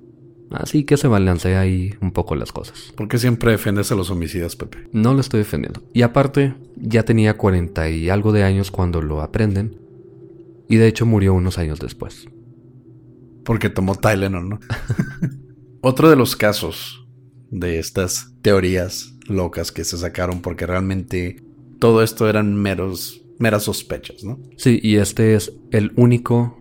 así 0.50 0.84
que 0.84 0.96
se 0.96 1.08
balancea 1.08 1.60
ahí 1.60 1.94
un 2.00 2.12
poco 2.12 2.36
las 2.36 2.52
cosas. 2.52 2.92
¿Por 2.96 3.08
qué 3.08 3.18
siempre 3.18 3.52
defiendes 3.52 3.90
a 3.92 3.94
los 3.94 4.10
homicidas, 4.10 4.56
Pepe? 4.56 4.88
No 4.92 5.14
lo 5.14 5.20
estoy 5.20 5.38
defendiendo. 5.38 5.82
Y 5.94 6.02
aparte, 6.02 6.54
ya 6.76 7.04
tenía 7.04 7.36
40 7.36 7.88
y 7.90 8.10
algo 8.10 8.32
de 8.32 8.44
años 8.44 8.70
cuando 8.70 9.00
lo 9.00 9.22
aprenden, 9.22 9.78
y 10.68 10.76
de 10.76 10.86
hecho 10.86 11.06
murió 11.06 11.32
unos 11.32 11.56
años 11.56 11.80
después. 11.80 12.28
Porque 13.44 13.70
tomó 13.70 13.94
Tylenol, 13.94 14.48
¿no? 14.50 14.60
Otro 15.80 16.10
de 16.10 16.16
los 16.16 16.36
casos 16.36 16.97
de 17.50 17.78
estas 17.78 18.32
teorías 18.42 19.14
locas 19.26 19.72
que 19.72 19.84
se 19.84 19.98
sacaron 19.98 20.40
porque 20.40 20.66
realmente 20.66 21.42
todo 21.78 22.02
esto 22.02 22.28
eran 22.28 22.54
meros 22.54 23.22
meras 23.38 23.64
sospechas, 23.64 24.24
¿no? 24.24 24.40
Sí, 24.56 24.80
y 24.82 24.96
este 24.96 25.34
es 25.34 25.52
el 25.70 25.92
único 25.96 26.58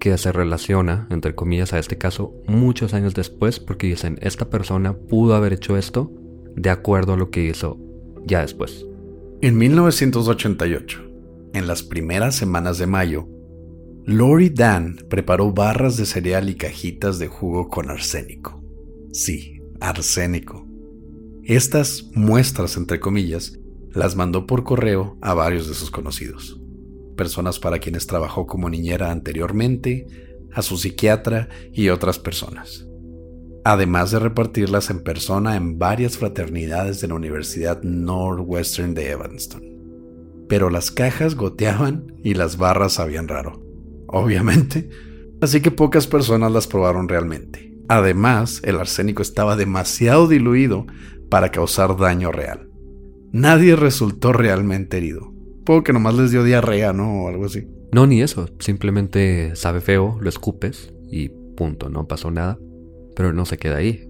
que 0.00 0.16
se 0.18 0.32
relaciona, 0.32 1.06
entre 1.10 1.34
comillas, 1.34 1.72
a 1.72 1.78
este 1.78 1.98
caso 1.98 2.34
muchos 2.46 2.94
años 2.94 3.14
después, 3.14 3.60
porque 3.60 3.86
dicen, 3.86 4.18
esta 4.22 4.48
persona 4.48 4.94
pudo 4.96 5.34
haber 5.34 5.52
hecho 5.52 5.76
esto 5.76 6.10
de 6.54 6.70
acuerdo 6.70 7.14
a 7.14 7.16
lo 7.16 7.30
que 7.30 7.44
hizo 7.44 7.78
ya 8.24 8.40
después. 8.40 8.86
En 9.42 9.56
1988, 9.58 11.02
en 11.52 11.66
las 11.66 11.82
primeras 11.82 12.34
semanas 12.34 12.78
de 12.78 12.86
mayo, 12.86 13.28
Lori 14.04 14.50
Dan 14.50 14.96
preparó 15.08 15.52
barras 15.52 15.96
de 15.96 16.06
cereal 16.06 16.48
y 16.48 16.54
cajitas 16.54 17.18
de 17.18 17.28
jugo 17.28 17.68
con 17.68 17.90
arsénico. 17.90 18.62
Sí, 19.12 19.55
arsénico. 19.80 20.66
Estas 21.44 22.10
muestras, 22.14 22.76
entre 22.76 23.00
comillas, 23.00 23.58
las 23.92 24.16
mandó 24.16 24.46
por 24.46 24.64
correo 24.64 25.16
a 25.20 25.32
varios 25.32 25.68
de 25.68 25.74
sus 25.74 25.90
conocidos, 25.90 26.60
personas 27.16 27.58
para 27.58 27.78
quienes 27.78 28.06
trabajó 28.06 28.46
como 28.46 28.68
niñera 28.68 29.10
anteriormente, 29.10 30.06
a 30.52 30.62
su 30.62 30.76
psiquiatra 30.76 31.48
y 31.72 31.90
otras 31.90 32.18
personas, 32.18 32.86
además 33.64 34.10
de 34.10 34.18
repartirlas 34.18 34.90
en 34.90 35.02
persona 35.02 35.56
en 35.56 35.78
varias 35.78 36.18
fraternidades 36.18 37.00
de 37.00 37.08
la 37.08 37.14
Universidad 37.14 37.82
Northwestern 37.82 38.94
de 38.94 39.10
Evanston. 39.10 39.62
Pero 40.48 40.70
las 40.70 40.90
cajas 40.90 41.34
goteaban 41.34 42.14
y 42.24 42.34
las 42.34 42.56
barras 42.56 42.94
sabían 42.94 43.28
raro, 43.28 43.62
obviamente, 44.08 44.88
así 45.40 45.60
que 45.60 45.70
pocas 45.70 46.06
personas 46.06 46.52
las 46.52 46.66
probaron 46.66 47.08
realmente. 47.08 47.75
Además, 47.88 48.60
el 48.64 48.76
arsénico 48.76 49.22
estaba 49.22 49.56
demasiado 49.56 50.26
diluido 50.26 50.86
para 51.28 51.50
causar 51.50 51.96
daño 51.96 52.32
real. 52.32 52.68
Nadie 53.32 53.76
resultó 53.76 54.32
realmente 54.32 54.96
herido. 54.96 55.32
Puedo 55.64 55.82
que 55.82 55.92
nomás 55.92 56.14
les 56.14 56.30
dio 56.30 56.42
diarrea, 56.42 56.92
¿no? 56.92 57.24
O 57.24 57.28
algo 57.28 57.46
así. 57.46 57.66
No, 57.92 58.06
ni 58.06 58.22
eso. 58.22 58.48
Simplemente 58.58 59.54
sabe 59.54 59.80
feo, 59.80 60.18
lo 60.20 60.28
escupes 60.28 60.92
y 61.10 61.28
punto, 61.56 61.88
no 61.88 62.06
pasó 62.06 62.30
nada. 62.30 62.58
Pero 63.14 63.32
no 63.32 63.46
se 63.46 63.58
queda 63.58 63.76
ahí. 63.76 64.08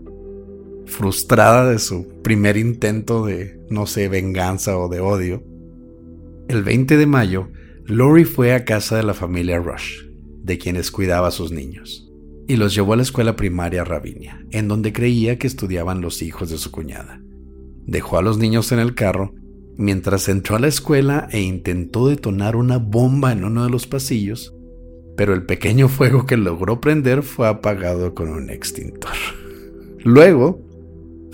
Frustrada 0.87 1.71
de 1.71 1.79
su 1.79 2.09
primer 2.23 2.57
intento 2.57 3.27
de, 3.27 3.61
no 3.71 3.87
sé, 3.87 4.09
venganza 4.09 4.79
o 4.79 4.89
de 4.89 5.01
odio, 5.01 5.43
el 6.49 6.63
20 6.63 6.97
de 6.97 7.07
mayo, 7.07 7.49
Lori 7.85 8.25
fue 8.25 8.55
a 8.55 8.65
casa 8.65 8.97
de 8.97 9.03
la 9.03 9.15
familia 9.15 9.59
Rush, 9.59 10.05
de 10.43 10.59
quienes 10.59 10.93
cuidaba 10.93 11.29
a 11.29 11.33
sus 11.33 11.51
niños 11.51 12.06
y 12.49 12.57
los 12.57 12.75
llevó 12.75 12.93
a 12.93 12.97
la 12.97 13.03
escuela 13.03 13.37
primaria 13.37 13.85
Ravinia, 13.85 14.45
en 14.51 14.69
donde 14.69 14.93
creía 14.93 15.39
que 15.39 15.47
estudiaban 15.47 16.01
los 16.01 16.23
hijos 16.23 16.51
de 16.51 16.59
su 16.59 16.71
cuñada. 16.71 17.21
Dejó 17.87 18.19
a 18.19 18.23
los 18.23 18.39
niños 18.39 18.73
en 18.73 18.79
el 18.79 18.95
carro 18.95 19.35
mientras 19.77 20.29
entró 20.29 20.57
a 20.57 20.61
la 20.61 20.69
escuela 20.69 21.29
e 21.31 21.41
intentó 21.41 22.09
detonar 22.09 22.57
una 22.57 22.79
bomba 22.79 23.33
en 23.33 23.45
uno 23.45 23.65
de 23.65 23.71
los 23.71 23.87
pasillos, 23.87 24.55
pero 25.17 25.35
el 25.35 25.45
pequeño 25.45 25.89
fuego 25.89 26.27
que 26.27 26.37
logró 26.37 26.81
prender 26.81 27.23
fue 27.23 27.49
apagado 27.49 28.15
con 28.15 28.29
un 28.29 28.51
extintor. 28.51 29.15
Luego, 30.05 30.61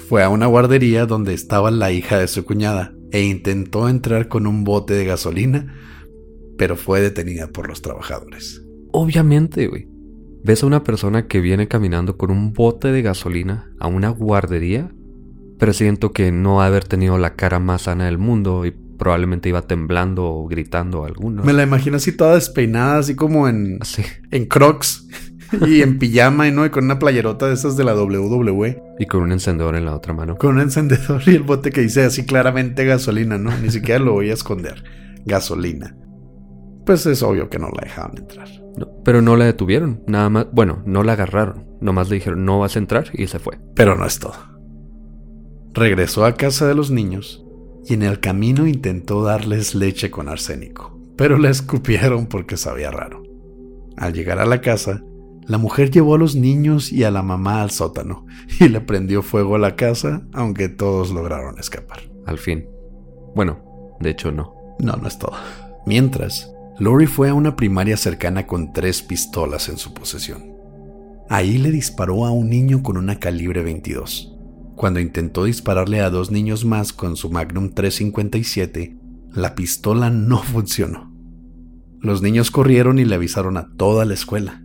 fue 0.08 0.22
a 0.22 0.28
una 0.28 0.46
guardería 0.46 1.06
donde 1.06 1.34
estaba 1.34 1.70
la 1.70 1.92
hija 1.92 2.18
de 2.18 2.28
su 2.28 2.44
cuñada 2.44 2.94
e 3.12 3.22
intentó 3.22 3.88
entrar 3.88 4.28
con 4.28 4.46
un 4.46 4.64
bote 4.64 4.94
de 4.94 5.04
gasolina, 5.04 5.74
pero 6.56 6.76
fue 6.76 7.00
detenida 7.00 7.48
por 7.48 7.68
los 7.68 7.82
trabajadores. 7.82 8.62
Obviamente, 8.92 9.68
güey 9.68 9.91
ves 10.44 10.62
a 10.62 10.66
una 10.66 10.84
persona 10.84 11.26
que 11.26 11.40
viene 11.40 11.68
caminando 11.68 12.16
con 12.16 12.30
un 12.30 12.52
bote 12.52 12.92
de 12.92 13.02
gasolina 13.02 13.70
a 13.78 13.86
una 13.86 14.08
guardería, 14.08 14.90
pero 15.58 15.72
siento 15.72 16.12
que 16.12 16.32
no 16.32 16.60
ha 16.60 16.66
haber 16.66 16.84
tenido 16.84 17.18
la 17.18 17.34
cara 17.34 17.58
más 17.58 17.82
sana 17.82 18.06
del 18.06 18.18
mundo 18.18 18.66
y 18.66 18.72
probablemente 18.72 19.48
iba 19.48 19.62
temblando 19.62 20.24
o 20.24 20.46
gritando 20.46 21.04
alguno. 21.04 21.42
Me 21.44 21.52
la 21.52 21.62
imagino 21.62 21.96
así 21.96 22.12
toda 22.12 22.34
despeinada, 22.34 22.98
así 22.98 23.14
como 23.14 23.48
en, 23.48 23.78
en 24.30 24.46
crocs 24.46 25.08
y 25.66 25.82
en 25.82 25.98
pijama 25.98 26.48
y 26.48 26.52
no, 26.52 26.64
y 26.64 26.70
con 26.70 26.84
una 26.84 26.98
playerota 26.98 27.48
de 27.48 27.54
esas 27.54 27.76
de 27.76 27.84
la 27.84 27.94
WWE. 27.94 28.82
Y 28.98 29.06
con 29.06 29.22
un 29.22 29.32
encendedor 29.32 29.76
en 29.76 29.84
la 29.84 29.94
otra 29.94 30.12
mano. 30.14 30.36
Con 30.36 30.56
un 30.56 30.60
encendedor 30.60 31.22
y 31.26 31.34
el 31.34 31.42
bote 31.42 31.70
que 31.70 31.80
dice 31.80 32.04
así 32.04 32.24
claramente 32.24 32.84
gasolina, 32.84 33.38
¿no? 33.38 33.56
Ni 33.58 33.70
siquiera 33.70 34.00
lo 34.00 34.12
voy 34.12 34.30
a 34.30 34.34
esconder. 34.34 34.82
Gasolina. 35.24 35.96
Pues 36.84 37.06
es 37.06 37.22
obvio 37.22 37.48
que 37.48 37.58
no 37.58 37.68
la 37.68 37.84
dejaban 37.84 38.18
entrar 38.18 38.61
pero 39.04 39.22
no 39.22 39.36
la 39.36 39.44
detuvieron, 39.44 40.02
nada 40.06 40.28
más, 40.30 40.46
bueno, 40.52 40.82
no 40.86 41.02
la 41.02 41.12
agarraron, 41.12 41.66
nomás 41.80 42.08
le 42.08 42.16
dijeron 42.16 42.44
no 42.44 42.58
vas 42.58 42.76
a 42.76 42.78
entrar 42.78 43.10
y 43.12 43.26
se 43.26 43.38
fue. 43.38 43.58
Pero 43.74 43.96
no 43.96 44.06
es 44.06 44.18
todo. 44.18 44.34
Regresó 45.74 46.24
a 46.24 46.34
casa 46.34 46.66
de 46.66 46.74
los 46.74 46.90
niños 46.90 47.44
y 47.86 47.94
en 47.94 48.02
el 48.02 48.20
camino 48.20 48.66
intentó 48.66 49.22
darles 49.22 49.74
leche 49.74 50.10
con 50.10 50.28
arsénico, 50.28 50.98
pero 51.16 51.38
la 51.38 51.50
escupieron 51.50 52.26
porque 52.26 52.56
sabía 52.56 52.90
raro. 52.90 53.22
Al 53.96 54.12
llegar 54.12 54.38
a 54.38 54.46
la 54.46 54.60
casa, 54.60 55.02
la 55.46 55.58
mujer 55.58 55.90
llevó 55.90 56.14
a 56.14 56.18
los 56.18 56.36
niños 56.36 56.92
y 56.92 57.04
a 57.04 57.10
la 57.10 57.22
mamá 57.22 57.62
al 57.62 57.70
sótano 57.70 58.26
y 58.60 58.68
le 58.68 58.80
prendió 58.80 59.22
fuego 59.22 59.56
a 59.56 59.58
la 59.58 59.76
casa, 59.76 60.22
aunque 60.32 60.68
todos 60.68 61.10
lograron 61.10 61.58
escapar. 61.58 62.00
Al 62.26 62.38
fin. 62.38 62.66
Bueno, 63.34 63.96
de 64.00 64.10
hecho 64.10 64.30
no. 64.30 64.54
No, 64.78 64.94
no 64.94 65.08
es 65.08 65.18
todo. 65.18 65.32
Mientras, 65.86 66.51
Lori 66.78 67.06
fue 67.06 67.28
a 67.28 67.34
una 67.34 67.54
primaria 67.54 67.96
cercana 67.96 68.46
con 68.46 68.72
tres 68.72 69.02
pistolas 69.02 69.68
en 69.68 69.76
su 69.76 69.92
posesión. 69.92 70.52
Ahí 71.28 71.58
le 71.58 71.70
disparó 71.70 72.24
a 72.24 72.30
un 72.30 72.50
niño 72.50 72.82
con 72.82 72.96
una 72.96 73.18
calibre 73.18 73.62
22. 73.62 74.36
Cuando 74.74 75.00
intentó 75.00 75.44
dispararle 75.44 76.00
a 76.00 76.10
dos 76.10 76.30
niños 76.30 76.64
más 76.64 76.92
con 76.92 77.16
su 77.16 77.30
Magnum 77.30 77.70
357, 77.70 78.96
la 79.32 79.54
pistola 79.54 80.10
no 80.10 80.38
funcionó. 80.42 81.12
Los 82.00 82.20
niños 82.20 82.50
corrieron 82.50 82.98
y 82.98 83.04
le 83.04 83.14
avisaron 83.14 83.56
a 83.56 83.70
toda 83.76 84.04
la 84.04 84.14
escuela. 84.14 84.62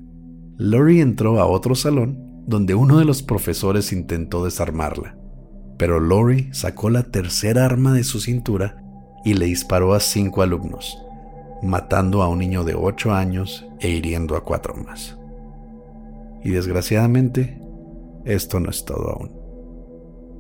Lori 0.57 1.01
entró 1.01 1.39
a 1.39 1.45
otro 1.45 1.75
salón 1.75 2.43
donde 2.47 2.73
uno 2.73 2.97
de 2.97 3.05
los 3.05 3.21
profesores 3.21 3.91
intentó 3.91 4.43
desarmarla, 4.43 5.17
pero 5.77 5.99
Lori 5.99 6.49
sacó 6.53 6.89
la 6.89 7.03
tercera 7.03 7.65
arma 7.65 7.93
de 7.93 8.03
su 8.03 8.19
cintura 8.19 8.81
y 9.23 9.33
le 9.35 9.45
disparó 9.45 9.93
a 9.93 9.99
cinco 9.99 10.41
alumnos, 10.41 10.97
matando 11.61 12.21
a 12.21 12.29
un 12.29 12.39
niño 12.39 12.63
de 12.63 12.75
8 12.75 13.13
años 13.13 13.65
e 13.79 13.89
hiriendo 13.89 14.35
a 14.35 14.43
cuatro 14.43 14.75
más. 14.75 15.17
Y 16.43 16.51
desgraciadamente, 16.51 17.61
esto 18.25 18.59
no 18.59 18.69
es 18.69 18.85
todo 18.85 19.09
aún. 19.09 19.31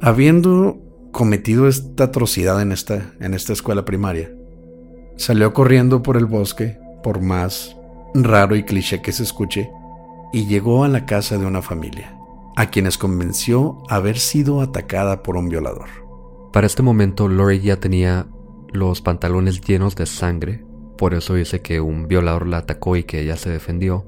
Habiendo 0.01 0.77
cometido 1.11 1.67
esta 1.67 2.05
atrocidad 2.05 2.61
en 2.61 2.71
esta, 2.71 3.13
en 3.19 3.33
esta 3.33 3.53
escuela 3.53 3.85
primaria, 3.85 4.31
salió 5.15 5.53
corriendo 5.53 6.03
por 6.03 6.17
el 6.17 6.25
bosque, 6.25 6.79
por 7.01 7.21
más 7.21 7.75
raro 8.13 8.55
y 8.55 8.63
cliché 8.63 9.01
que 9.01 9.11
se 9.11 9.23
escuche, 9.23 9.69
y 10.33 10.45
llegó 10.45 10.83
a 10.83 10.87
la 10.87 11.05
casa 11.05 11.37
de 11.37 11.45
una 11.45 11.61
familia, 11.61 12.15
a 12.55 12.69
quienes 12.69 12.97
convenció 12.97 13.83
haber 13.89 14.19
sido 14.19 14.61
atacada 14.61 15.23
por 15.23 15.37
un 15.37 15.49
violador. 15.49 15.89
Para 16.53 16.67
este 16.67 16.83
momento, 16.83 17.27
Lori 17.27 17.59
ya 17.59 17.79
tenía 17.79 18.27
los 18.71 19.01
pantalones 19.01 19.61
llenos 19.61 19.95
de 19.95 20.05
sangre, 20.05 20.66
por 20.97 21.13
eso 21.13 21.35
dice 21.35 21.61
que 21.61 21.79
un 21.79 22.07
violador 22.07 22.47
la 22.47 22.57
atacó 22.57 22.95
y 22.95 23.03
que 23.03 23.21
ella 23.21 23.37
se 23.37 23.49
defendió 23.49 24.05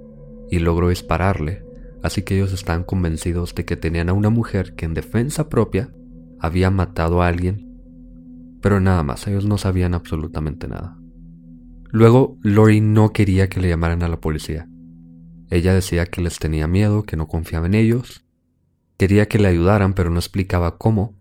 y 0.49 0.60
logró 0.60 0.89
dispararle, 0.89 1.63
así 2.02 2.23
que 2.23 2.36
ellos 2.36 2.52
están 2.54 2.84
convencidos 2.84 3.54
de 3.56 3.65
que 3.65 3.78
tenían 3.78 4.10
a 4.10 4.13
una 4.13 4.30
mujer 4.30 4.75
que 4.75 4.86
en 4.86 4.93
defensa 4.93 5.49
propia 5.49 5.93
había 6.39 6.71
matado 6.71 7.21
a 7.21 7.28
alguien, 7.28 7.69
pero 8.62 8.80
nada 8.80 9.04
más, 9.04 9.28
ellos 9.28 9.45
no 9.45 9.58
sabían 9.58 9.93
absolutamente 9.93 10.67
nada. 10.67 10.97
Luego, 11.91 12.38
Lori 12.41 12.82
no 12.82 13.13
quería 13.13 13.49
que 13.49 13.60
le 13.60 13.69
llamaran 13.69 14.04
a 14.04 14.10
la 14.10 14.19
policía. 14.19 14.67
Ella 15.49 15.73
decía 15.73 16.06
que 16.06 16.21
les 16.21 16.38
tenía 16.38 16.67
miedo, 16.67 17.04
que 17.04 17.17
no 17.17 17.28
confiaba 17.28 17.65
en 17.65 17.73
ellos, 17.73 18.25
quería 18.97 19.28
que 19.28 19.39
le 19.39 19.47
ayudaran, 19.47 19.93
pero 19.93 20.10
no 20.10 20.19
explicaba 20.19 20.78
cómo, 20.78 21.15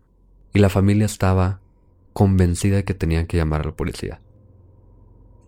y 0.52 0.58
la 0.58 0.68
familia 0.68 1.06
estaba 1.06 1.60
convencida 2.12 2.76
de 2.76 2.84
que 2.84 2.94
tenían 2.94 3.26
que 3.26 3.36
llamar 3.36 3.62
a 3.62 3.64
la 3.66 3.76
policía. 3.76 4.20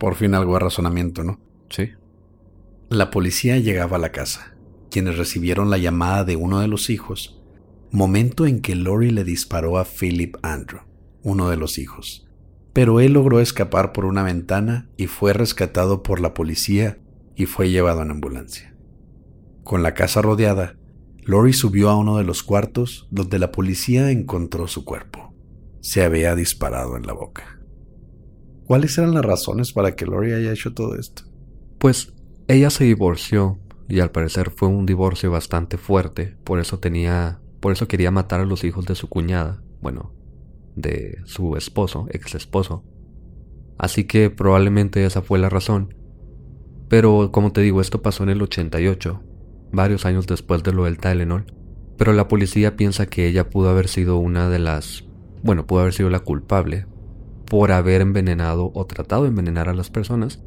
Por 0.01 0.17
fin 0.17 0.35
algo 0.35 0.55
de 0.55 0.59
razonamiento, 0.59 1.23
¿no? 1.23 1.39
Sí. 1.69 1.91
La 2.89 3.13
policía 3.13 3.59
llegaba 3.59 3.99
a 3.99 4.01
la 4.01 4.11
casa, 4.11 4.57
quienes 4.91 5.17
recibieron 5.17 5.71
la 5.71 5.79
llamada 5.79 6.25
de 6.25 6.35
uno 6.35 6.59
de 6.59 6.67
los 6.67 6.91
hijos, 6.91 7.41
momento 7.93 8.47
en 8.47 8.61
que 8.61 8.75
Lori 8.75 9.11
le 9.11 9.23
disparó 9.23 9.79
a 9.79 9.85
Philip 9.85 10.37
Andrew, 10.43 10.81
uno 11.23 11.49
de 11.49 11.57
los 11.57 11.79
hijos. 11.79 12.27
Pero 12.73 12.99
él 12.99 13.13
logró 13.13 13.39
escapar 13.39 13.93
por 13.93 14.05
una 14.05 14.25
ventana 14.25 14.89
y 14.97 15.07
fue 15.07 15.33
rescatado 15.33 16.03
por 16.03 16.19
la 16.19 16.35
policía 16.35 16.99
y 17.37 17.47
fue 17.47 17.71
llevado 17.71 18.03
en 18.03 18.11
ambulancia. 18.11 18.75
Con 19.63 19.85
la 19.85 19.95
casa 19.95 20.21
rodeada, 20.21 20.77
Lori 21.23 21.53
subió 21.53 21.91
a 21.91 21.97
uno 21.97 22.17
de 22.17 22.25
los 22.25 22.43
cuartos 22.43 23.07
donde 23.13 23.39
la 23.39 23.53
policía 23.53 24.11
encontró 24.11 24.67
su 24.67 24.85
cuerpo 24.85 25.31
se 25.81 26.05
había 26.05 26.35
disparado 26.35 26.97
en 26.97 27.07
la 27.07 27.13
boca. 27.13 27.60
¿Cuáles 28.71 28.97
eran 28.99 29.15
las 29.15 29.25
razones 29.25 29.73
para 29.73 29.97
que 29.97 30.07
Lori 30.07 30.33
haya 30.33 30.53
hecho 30.53 30.73
todo 30.73 30.95
esto? 30.95 31.25
Pues 31.81 32.13
ella 32.47 32.71
se 32.71 32.85
divorció 32.85 33.59
y 33.89 33.99
al 33.99 34.13
parecer 34.13 34.51
fue 34.51 34.69
un 34.69 34.87
divorcio 34.87 35.29
bastante 35.29 35.77
fuerte, 35.77 36.37
por 36.45 36.61
eso 36.61 36.79
tenía, 36.79 37.41
por 37.59 37.73
eso 37.73 37.89
quería 37.89 38.13
matar 38.13 38.39
a 38.39 38.45
los 38.45 38.63
hijos 38.63 38.87
de 38.87 38.95
su 38.95 39.09
cuñada, 39.09 39.61
bueno, 39.83 40.15
de 40.77 41.19
su 41.25 41.57
esposo, 41.57 42.07
ex 42.11 42.37
esposo. 42.37 42.85
Así 43.77 44.05
que 44.05 44.31
probablemente 44.31 45.05
esa 45.05 45.21
fue 45.21 45.41
la 45.41 45.49
razón. 45.49 45.97
Pero 46.89 47.33
como 47.33 47.51
te 47.51 47.63
digo, 47.63 47.81
esto 47.81 48.03
pasó 48.03 48.23
en 48.23 48.29
el 48.29 48.41
88, 48.41 49.21
varios 49.73 50.07
años 50.07 50.29
después 50.29 50.63
de 50.63 50.73
lo 50.73 50.85
del 50.85 50.99
Tylenol, 50.99 51.45
pero 51.99 52.13
la 52.13 52.29
policía 52.29 52.77
piensa 52.77 53.07
que 53.07 53.27
ella 53.27 53.51
pudo 53.51 53.69
haber 53.69 53.89
sido 53.89 54.19
una 54.19 54.49
de 54.49 54.61
las 54.61 55.09
bueno, 55.43 55.67
pudo 55.67 55.81
haber 55.81 55.95
sido 55.95 56.11
la 56.11 56.21
culpable 56.21 56.87
por 57.51 57.73
haber 57.73 58.01
envenenado 58.01 58.71
o 58.73 58.87
tratado 58.87 59.25
de 59.25 59.31
envenenar 59.31 59.69
a 59.69 59.75
las 59.75 59.91
personas, 59.91 60.41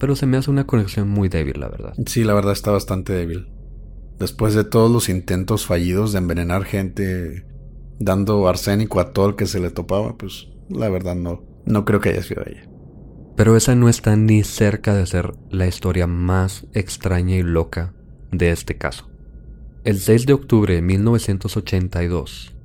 pero 0.00 0.16
se 0.16 0.26
me 0.26 0.36
hace 0.36 0.50
una 0.50 0.66
conexión 0.66 1.08
muy 1.08 1.28
débil, 1.28 1.60
la 1.60 1.68
verdad. 1.68 1.94
Sí, 2.06 2.24
la 2.24 2.34
verdad 2.34 2.52
está 2.52 2.72
bastante 2.72 3.12
débil. 3.12 3.52
Después 4.18 4.52
de 4.54 4.64
todos 4.64 4.90
los 4.90 5.08
intentos 5.08 5.66
fallidos 5.66 6.10
de 6.10 6.18
envenenar 6.18 6.64
gente 6.64 7.46
dando 8.00 8.48
arsénico 8.48 8.98
a 8.98 9.12
todo 9.12 9.28
el 9.28 9.36
que 9.36 9.46
se 9.46 9.60
le 9.60 9.70
topaba, 9.70 10.18
pues 10.18 10.48
la 10.68 10.88
verdad 10.88 11.14
no, 11.14 11.44
no 11.64 11.84
creo 11.84 12.00
que 12.00 12.08
haya 12.08 12.24
sido 12.24 12.42
ella. 12.44 12.68
Pero 13.36 13.56
esa 13.56 13.76
no 13.76 13.88
está 13.88 14.16
ni 14.16 14.42
cerca 14.42 14.94
de 14.96 15.06
ser 15.06 15.34
la 15.48 15.68
historia 15.68 16.08
más 16.08 16.66
extraña 16.72 17.36
y 17.36 17.44
loca 17.44 17.94
de 18.32 18.50
este 18.50 18.76
caso. 18.76 19.08
El 19.84 20.00
6 20.00 20.26
de 20.26 20.32
octubre 20.32 20.74
de 20.74 20.82
1982, 20.82 22.56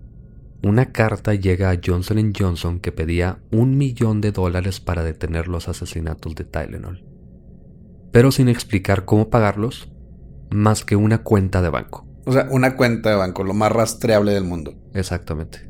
una 0.63 0.91
carta 0.91 1.33
llega 1.33 1.69
a 1.69 1.79
Johnson 1.83 2.33
Johnson 2.37 2.79
que 2.79 2.91
pedía 2.91 3.39
un 3.51 3.77
millón 3.77 4.21
de 4.21 4.31
dólares 4.31 4.79
para 4.79 5.03
detener 5.03 5.47
los 5.47 5.67
asesinatos 5.67 6.35
de 6.35 6.43
Tylenol, 6.45 7.05
pero 8.11 8.31
sin 8.31 8.49
explicar 8.49 9.05
cómo 9.05 9.29
pagarlos, 9.29 9.91
más 10.49 10.83
que 10.83 10.95
una 10.95 11.19
cuenta 11.19 11.61
de 11.61 11.69
banco. 11.69 12.07
O 12.25 12.31
sea, 12.31 12.47
una 12.51 12.75
cuenta 12.75 13.09
de 13.09 13.15
banco, 13.15 13.43
lo 13.43 13.53
más 13.53 13.71
rastreable 13.71 14.33
del 14.33 14.43
mundo. 14.43 14.73
Exactamente. 14.93 15.69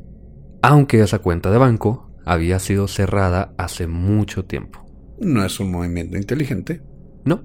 Aunque 0.62 1.00
esa 1.00 1.20
cuenta 1.20 1.50
de 1.50 1.58
banco 1.58 2.10
había 2.24 2.58
sido 2.58 2.88
cerrada 2.88 3.54
hace 3.58 3.86
mucho 3.86 4.44
tiempo. 4.44 4.84
No 5.20 5.44
es 5.44 5.60
un 5.60 5.70
movimiento 5.70 6.16
inteligente. 6.16 6.82
No. 7.24 7.42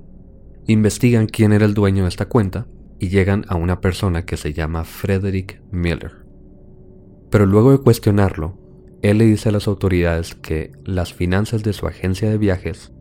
Investigan 0.65 1.27
quién 1.27 1.53
era 1.53 1.65
el 1.65 1.73
dueño 1.73 2.03
de 2.03 2.09
esta 2.09 2.27
cuenta 2.27 2.67
y 2.99 3.09
llegan 3.09 3.45
a 3.49 3.55
una 3.55 3.81
persona 3.81 4.25
que 4.25 4.37
se 4.37 4.53
llama 4.53 4.83
Frederick 4.83 5.61
Miller. 5.71 6.22
Pero 7.33 7.47
luego 7.47 7.71
de 7.71 7.79
cuestionarlo, 7.79 8.59
él 9.01 9.17
le 9.17 9.25
dice 9.25 9.49
a 9.49 9.51
las 9.51 9.67
autoridades 9.67 10.35
que 10.35 10.71
las 10.85 11.15
finanzas 11.15 11.63
de 11.63 11.73
su 11.73 11.87
agencia 11.87 12.29
de 12.29 12.37
viajes 12.37 12.91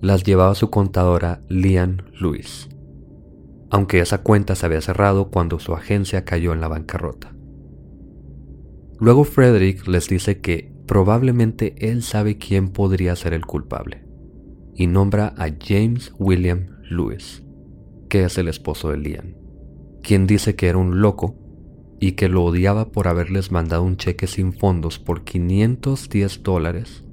las 0.00 0.24
llevaba 0.24 0.56
su 0.56 0.70
contadora 0.70 1.40
Lian 1.48 2.02
Lewis, 2.20 2.68
aunque 3.70 4.00
esa 4.00 4.24
cuenta 4.24 4.56
se 4.56 4.66
había 4.66 4.80
cerrado 4.80 5.30
cuando 5.30 5.60
su 5.60 5.72
agencia 5.72 6.24
cayó 6.24 6.52
en 6.52 6.60
la 6.60 6.66
bancarrota. 6.66 7.32
Luego 8.98 9.22
Frederick 9.22 9.86
les 9.86 10.08
dice 10.08 10.40
que 10.40 10.74
probablemente 10.88 11.76
él 11.78 12.02
sabe 12.02 12.38
quién 12.38 12.70
podría 12.70 13.14
ser 13.14 13.34
el 13.34 13.46
culpable, 13.46 14.04
y 14.74 14.88
nombra 14.88 15.32
a 15.38 15.46
James 15.64 16.12
William 16.18 16.70
Lewis, 16.90 17.44
que 18.08 18.24
es 18.24 18.36
el 18.36 18.48
esposo 18.48 18.90
de 18.90 18.96
Lian, 18.96 19.36
quien 20.02 20.26
dice 20.26 20.56
que 20.56 20.66
era 20.66 20.78
un 20.78 21.00
loco 21.00 21.45
y 21.98 22.12
que 22.12 22.28
lo 22.28 22.44
odiaba 22.44 22.88
por 22.92 23.08
haberles 23.08 23.50
mandado 23.50 23.82
un 23.82 23.96
cheque 23.96 24.26
sin 24.26 24.52
fondos 24.52 24.98
por 24.98 25.24
510 25.24 26.42
dólares 26.42 27.04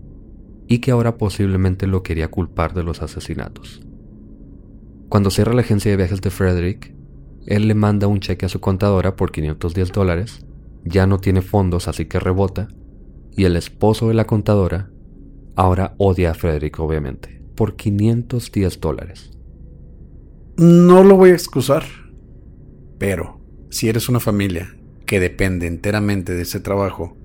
y 0.67 0.79
que 0.79 0.91
ahora 0.91 1.17
posiblemente 1.17 1.87
lo 1.87 2.03
quería 2.03 2.29
culpar 2.29 2.73
de 2.73 2.83
los 2.83 3.01
asesinatos. 3.01 3.81
Cuando 5.09 5.29
cierra 5.29 5.53
la 5.53 5.61
agencia 5.61 5.91
de 5.91 5.97
viajes 5.97 6.21
de 6.21 6.31
Frederick, 6.31 6.95
él 7.45 7.67
le 7.67 7.75
manda 7.75 8.07
un 8.07 8.19
cheque 8.19 8.45
a 8.45 8.49
su 8.49 8.59
contadora 8.59 9.15
por 9.15 9.31
510 9.31 9.91
dólares, 9.91 10.45
ya 10.83 11.07
no 11.07 11.19
tiene 11.19 11.41
fondos 11.41 11.87
así 11.87 12.05
que 12.05 12.19
rebota, 12.19 12.69
y 13.35 13.45
el 13.45 13.55
esposo 13.55 14.07
de 14.07 14.13
la 14.13 14.25
contadora 14.25 14.89
ahora 15.55 15.93
odia 15.97 16.31
a 16.31 16.33
Frederick 16.33 16.79
obviamente, 16.79 17.41
por 17.55 17.75
510 17.75 18.79
dólares. 18.79 19.31
No 20.57 21.03
lo 21.03 21.17
voy 21.17 21.31
a 21.31 21.33
excusar, 21.33 21.83
pero 22.97 23.42
si 23.73 23.89
eres 23.89 24.07
una 24.07 24.19
familia 24.19 24.75
que 25.07 25.19
depende 25.19 25.65
enteramente 25.65 26.35
de 26.35 26.43
ese 26.43 26.59
trabajo 26.59 27.17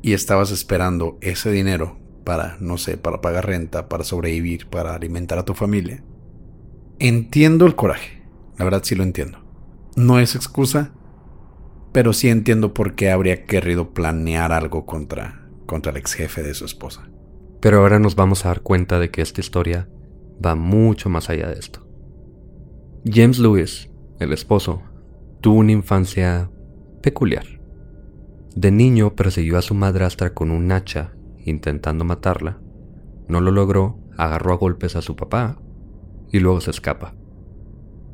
y 0.00 0.14
estabas 0.14 0.52
esperando 0.52 1.18
ese 1.20 1.50
dinero 1.50 1.98
para, 2.24 2.56
no 2.60 2.78
sé, 2.78 2.96
para 2.96 3.20
pagar 3.20 3.46
renta, 3.46 3.86
para 3.86 4.02
sobrevivir, 4.02 4.68
para 4.68 4.94
alimentar 4.94 5.38
a 5.38 5.44
tu 5.44 5.52
familia, 5.52 6.02
entiendo 6.98 7.66
el 7.66 7.76
coraje. 7.76 8.22
La 8.56 8.64
verdad 8.64 8.80
sí 8.84 8.94
lo 8.94 9.02
entiendo. 9.02 9.44
No 9.96 10.18
es 10.18 10.34
excusa, 10.34 10.92
pero 11.92 12.14
sí 12.14 12.30
entiendo 12.30 12.72
por 12.72 12.94
qué 12.94 13.10
habría 13.10 13.44
querido 13.44 13.92
planear 13.92 14.52
algo 14.52 14.86
contra, 14.86 15.46
contra 15.66 15.92
el 15.92 15.98
ex 15.98 16.14
jefe 16.14 16.42
de 16.42 16.54
su 16.54 16.64
esposa. 16.64 17.10
Pero 17.60 17.80
ahora 17.80 17.98
nos 17.98 18.16
vamos 18.16 18.46
a 18.46 18.48
dar 18.48 18.62
cuenta 18.62 18.98
de 18.98 19.10
que 19.10 19.20
esta 19.20 19.42
historia 19.42 19.90
va 20.42 20.54
mucho 20.54 21.10
más 21.10 21.28
allá 21.28 21.48
de 21.48 21.58
esto. 21.58 21.86
James 23.04 23.38
Lewis, 23.38 23.90
el 24.20 24.32
esposo, 24.32 24.82
tuvo 25.40 25.56
una 25.56 25.72
infancia 25.72 26.50
peculiar. 27.02 27.46
De 28.54 28.70
niño 28.70 29.14
persiguió 29.14 29.58
a 29.58 29.62
su 29.62 29.74
madrastra 29.74 30.34
con 30.34 30.50
un 30.50 30.70
hacha, 30.72 31.12
intentando 31.44 32.04
matarla. 32.04 32.58
No 33.28 33.40
lo 33.40 33.50
logró, 33.50 33.98
agarró 34.16 34.52
a 34.52 34.56
golpes 34.56 34.96
a 34.96 35.02
su 35.02 35.16
papá 35.16 35.58
y 36.30 36.40
luego 36.40 36.60
se 36.60 36.70
escapa. 36.70 37.14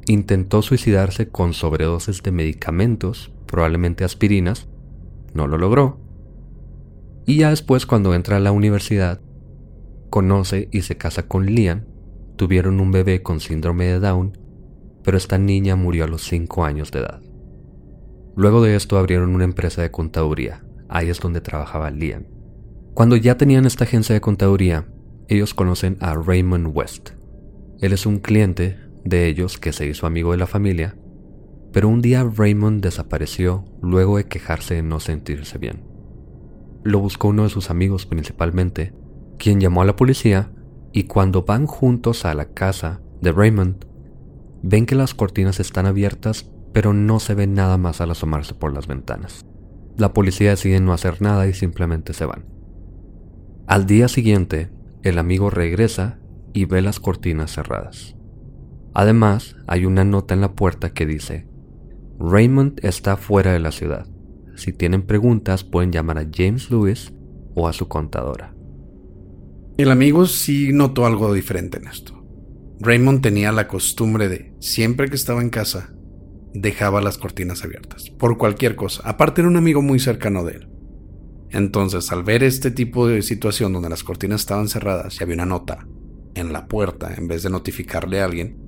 Intentó 0.07 0.62
suicidarse 0.62 1.29
con 1.29 1.53
sobredosis 1.53 2.23
de 2.23 2.31
medicamentos, 2.31 3.33
probablemente 3.47 4.05
aspirinas, 4.05 4.69
no 5.35 5.49
lo 5.49 5.59
logró. 5.59 5.99
Y 7.27 7.39
ya 7.39 7.51
después 7.51 7.87
cuando 7.87 8.15
entra 8.15 8.37
a 8.37 8.41
la 8.41 8.53
universidad, 8.53 9.21
conoce 10.11 10.69
y 10.71 10.83
se 10.83 10.97
casa 10.97 11.27
con 11.27 11.47
Lian, 11.47 11.89
tuvieron 12.37 12.79
un 12.79 12.93
bebé 12.93 13.23
con 13.23 13.41
síndrome 13.41 13.87
de 13.87 13.99
Down, 13.99 14.39
pero 15.07 15.19
esta 15.19 15.38
niña 15.38 15.77
murió 15.77 16.03
a 16.03 16.09
los 16.09 16.25
5 16.25 16.64
años 16.64 16.90
de 16.90 16.99
edad. 16.99 17.23
Luego 18.35 18.61
de 18.61 18.75
esto 18.75 18.99
abrieron 18.99 19.37
una 19.37 19.45
empresa 19.45 19.81
de 19.81 19.92
contaduría, 19.92 20.64
ahí 20.88 21.09
es 21.09 21.21
donde 21.21 21.40
trabajaba 21.40 21.92
Liam. 21.92 22.25
Cuando 22.92 23.14
ya 23.14 23.37
tenían 23.37 23.66
esta 23.66 23.85
agencia 23.85 24.14
de 24.14 24.21
contaduría, 24.21 24.88
ellos 25.29 25.55
conocen 25.55 25.97
a 26.01 26.14
Raymond 26.14 26.77
West. 26.77 27.11
Él 27.81 27.92
es 27.92 28.05
un 28.05 28.19
cliente 28.19 28.79
de 29.05 29.29
ellos 29.29 29.59
que 29.59 29.73
se 29.73 29.87
hizo 29.87 30.09
amigo 30.09 30.33
de 30.33 30.38
la 30.38 30.49
familia, 30.49 30.97
pero 31.73 31.88
un 31.88 32.03
día 32.03 32.25
Raymond 32.25 32.83
desapareció 32.83 33.64
luego 33.81 34.16
de 34.16 34.25
quejarse 34.25 34.75
de 34.75 34.83
no 34.83 34.99
sentirse 34.99 35.57
bien. 35.57 35.85
Lo 36.83 36.99
buscó 36.99 37.29
uno 37.29 37.45
de 37.45 37.51
sus 37.51 37.71
amigos 37.71 38.07
principalmente, 38.07 38.92
quien 39.38 39.61
llamó 39.61 39.83
a 39.83 39.87
la 39.87 39.95
policía 39.95 40.51
y 40.92 41.05
cuando 41.05 41.45
van 41.45 41.66
juntos 41.66 42.25
a 42.25 42.35
la 42.35 42.47
casa 42.47 43.03
de 43.21 43.31
Raymond, 43.31 43.86
ven 44.68 44.85
que 44.85 44.96
las 44.96 45.14
cortinas 45.14 45.61
están 45.61 45.87
abiertas 45.87 46.50
pero 46.72 46.92
no 46.92 47.20
se 47.20 47.35
ve 47.35 47.46
nada 47.46 47.79
más 47.79 48.02
al 48.02 48.11
asomarse 48.11 48.52
por 48.52 48.74
las 48.74 48.87
ventanas. 48.87 49.46
La 49.96 50.12
policía 50.12 50.50
decide 50.50 50.79
no 50.79 50.92
hacer 50.92 51.22
nada 51.22 51.46
y 51.46 51.55
simplemente 51.55 52.12
se 52.12 52.26
van. 52.26 52.44
Al 53.66 53.87
día 53.87 54.09
siguiente, 54.09 54.68
el 55.02 55.18
amigo 55.18 55.48
regresa 55.48 56.18
y 56.52 56.66
ve 56.66 56.83
las 56.83 57.00
cortinas 57.00 57.55
cerradas. 57.55 58.14
Además, 58.92 59.57
hay 59.66 59.87
una 59.87 60.05
nota 60.05 60.35
en 60.35 60.42
la 60.42 60.52
puerta 60.52 60.92
que 60.92 61.07
dice, 61.07 61.48
Raymond 62.18 62.85
está 62.85 63.16
fuera 63.16 63.55
de 63.55 63.61
la 63.61 63.72
ciudad. 63.72 64.07
Si 64.55 64.74
tienen 64.74 65.00
preguntas 65.00 65.64
pueden 65.64 65.92
llamar 65.92 66.18
a 66.18 66.29
James 66.31 66.70
Lewis 66.70 67.11
o 67.55 67.68
a 67.68 67.72
su 67.72 67.88
contadora. 67.88 68.55
El 69.79 69.90
amigo 69.90 70.26
sí 70.26 70.72
notó 70.74 71.07
algo 71.07 71.33
diferente 71.33 71.79
en 71.79 71.87
esto. 71.87 72.15
Raymond 72.81 73.23
tenía 73.23 73.53
la 73.53 73.69
costumbre 73.69 74.29
de, 74.29 74.53
siempre 74.61 75.09
que 75.09 75.17
estaba 75.17 75.41
en 75.41 75.51
casa, 75.51 75.95
dejaba 76.53 77.01
las 77.01 77.19
cortinas 77.19 77.65
abiertas, 77.65 78.11
por 78.11 78.39
cualquier 78.39 78.77
cosa. 78.77 79.03
Aparte 79.09 79.41
era 79.41 79.49
un 79.49 79.57
amigo 79.57 79.83
muy 79.83 79.99
cercano 79.99 80.45
de 80.45 80.57
él. 80.57 80.69
Entonces, 81.51 82.12
al 82.12 82.23
ver 82.23 82.43
este 82.43 82.71
tipo 82.71 83.07
de 83.07 83.23
situación 83.23 83.73
donde 83.73 83.89
las 83.89 84.05
cortinas 84.05 84.41
estaban 84.41 84.69
cerradas 84.69 85.19
y 85.19 85.23
había 85.23 85.37
una 85.37 85.47
nota 85.47 85.87
en 86.35 86.53
la 86.53 86.67
puerta 86.67 87.15
en 87.17 87.29
vez 87.29 87.43
de 87.43 87.51
notificarle 87.51 88.21
a 88.21 88.25
alguien, 88.25 88.59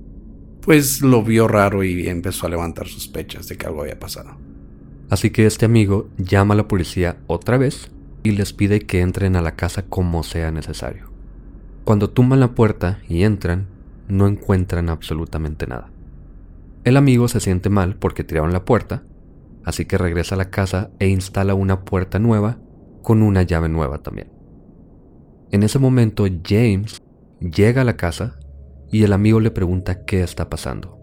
pues 0.61 1.01
lo 1.01 1.23
vio 1.23 1.47
raro 1.47 1.83
y 1.83 2.07
empezó 2.07 2.47
a 2.47 2.49
levantar 2.49 2.87
sospechas 2.87 3.47
de 3.47 3.57
que 3.57 3.65
algo 3.65 3.81
había 3.81 3.99
pasado. 3.99 4.37
Así 5.09 5.29
que 5.29 5.45
este 5.45 5.65
amigo 5.65 6.09
llama 6.17 6.53
a 6.53 6.57
la 6.57 6.67
policía 6.67 7.17
otra 7.27 7.57
vez 7.57 7.91
y 8.23 8.31
les 8.31 8.53
pide 8.53 8.81
que 8.81 9.01
entren 9.01 9.35
a 9.35 9.41
la 9.41 9.55
casa 9.55 9.83
como 9.83 10.23
sea 10.23 10.51
necesario. 10.51 11.11
Cuando 11.83 12.09
tumban 12.09 12.39
la 12.39 12.53
puerta 12.53 12.99
y 13.07 13.23
entran, 13.23 13.67
no 14.09 14.27
encuentran 14.27 14.89
absolutamente 14.89 15.67
nada. 15.67 15.89
El 16.83 16.97
amigo 16.97 17.27
se 17.27 17.39
siente 17.39 17.69
mal 17.69 17.95
porque 17.95 18.23
tiraron 18.23 18.51
la 18.51 18.65
puerta, 18.65 19.03
así 19.63 19.85
que 19.85 19.97
regresa 19.97 20.35
a 20.35 20.37
la 20.37 20.49
casa 20.49 20.91
e 20.99 21.07
instala 21.07 21.53
una 21.53 21.85
puerta 21.85 22.19
nueva 22.19 22.57
con 23.01 23.21
una 23.21 23.43
llave 23.43 23.69
nueva 23.69 23.99
también. 23.99 24.29
En 25.51 25.63
ese 25.63 25.79
momento 25.79 26.25
James 26.45 27.01
llega 27.39 27.81
a 27.81 27.85
la 27.85 27.97
casa 27.97 28.39
y 28.91 29.03
el 29.03 29.13
amigo 29.13 29.39
le 29.39 29.51
pregunta 29.51 30.05
qué 30.05 30.23
está 30.23 30.49
pasando, 30.49 30.97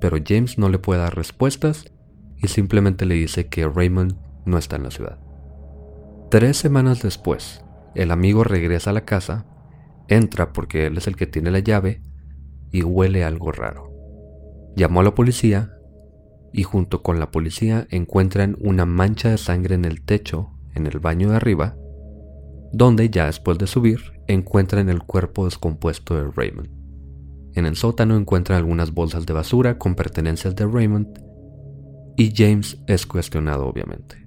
pero 0.00 0.18
James 0.24 0.58
no 0.58 0.68
le 0.68 0.78
puede 0.78 1.00
dar 1.00 1.16
respuestas 1.16 1.92
y 2.36 2.48
simplemente 2.48 3.06
le 3.06 3.14
dice 3.14 3.48
que 3.48 3.66
Raymond 3.66 4.16
no 4.44 4.58
está 4.58 4.76
en 4.76 4.82
la 4.84 4.90
ciudad. 4.90 5.18
Tres 6.30 6.56
semanas 6.56 7.02
después, 7.02 7.64
el 7.94 8.10
amigo 8.10 8.44
regresa 8.44 8.90
a 8.90 8.94
la 8.94 9.04
casa, 9.04 9.46
entra 10.08 10.52
porque 10.52 10.86
él 10.86 10.98
es 10.98 11.06
el 11.06 11.16
que 11.16 11.26
tiene 11.26 11.50
la 11.50 11.58
llave 11.60 12.02
y 12.70 12.82
huele 12.82 13.24
algo 13.24 13.52
raro. 13.52 13.90
Llamó 14.76 15.00
a 15.00 15.04
la 15.04 15.14
policía 15.14 15.72
y 16.52 16.62
junto 16.62 17.02
con 17.02 17.20
la 17.20 17.30
policía 17.30 17.86
encuentran 17.90 18.56
una 18.60 18.86
mancha 18.86 19.30
de 19.30 19.38
sangre 19.38 19.74
en 19.74 19.84
el 19.84 20.02
techo, 20.02 20.50
en 20.74 20.86
el 20.86 20.98
baño 20.98 21.30
de 21.30 21.36
arriba, 21.36 21.76
donde 22.72 23.10
ya 23.10 23.26
después 23.26 23.58
de 23.58 23.66
subir 23.66 24.00
encuentran 24.26 24.88
el 24.88 25.02
cuerpo 25.02 25.44
descompuesto 25.44 26.14
de 26.14 26.30
Raymond. 26.30 26.70
En 27.54 27.66
el 27.66 27.76
sótano 27.76 28.16
encuentran 28.16 28.58
algunas 28.58 28.92
bolsas 28.92 29.26
de 29.26 29.32
basura 29.32 29.78
con 29.78 29.94
pertenencias 29.94 30.54
de 30.54 30.66
Raymond 30.66 31.08
y 32.16 32.32
James 32.34 32.78
es 32.86 33.06
cuestionado 33.06 33.66
obviamente. 33.66 34.26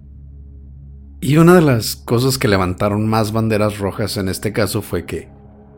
Y 1.21 1.37
una 1.37 1.55
de 1.55 1.61
las 1.61 1.95
cosas 1.95 2.37
que 2.37 2.49
levantaron 2.49 3.07
más 3.07 3.31
banderas 3.31 3.79
rojas 3.79 4.17
en 4.17 4.27
este 4.27 4.51
caso 4.51 4.81
fue 4.81 5.05
que 5.05 5.29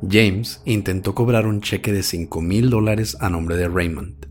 James 0.08 0.62
intentó 0.65 1.15
cobrar 1.15 1.47
un 1.47 1.62
cheque 1.62 1.91
de 1.91 2.03
5 2.03 2.41
mil 2.41 2.69
dólares 2.69 3.17
a 3.19 3.29
nombre 3.29 3.58
de 3.58 3.67
Raymond. 3.67 4.27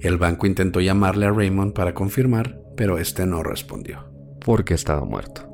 El 0.00 0.16
banco 0.16 0.46
intentó 0.46 0.80
llamarle 0.80 1.26
a 1.26 1.32
Raymond 1.32 1.72
para 1.72 1.94
confirmar, 1.94 2.60
pero 2.76 2.98
este 2.98 3.26
no 3.26 3.42
respondió. 3.42 4.10
Porque 4.44 4.74
estaba 4.74 5.04
muerto. 5.04 5.48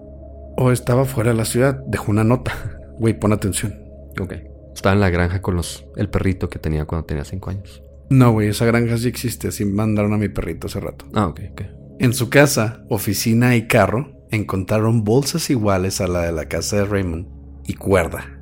O 0.56 0.70
estaba 0.70 1.04
fuera 1.04 1.30
de 1.30 1.36
la 1.36 1.44
ciudad, 1.44 1.80
dejó 1.86 2.12
una 2.12 2.24
nota. 2.24 2.52
Güey, 2.98 3.18
pon 3.18 3.32
atención. 3.32 3.74
Ok. 4.20 4.34
Estaba 4.74 4.94
en 4.94 5.00
la 5.00 5.10
granja 5.10 5.40
con 5.40 5.56
los, 5.56 5.86
el 5.96 6.10
perrito 6.10 6.48
que 6.48 6.58
tenía 6.58 6.84
cuando 6.84 7.06
tenía 7.06 7.24
5 7.24 7.50
años. 7.50 7.82
No, 8.10 8.32
güey, 8.32 8.48
esa 8.48 8.66
granja 8.66 8.98
sí 8.98 9.08
existe, 9.08 9.48
así 9.48 9.64
mandaron 9.64 10.12
a 10.12 10.18
mi 10.18 10.28
perrito 10.28 10.66
hace 10.66 10.78
rato. 10.78 11.06
Ah, 11.14 11.26
ok, 11.26 11.40
ok. 11.52 11.62
En 11.98 12.12
su 12.12 12.28
casa, 12.28 12.84
oficina 12.88 13.56
y 13.56 13.66
carro 13.66 14.26
encontraron 14.30 15.04
bolsas 15.04 15.48
iguales 15.48 16.00
a 16.00 16.08
la 16.08 16.22
de 16.22 16.32
la 16.32 16.48
casa 16.48 16.76
de 16.76 16.84
Raymond 16.84 17.28
y 17.66 17.74
cuerda, 17.74 18.33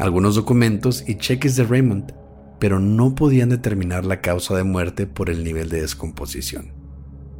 algunos 0.00 0.34
documentos 0.34 1.04
y 1.06 1.16
cheques 1.16 1.56
de 1.56 1.64
Raymond, 1.64 2.14
pero 2.58 2.80
no 2.80 3.14
podían 3.14 3.50
determinar 3.50 4.06
la 4.06 4.22
causa 4.22 4.56
de 4.56 4.64
muerte 4.64 5.06
por 5.06 5.28
el 5.28 5.44
nivel 5.44 5.68
de 5.68 5.82
descomposición. 5.82 6.72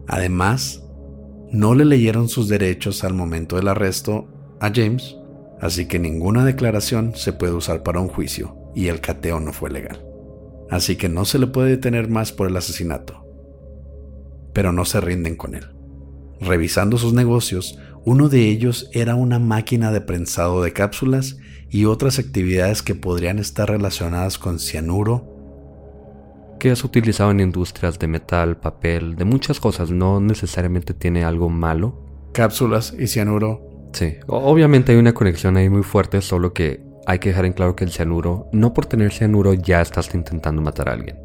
Además, 0.07 0.85
no 1.51 1.75
le 1.75 1.87
leyeron 1.87 2.29
sus 2.29 2.49
derechos 2.49 3.03
al 3.03 3.15
momento 3.15 3.57
del 3.57 3.69
arresto 3.69 4.29
a 4.61 4.71
James, 4.75 5.17
así 5.61 5.87
que 5.87 5.99
ninguna 5.99 6.45
declaración 6.45 7.15
se 7.15 7.33
puede 7.33 7.55
usar 7.55 7.83
para 7.83 8.01
un 8.01 8.09
juicio 8.09 8.57
y 8.75 8.89
el 8.89 9.01
cateo 9.01 9.41
no 9.41 9.55
fue 9.55 9.71
legal. 9.71 10.05
Así 10.69 10.97
que 10.97 11.09
no 11.09 11.25
se 11.25 11.39
le 11.39 11.47
puede 11.47 11.71
detener 11.71 12.09
más 12.09 12.31
por 12.31 12.47
el 12.47 12.57
asesinato. 12.57 13.27
Pero 14.53 14.73
no 14.73 14.85
se 14.85 15.01
rinden 15.01 15.37
con 15.37 15.55
él. 15.55 15.65
Revisando 16.41 16.99
sus 16.99 17.15
negocios, 17.15 17.79
uno 18.05 18.29
de 18.29 18.49
ellos 18.49 18.89
era 18.93 19.15
una 19.15 19.39
máquina 19.39 19.93
de 19.93 20.01
prensado 20.01 20.63
de 20.63 20.73
cápsulas 20.73 21.37
y 21.69 21.85
otras 21.85 22.19
actividades 22.19 22.83
que 22.83 22.95
podrían 22.95 23.39
estar 23.39 23.69
relacionadas 23.69 24.39
con 24.39 24.59
cianuro. 24.59 25.27
Que 26.59 26.73
es 26.73 26.83
utilizado 26.83 27.31
en 27.31 27.41
industrias 27.41 27.99
de 27.99 28.09
metal, 28.09 28.57
papel, 28.57 29.17
de 29.17 29.25
muchas 29.25 29.61
cosas, 29.61 29.91
no 29.91 30.21
necesariamente 30.21 30.95
tiene 30.95 31.25
algo 31.25 31.49
malo. 31.49 32.05
Cápsulas 32.33 32.95
y 32.99 33.07
cianuro. 33.07 33.91
Sí, 33.93 34.15
obviamente 34.27 34.93
hay 34.93 34.99
una 34.99 35.15
conexión 35.15 35.57
ahí 35.57 35.69
muy 35.69 35.83
fuerte, 35.83 36.21
solo 36.21 36.53
que 36.53 36.83
hay 37.07 37.19
que 37.19 37.31
dejar 37.31 37.45
en 37.45 37.53
claro 37.53 37.77
que 37.77 37.85
el 37.85 37.91
cianuro, 37.91 38.49
no 38.53 38.73
por 38.73 38.87
tener 38.87 39.13
cianuro 39.13 39.55
ya 39.55 39.81
estás 39.81 40.15
intentando 40.15 40.63
matar 40.63 40.89
a 40.89 40.93
alguien. 40.93 41.19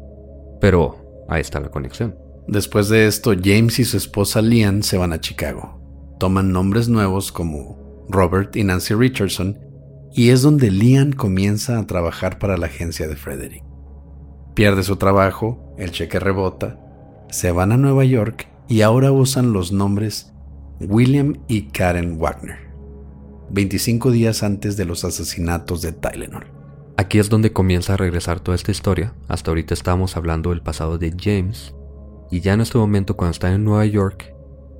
Pero 0.60 1.26
ahí 1.28 1.40
está 1.40 1.60
la 1.60 1.70
conexión. 1.70 2.16
Después 2.48 2.88
de 2.88 3.06
esto, 3.06 3.32
James 3.40 3.78
y 3.78 3.84
su 3.84 3.96
esposa 3.96 4.40
Lian 4.40 4.82
se 4.82 4.96
van 4.98 5.12
a 5.12 5.20
Chicago. 5.20 5.75
Toman 6.18 6.52
nombres 6.52 6.88
nuevos 6.88 7.32
como 7.32 8.06
Robert 8.08 8.56
y 8.56 8.64
Nancy 8.64 8.94
Richardson, 8.94 9.58
y 10.12 10.30
es 10.30 10.42
donde 10.42 10.70
Lian 10.70 11.12
comienza 11.12 11.78
a 11.78 11.86
trabajar 11.86 12.38
para 12.38 12.56
la 12.56 12.66
agencia 12.66 13.06
de 13.06 13.16
Frederick. 13.16 13.64
Pierde 14.54 14.82
su 14.82 14.96
trabajo, 14.96 15.74
el 15.76 15.90
cheque 15.90 16.18
rebota, 16.18 16.80
se 17.28 17.52
van 17.52 17.72
a 17.72 17.76
Nueva 17.76 18.04
York 18.04 18.48
y 18.68 18.80
ahora 18.80 19.12
usan 19.12 19.52
los 19.52 19.72
nombres 19.72 20.32
William 20.80 21.34
y 21.48 21.68
Karen 21.68 22.18
Wagner, 22.18 22.58
25 23.50 24.10
días 24.10 24.42
antes 24.42 24.76
de 24.76 24.84
los 24.84 25.04
asesinatos 25.04 25.82
de 25.82 25.92
Tylenol. 25.92 26.46
Aquí 26.96 27.18
es 27.18 27.28
donde 27.28 27.52
comienza 27.52 27.94
a 27.94 27.96
regresar 27.98 28.40
toda 28.40 28.54
esta 28.54 28.70
historia. 28.70 29.12
Hasta 29.28 29.50
ahorita 29.50 29.74
estábamos 29.74 30.16
hablando 30.16 30.50
del 30.50 30.62
pasado 30.62 30.96
de 30.96 31.14
James, 31.18 31.74
y 32.30 32.40
ya 32.40 32.54
en 32.54 32.62
este 32.62 32.78
momento 32.78 33.16
cuando 33.16 33.32
están 33.32 33.52
en 33.52 33.64
Nueva 33.64 33.84
York 33.84 34.34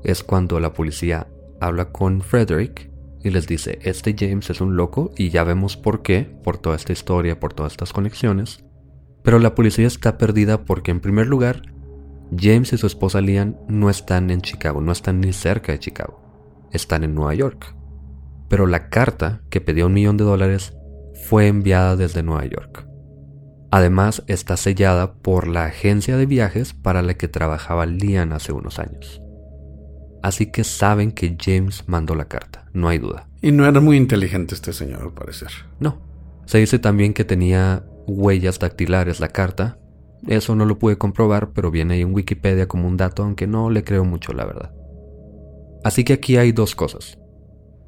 es 0.06 0.22
cuando 0.22 0.60
la 0.60 0.72
policía 0.72 1.26
habla 1.60 1.90
con 1.90 2.20
Frederick 2.20 2.90
y 3.24 3.30
les 3.30 3.48
dice, 3.48 3.80
este 3.82 4.14
James 4.16 4.48
es 4.50 4.60
un 4.60 4.76
loco 4.76 5.10
y 5.16 5.30
ya 5.30 5.42
vemos 5.42 5.76
por 5.76 6.02
qué, 6.02 6.32
por 6.44 6.58
toda 6.58 6.76
esta 6.76 6.92
historia, 6.92 7.40
por 7.40 7.52
todas 7.52 7.72
estas 7.72 7.92
conexiones. 7.92 8.64
Pero 9.24 9.40
la 9.40 9.56
policía 9.56 9.88
está 9.88 10.16
perdida 10.16 10.64
porque 10.64 10.92
en 10.92 11.00
primer 11.00 11.26
lugar, 11.26 11.62
James 12.38 12.72
y 12.72 12.78
su 12.78 12.86
esposa 12.86 13.20
Lian 13.20 13.58
no 13.66 13.90
están 13.90 14.30
en 14.30 14.42
Chicago, 14.42 14.80
no 14.80 14.92
están 14.92 15.20
ni 15.20 15.32
cerca 15.32 15.72
de 15.72 15.80
Chicago, 15.80 16.20
están 16.70 17.02
en 17.02 17.16
Nueva 17.16 17.34
York. 17.34 17.74
Pero 18.48 18.68
la 18.68 18.88
carta 18.88 19.42
que 19.50 19.60
pedía 19.60 19.86
un 19.86 19.92
millón 19.94 20.16
de 20.16 20.24
dólares 20.24 20.76
fue 21.24 21.48
enviada 21.48 21.96
desde 21.96 22.22
Nueva 22.22 22.46
York. 22.46 22.86
Además, 23.72 24.22
está 24.28 24.56
sellada 24.56 25.14
por 25.14 25.48
la 25.48 25.64
agencia 25.64 26.16
de 26.16 26.26
viajes 26.26 26.74
para 26.74 27.02
la 27.02 27.14
que 27.14 27.26
trabajaba 27.26 27.86
Lian 27.86 28.32
hace 28.32 28.52
unos 28.52 28.78
años. 28.78 29.20
Así 30.26 30.46
que 30.46 30.64
saben 30.64 31.12
que 31.12 31.36
James 31.40 31.84
mandó 31.86 32.16
la 32.16 32.24
carta, 32.24 32.64
no 32.72 32.88
hay 32.88 32.98
duda. 32.98 33.28
Y 33.42 33.52
no 33.52 33.64
era 33.64 33.78
muy 33.78 33.96
inteligente 33.96 34.56
este 34.56 34.72
señor, 34.72 35.02
al 35.02 35.12
parecer. 35.12 35.50
No. 35.78 36.00
Se 36.46 36.58
dice 36.58 36.80
también 36.80 37.14
que 37.14 37.24
tenía 37.24 37.84
huellas 38.08 38.58
dactilares 38.58 39.20
la 39.20 39.28
carta. 39.28 39.78
Eso 40.26 40.56
no 40.56 40.64
lo 40.64 40.80
pude 40.80 40.98
comprobar, 40.98 41.52
pero 41.52 41.70
viene 41.70 41.94
ahí 41.94 42.00
en 42.00 42.12
Wikipedia 42.12 42.66
como 42.66 42.88
un 42.88 42.96
dato, 42.96 43.22
aunque 43.22 43.46
no 43.46 43.70
le 43.70 43.84
creo 43.84 44.04
mucho, 44.04 44.32
la 44.32 44.44
verdad. 44.44 44.74
Así 45.84 46.02
que 46.02 46.14
aquí 46.14 46.36
hay 46.36 46.50
dos 46.50 46.74
cosas. 46.74 47.20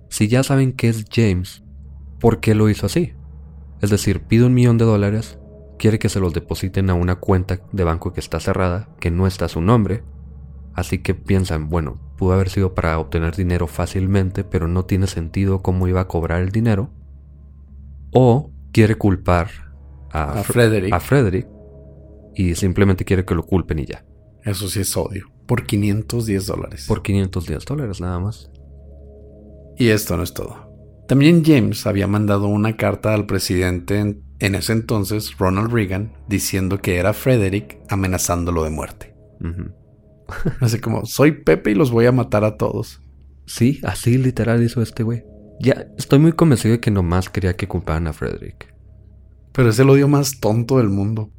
Si 0.09 0.29
ya 0.29 0.45
saben 0.45 0.71
que 0.71 0.91
es 0.91 1.07
James, 1.13 1.65
¿por 2.21 2.39
qué 2.39 2.55
lo 2.55 2.69
hizo 2.69 2.87
así? 2.87 3.15
Es 3.83 3.91
decir, 3.91 4.21
pide 4.21 4.45
un 4.45 4.55
millón 4.55 4.79
de 4.79 4.85
dólares, 4.85 5.41
quiere 5.77 5.99
que 5.99 6.09
se 6.09 6.21
los 6.21 6.35
depositen 6.35 6.89
a 6.89 6.95
una 6.95 7.17
cuenta 7.17 7.59
de 7.73 7.83
banco 7.83 8.13
que 8.13 8.21
está 8.21 8.39
cerrada, 8.39 8.91
que 9.01 9.11
no 9.11 9.27
está 9.27 9.49
su 9.49 9.61
nombre, 9.61 10.05
así 10.75 10.99
que 10.99 11.15
piensan, 11.15 11.69
bueno, 11.69 11.99
pudo 12.19 12.33
haber 12.35 12.51
sido 12.51 12.75
para 12.75 12.99
obtener 12.99 13.35
dinero 13.37 13.67
fácilmente, 13.67 14.45
pero 14.45 14.69
no 14.69 14.85
tiene 14.85 15.07
sentido 15.07 15.63
cómo 15.63 15.89
iba 15.89 16.03
a 16.03 16.09
cobrar 16.09 16.43
el 16.43 16.51
dinero, 16.51 16.91
o 18.13 18.51
quiere 18.73 18.97
culpar 18.97 19.49
a, 20.11 20.41
A 20.41 20.43
Frederick. 20.45 20.93
a 20.93 21.01
Frederick 21.01 21.47
y 22.35 22.55
simplemente 22.55 23.05
quiere 23.05 23.25
que 23.25 23.35
lo 23.35 23.45
culpen 23.45 23.79
y 23.79 23.87
ya, 23.87 24.05
Eso 24.45 24.69
sí 24.69 24.81
es 24.81 24.97
odio. 24.97 25.27
Por 25.47 25.65
510 25.65 26.47
dólares. 26.47 26.85
por 26.87 27.03
510 27.03 27.65
dólares 27.65 28.01
nada 28.01 28.19
más. 28.19 28.51
Y 29.77 29.89
esto 29.89 30.17
no 30.17 30.23
es 30.23 30.35
todo. 30.35 30.69
También 31.09 31.43
James 31.45 31.87
había 31.87 32.07
mandado 32.07 32.49
una 32.49 32.77
carta 32.77 33.15
al 33.15 33.25
presidente 33.27 33.99
en, 33.99 34.23
en 34.41 34.55
ese 34.55 34.73
entonces, 34.75 35.39
Ronald 35.39 35.73
Reagan, 35.73 36.13
diciendo 36.29 36.79
que 36.83 36.97
era 36.99 37.15
Frederick 37.15 37.79
amenazándolo 37.89 38.65
de 38.65 38.71
muerte. 38.71 39.15
Ujú. 39.41 39.73
Así 40.61 40.79
como, 40.79 41.07
soy 41.07 41.33
Pepe 41.33 41.73
y 41.73 41.75
los 41.75 41.91
voy 41.91 42.07
a 42.07 42.13
matar 42.13 42.45
a 42.45 42.57
todos. 42.57 43.01
Sí, 43.47 43.81
así 43.83 44.19
literal 44.19 44.63
hizo 44.63 44.83
este 44.83 45.03
güey. 45.03 45.25
Ya 45.59 45.87
estoy 45.97 46.19
muy 46.19 46.33
convencido 46.33 46.73
de 46.73 46.81
que 46.81 46.91
nomás 46.91 47.31
quería 47.31 47.57
que 47.57 47.67
culparan 47.67 48.07
a 48.07 48.13
Frederick. 48.13 48.75
Pero 49.53 49.71
es 49.71 49.79
el 49.79 49.89
odio 49.89 50.07
más 50.07 50.39
tonto 50.39 50.77
del 50.79 50.91
mundo. 50.91 51.33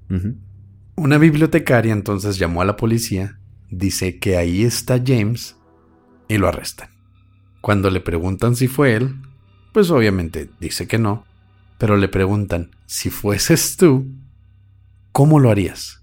Una 0.96 1.18
bibliotecaria 1.20 1.94
entonces 1.94 2.40
llamó 2.40 2.62
a 2.62 2.66
la 2.66 2.76
policía, 2.76 3.40
dice 3.70 4.18
que 4.18 4.38
ahí 4.38 4.64
está 4.64 5.02
James 5.06 5.56
y 6.28 6.38
lo 6.38 6.48
arrestan. 6.48 6.90
Cuando 7.62 7.92
le 7.92 8.02
preguntan 8.02 8.56
si 8.56 8.68
fue 8.68 8.96
él, 8.96 9.16
pues 9.72 9.92
obviamente 9.92 10.50
dice 10.60 10.88
que 10.88 10.98
no, 10.98 11.26
pero 11.78 11.96
le 11.96 12.08
preguntan 12.08 12.72
si 12.88 13.10
fueses 13.12 13.78
tú, 13.78 14.08
¿cómo 15.12 15.40
lo 15.40 15.52
harías? 15.52 15.99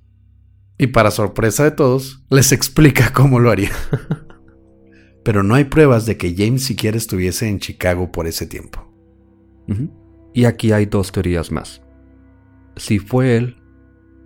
Y 0.78 0.88
para 0.88 1.10
sorpresa 1.10 1.64
de 1.64 1.70
todos, 1.70 2.24
les 2.30 2.52
explica 2.52 3.12
cómo 3.14 3.40
lo 3.40 3.50
haría. 3.50 3.70
pero 5.24 5.42
no 5.42 5.54
hay 5.54 5.64
pruebas 5.64 6.06
de 6.06 6.16
que 6.16 6.34
James 6.36 6.64
siquiera 6.64 6.96
estuviese 6.96 7.48
en 7.48 7.58
Chicago 7.58 8.12
por 8.12 8.26
ese 8.26 8.46
tiempo. 8.46 8.86
Y 10.32 10.44
aquí 10.44 10.72
hay 10.72 10.86
dos 10.86 11.10
teorías 11.10 11.50
más. 11.50 11.82
Si 12.76 12.98
fue 12.98 13.36
él, 13.36 13.56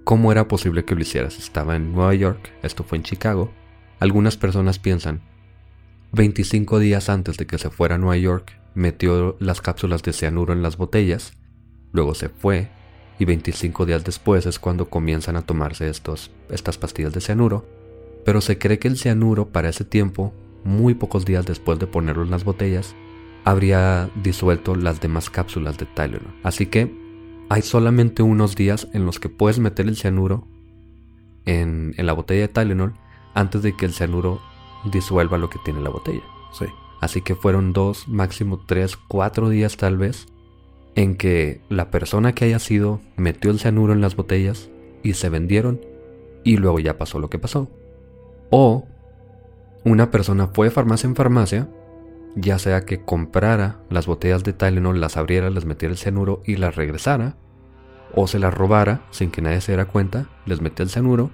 ¿cómo 0.05 0.33
era 0.33 0.49
posible 0.49 0.85
que 0.85 0.95
lo 0.95 1.01
hiciera? 1.01 1.31
Si 1.31 1.41
estaba 1.41 1.77
en 1.77 1.93
Nueva 1.93 2.15
York, 2.15 2.53
esto 2.63 2.85
fue 2.85 2.99
en 2.99 3.05
Chicago. 3.05 3.51
Algunas 4.01 4.37
personas 4.37 4.79
piensan, 4.79 5.23
25 6.13 6.79
días 6.81 7.09
antes 7.09 7.37
de 7.37 7.47
que 7.47 7.59
se 7.59 7.71
fuera 7.71 7.95
a 7.95 7.99
Nueva 7.99 8.17
York, 8.17 8.61
metió 8.75 9.37
las 9.41 9.61
cápsulas 9.61 10.03
de 10.03 10.13
cianuro 10.13 10.53
en 10.53 10.63
las 10.63 10.77
botellas, 10.77 11.35
luego 11.93 12.15
se 12.15 12.29
fue, 12.29 12.71
y 13.21 13.27
25 13.27 13.85
días 13.85 14.03
después 14.03 14.47
es 14.47 14.59
cuando 14.59 14.89
comienzan 14.89 15.37
a 15.37 15.43
tomarse 15.43 15.91
estos, 15.91 16.31
estas 16.49 16.79
pastillas 16.79 17.13
de 17.13 17.21
cianuro, 17.21 17.67
pero 18.25 18.41
se 18.41 18.59
cree 18.59 18.79
que 18.79 18.89
el 18.89 18.97
cianuro 18.97 19.51
para 19.51 19.69
ese 19.69 19.85
tiempo, 19.85 20.33
muy 20.65 20.95
pocos 20.95 21.27
días 21.27 21.45
después 21.45 21.79
de 21.79 21.87
ponerlo 21.87 22.23
en 22.23 22.31
las 22.31 22.45
botellas, 22.45 22.97
habría 23.45 24.09
disuelto 24.23 24.75
las 24.75 25.03
demás 25.03 25.29
cápsulas 25.29 25.77
de 25.77 25.85
Tylenol. 25.85 26.35
Así 26.43 26.65
que 26.65 26.99
hay 27.51 27.61
solamente 27.61 28.23
unos 28.23 28.57
días 28.57 28.89
en 28.95 29.05
los 29.05 29.21
que 29.21 29.29
puedes 29.29 29.59
meter 29.59 29.87
el 29.87 29.97
cianuro 29.97 30.49
en, 31.45 31.93
en 31.99 32.07
la 32.07 32.15
botella 32.15 32.41
de 32.41 32.49
Tylenol 32.49 32.95
antes 33.35 33.63
de 33.63 33.77
que 33.77 33.85
el 33.85 33.93
cianuro 33.93 34.41
disuelva 34.91 35.37
lo 35.37 35.51
que 35.51 35.59
tiene 35.63 35.83
la 35.83 35.91
botella. 35.91 36.25
Sí. 36.59 36.65
Así 37.03 37.21
que 37.21 37.35
fueron 37.35 37.75
dos, 37.75 38.09
máximo 38.09 38.65
tres, 38.67 38.97
cuatro 38.97 39.51
días 39.51 39.77
tal 39.77 39.99
vez, 39.99 40.27
en 40.95 41.17
que 41.17 41.61
la 41.69 41.91
persona 41.91 42.35
que 42.35 42.47
haya 42.47 42.59
sido 42.59 43.01
metió 43.17 43.51
el 43.51 43.61
cianuro 43.61 43.93
en 43.93 44.01
las 44.01 44.17
botellas 44.17 44.71
y 45.03 45.15
se 45.15 45.29
vendieron 45.29 45.81
y 46.45 46.57
luego 46.57 46.79
ya 46.79 46.99
pasó 46.99 47.19
lo 47.19 47.31
que 47.31 47.39
pasó. 47.39 47.71
O 48.51 48.87
una 49.85 50.11
persona 50.11 50.49
fue 50.49 50.71
farmacia 50.71 51.07
en 51.07 51.17
farmacia, 51.17 51.69
ya 52.35 52.59
sea 52.59 52.85
que 52.85 53.03
comprara 53.03 53.81
las 53.89 54.07
botellas 54.07 54.45
de 54.45 54.53
Tylenol, 54.53 55.01
las 55.01 55.17
abriera, 55.17 55.51
les 55.51 55.65
metiera 55.65 55.93
el 55.93 55.99
cianuro 55.99 56.43
y 56.45 56.57
las 56.57 56.77
regresara, 56.77 57.37
o 58.15 58.27
se 58.27 58.39
las 58.39 58.53
robara 58.53 59.03
sin 59.11 59.31
que 59.31 59.43
nadie 59.43 59.61
se 59.61 59.73
diera 59.73 59.87
cuenta, 59.87 60.27
les 60.47 60.61
metía 60.61 60.85
el 60.85 60.91
cianuro, 60.91 61.31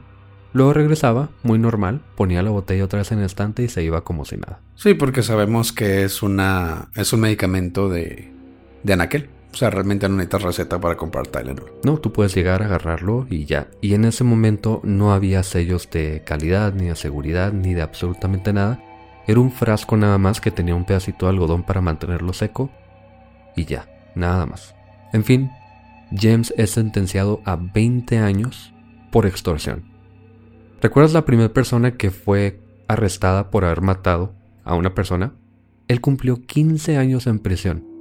luego 0.53 0.73
regresaba, 0.73 1.31
muy 1.43 1.59
normal, 1.59 2.03
ponía 2.17 2.43
la 2.43 2.51
botella 2.51 2.85
otra 2.85 3.01
vez 3.01 3.13
en 3.13 3.19
el 3.19 3.25
estante 3.25 3.63
y 3.63 3.69
se 3.69 3.83
iba 3.83 4.05
como 4.05 4.25
si 4.25 4.37
nada. 4.37 4.61
Sí, 4.75 4.95
porque 4.95 5.23
sabemos 5.23 5.73
que 5.73 6.05
es 6.05 6.23
una 6.23 6.89
es 6.95 7.13
un 7.13 7.21
medicamento 7.21 7.89
de, 7.89 8.33
de 8.83 8.93
anaquel. 8.93 9.31
O 9.57 9.59
sea, 9.59 9.71
realmente 9.71 10.07
no 10.07 10.17
necesitas 10.17 10.43
receta 10.43 10.79
para 10.79 10.99
comprar 10.99 11.29
Tylenol. 11.29 11.73
No, 11.83 11.97
tú 11.97 12.13
puedes 12.13 12.35
llegar 12.35 12.61
a 12.61 12.67
agarrarlo 12.67 13.27
y 13.31 13.47
ya. 13.47 13.69
Y 13.81 13.95
en 13.95 14.05
ese 14.05 14.23
momento 14.23 14.83
no 14.85 15.15
había 15.15 15.43
sellos 15.43 15.89
de 15.89 16.23
calidad, 16.27 16.75
ni 16.75 16.89
de 16.89 16.95
seguridad, 16.95 17.55
ni 17.55 17.73
de 17.73 17.81
absolutamente 17.81 18.53
nada. 18.53 18.85
Era 19.27 19.41
un 19.41 19.51
frasco 19.51 19.97
nada 19.97 20.19
más 20.19 20.43
que 20.43 20.51
tenía 20.51 20.75
un 20.75 20.85
pedacito 20.85 21.25
de 21.25 21.31
algodón 21.31 21.63
para 21.63 21.81
mantenerlo 21.81 22.35
seco. 22.35 22.69
Y 23.57 23.65
ya, 23.65 23.89
nada 24.15 24.45
más. 24.45 24.75
En 25.15 25.25
fin, 25.25 25.51
James 26.13 26.53
es 26.59 26.73
sentenciado 26.73 27.41
a 27.47 27.57
20 27.57 28.19
años 28.19 28.75
por 29.11 29.25
extorsión. 29.25 29.85
¿Recuerdas 30.83 31.15
la 31.15 31.25
primera 31.25 31.55
persona 31.55 31.93
que 31.93 32.11
fue 32.11 32.61
arrestada 32.89 33.51
por 33.51 33.65
haber 33.65 33.81
matado 33.81 34.35
a 34.65 34.75
una 34.75 34.95
persona? 34.95 35.33
Él 35.89 36.03
cumplió 36.03 36.43
15 36.45 36.99
años 36.99 37.27
en 37.27 37.39
prisión 37.39 37.96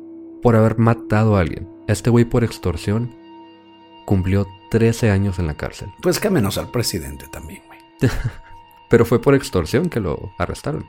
por 0.46 0.56
haber 0.56 0.78
matado 0.78 1.38
a 1.38 1.40
alguien. 1.40 1.68
Este 1.88 2.12
güey 2.12 2.24
por 2.24 2.44
extorsión 2.44 3.10
cumplió 4.06 4.46
13 4.70 5.10
años 5.10 5.40
en 5.40 5.48
la 5.48 5.58
cárcel. 5.58 5.92
Pues 6.04 6.20
que 6.20 6.30
menos 6.30 6.60
al 6.60 6.70
presidente 6.70 7.26
también, 7.32 7.64
güey. 7.66 7.80
Pero 8.92 9.06
fue 9.06 9.20
por 9.20 9.34
extorsión 9.34 9.90
que 9.90 10.00
lo 10.00 10.34
arrestaron. 10.38 10.86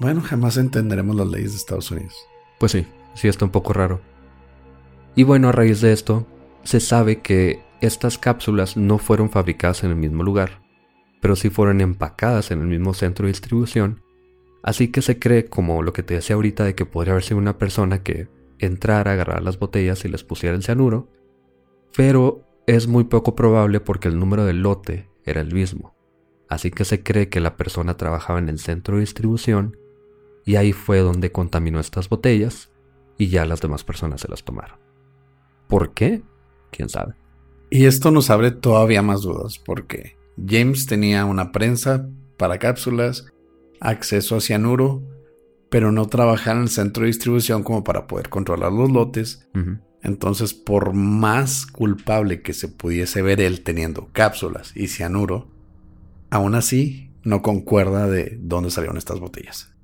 Bueno, 0.00 0.22
jamás 0.22 0.56
entenderemos 0.56 1.16
las 1.16 1.26
leyes 1.26 1.50
de 1.50 1.58
Estados 1.58 1.90
Unidos. 1.90 2.16
Pues 2.58 2.72
sí, 2.72 2.86
sí 3.12 3.28
está 3.28 3.44
un 3.44 3.50
poco 3.50 3.74
raro. 3.74 4.00
Y 5.14 5.24
bueno, 5.24 5.50
a 5.50 5.52
raíz 5.52 5.82
de 5.82 5.92
esto, 5.92 6.26
se 6.62 6.80
sabe 6.80 7.20
que 7.20 7.62
estas 7.82 8.16
cápsulas 8.16 8.78
no 8.78 8.96
fueron 8.96 9.28
fabricadas 9.28 9.84
en 9.84 9.90
el 9.90 9.96
mismo 9.96 10.22
lugar, 10.22 10.62
pero 11.20 11.36
sí 11.36 11.50
fueron 11.50 11.82
empacadas 11.82 12.50
en 12.52 12.62
el 12.62 12.68
mismo 12.68 12.94
centro 12.94 13.26
de 13.26 13.32
distribución. 13.32 14.00
Así 14.62 14.88
que 14.88 15.02
se 15.02 15.18
cree, 15.18 15.50
como 15.50 15.82
lo 15.82 15.92
que 15.92 16.02
te 16.02 16.14
decía 16.14 16.36
ahorita, 16.36 16.64
de 16.64 16.74
que 16.74 16.86
podría 16.86 17.12
haber 17.12 17.24
sido 17.24 17.36
una 17.36 17.58
persona 17.58 18.02
que 18.02 18.28
entrara, 18.66 19.12
agarrara 19.12 19.40
las 19.40 19.58
botellas 19.58 20.04
y 20.04 20.08
les 20.08 20.24
pusiera 20.24 20.56
el 20.56 20.62
cianuro, 20.62 21.08
pero 21.96 22.42
es 22.66 22.86
muy 22.86 23.04
poco 23.04 23.34
probable 23.34 23.80
porque 23.80 24.08
el 24.08 24.18
número 24.18 24.44
del 24.44 24.62
lote 24.62 25.08
era 25.24 25.40
el 25.40 25.52
mismo. 25.52 25.94
Así 26.48 26.70
que 26.70 26.84
se 26.84 27.02
cree 27.02 27.28
que 27.28 27.40
la 27.40 27.56
persona 27.56 27.96
trabajaba 27.96 28.38
en 28.38 28.48
el 28.48 28.58
centro 28.58 28.96
de 28.96 29.00
distribución 29.00 29.76
y 30.44 30.56
ahí 30.56 30.72
fue 30.72 30.98
donde 30.98 31.32
contaminó 31.32 31.80
estas 31.80 32.08
botellas 32.08 32.70
y 33.16 33.28
ya 33.28 33.46
las 33.46 33.60
demás 33.60 33.84
personas 33.84 34.20
se 34.20 34.28
las 34.28 34.44
tomaron. 34.44 34.78
¿Por 35.68 35.94
qué? 35.94 36.22
¿Quién 36.70 36.88
sabe? 36.88 37.14
Y 37.70 37.86
esto 37.86 38.10
nos 38.10 38.30
abre 38.30 38.50
todavía 38.50 39.02
más 39.02 39.22
dudas 39.22 39.58
porque 39.58 40.16
James 40.36 40.86
tenía 40.86 41.24
una 41.24 41.52
prensa 41.52 42.08
para 42.36 42.58
cápsulas, 42.58 43.26
acceso 43.80 44.36
a 44.36 44.40
cianuro, 44.40 45.02
pero 45.74 45.90
no 45.90 46.06
trabajaba 46.06 46.58
en 46.58 46.62
el 46.62 46.68
centro 46.68 47.00
de 47.00 47.08
distribución 47.08 47.64
como 47.64 47.82
para 47.82 48.06
poder 48.06 48.28
controlar 48.28 48.70
los 48.70 48.92
lotes. 48.92 49.48
Entonces, 50.02 50.54
por 50.54 50.92
más 50.92 51.66
culpable 51.66 52.42
que 52.42 52.52
se 52.52 52.68
pudiese 52.68 53.22
ver 53.22 53.40
él 53.40 53.64
teniendo 53.64 54.08
cápsulas 54.12 54.70
y 54.76 54.86
cianuro, 54.86 55.50
aún 56.30 56.54
así 56.54 57.10
no 57.24 57.42
concuerda 57.42 58.06
de 58.06 58.38
dónde 58.40 58.70
salieron 58.70 58.98
estas 58.98 59.18
botellas. 59.18 59.74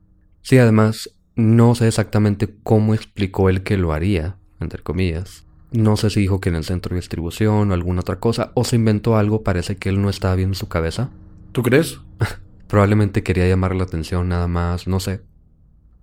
Sí, 0.43 0.59
además, 0.59 1.11
no 1.35 1.75
sé 1.75 1.89
exactamente 1.89 2.55
cómo 2.63 2.95
explicó 2.95 3.49
él 3.49 3.65
que 3.65 3.77
lo 3.77 3.93
haría, 3.93 4.37
entre 4.61 4.85
comillas. 4.85 5.45
No 5.73 5.97
sé 5.97 6.11
si 6.11 6.21
dijo 6.21 6.39
que 6.39 6.51
en 6.51 6.55
el 6.55 6.63
centro 6.63 6.91
de 6.91 7.01
distribución 7.01 7.73
o 7.73 7.75
alguna 7.75 8.03
otra 8.03 8.21
cosa, 8.21 8.53
o 8.55 8.63
se 8.63 8.77
inventó 8.77 9.17
algo, 9.17 9.43
parece 9.43 9.77
que 9.77 9.89
él 9.89 10.01
no 10.01 10.09
estaba 10.09 10.37
bien 10.37 10.51
en 10.51 10.55
su 10.55 10.69
cabeza. 10.69 11.11
¿Tú 11.51 11.65
crees? 11.65 11.99
Probablemente 12.69 13.25
quería 13.25 13.49
llamar 13.49 13.75
la 13.75 13.83
atención 13.83 14.29
nada 14.29 14.47
más, 14.47 14.87
no 14.87 15.01
sé. 15.01 15.29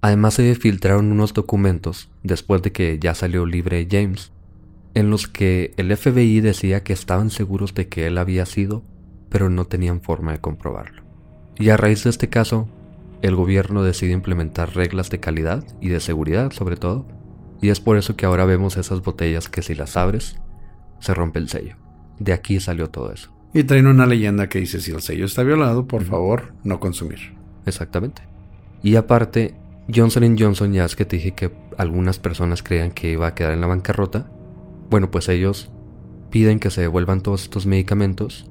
Además 0.02 0.36
se 0.36 0.54
filtraron 0.56 1.12
unos 1.12 1.34
documentos, 1.34 2.10
después 2.24 2.62
de 2.62 2.72
que 2.72 3.00
ya 3.00 3.16
salió 3.16 3.46
libre 3.46 3.88
James, 3.90 4.32
en 4.94 5.10
los 5.10 5.28
que 5.28 5.74
el 5.78 5.96
FBI 5.96 6.40
decía 6.40 6.84
que 6.84 6.94
estaban 6.94 7.30
seguros 7.30 7.74
de 7.74 7.88
que 7.88 8.08
él 8.08 8.18
había 8.18 8.46
sido, 8.46 8.84
pero 9.30 9.50
no 9.50 9.66
tenían 9.66 10.02
forma 10.02 10.32
de 10.32 10.42
comprobarlo. 10.42 11.04
Y 11.58 11.70
a 11.70 11.78
raíz 11.78 12.04
de 12.04 12.10
este 12.10 12.30
caso, 12.30 12.68
el 13.22 13.36
gobierno 13.36 13.84
decide 13.84 14.12
implementar 14.12 14.76
reglas 14.76 15.10
de 15.10 15.20
calidad 15.20 15.64
y 15.82 15.90
de 15.90 16.00
seguridad 16.00 16.52
sobre 16.52 16.78
todo, 16.78 17.08
y 17.62 17.70
es 17.70 17.80
por 17.80 17.98
eso 17.98 18.16
que 18.16 18.26
ahora 18.26 18.46
vemos 18.46 18.78
esas 18.78 19.02
botellas 19.02 19.50
que 19.50 19.64
si 19.64 19.74
las 19.74 19.98
abres, 19.98 20.40
se 21.00 21.14
rompe 21.14 21.40
el 21.40 21.50
sello. 21.50 21.76
De 22.20 22.34
aquí 22.34 22.60
salió 22.60 22.90
todo 22.90 23.12
eso. 23.12 23.32
Y 23.54 23.64
traen 23.64 23.88
una 23.88 24.06
leyenda 24.06 24.50
que 24.50 24.60
dice, 24.60 24.80
si 24.82 24.92
el 24.92 25.02
sello 25.02 25.26
está 25.26 25.44
violado, 25.44 25.88
por 25.88 26.04
favor, 26.04 26.54
no 26.64 26.80
consumir. 26.80 27.36
Exactamente. 27.66 28.22
Y 28.84 28.96
aparte, 28.96 29.56
Johnson 29.94 30.36
Johnson, 30.38 30.74
ya 30.74 30.84
es 30.84 30.96
que 30.96 31.06
te 31.06 31.16
dije 31.16 31.32
que 31.32 31.52
algunas 31.78 32.20
personas 32.20 32.62
creían 32.62 32.92
que 32.92 33.12
iba 33.12 33.28
a 33.28 33.36
quedar 33.36 33.54
en 33.54 33.62
la 33.62 33.68
bancarrota. 33.68 34.30
Bueno, 34.90 35.10
pues 35.12 35.30
ellos 35.30 35.70
piden 36.30 36.60
que 36.60 36.70
se 36.70 36.82
devuelvan 36.82 37.22
todos 37.22 37.44
estos 37.44 37.66
medicamentos 37.66 38.50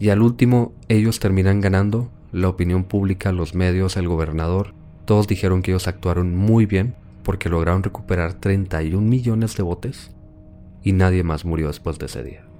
y 0.00 0.08
al 0.08 0.22
último 0.22 0.72
ellos 0.88 1.20
terminan 1.20 1.60
ganando, 1.60 2.10
la 2.32 2.48
opinión 2.48 2.84
pública, 2.84 3.30
los 3.30 3.54
medios, 3.54 3.96
el 3.96 4.08
gobernador, 4.08 4.74
todos 5.04 5.28
dijeron 5.28 5.62
que 5.62 5.70
ellos 5.70 5.86
actuaron 5.86 6.34
muy 6.34 6.66
bien 6.66 6.96
porque 7.22 7.48
lograron 7.48 7.82
recuperar 7.82 8.34
31 8.34 9.06
millones 9.06 9.56
de 9.56 9.62
botes 9.62 10.10
y 10.82 10.92
nadie 10.92 11.22
más 11.22 11.44
murió 11.44 11.68
después 11.68 11.98
de 11.98 12.06
ese 12.06 12.24
día. 12.24 12.51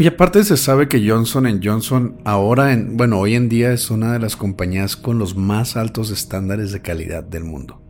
Y 0.00 0.06
aparte 0.06 0.42
se 0.44 0.56
sabe 0.56 0.88
que 0.88 1.06
Johnson 1.06 1.60
Johnson 1.62 2.22
ahora, 2.24 2.72
en, 2.72 2.96
bueno, 2.96 3.18
hoy 3.18 3.34
en 3.34 3.50
día 3.50 3.70
es 3.70 3.90
una 3.90 4.14
de 4.14 4.18
las 4.18 4.34
compañías 4.34 4.96
con 4.96 5.18
los 5.18 5.36
más 5.36 5.76
altos 5.76 6.10
estándares 6.10 6.72
de 6.72 6.80
calidad 6.80 7.22
del 7.22 7.44
mundo. 7.44 7.82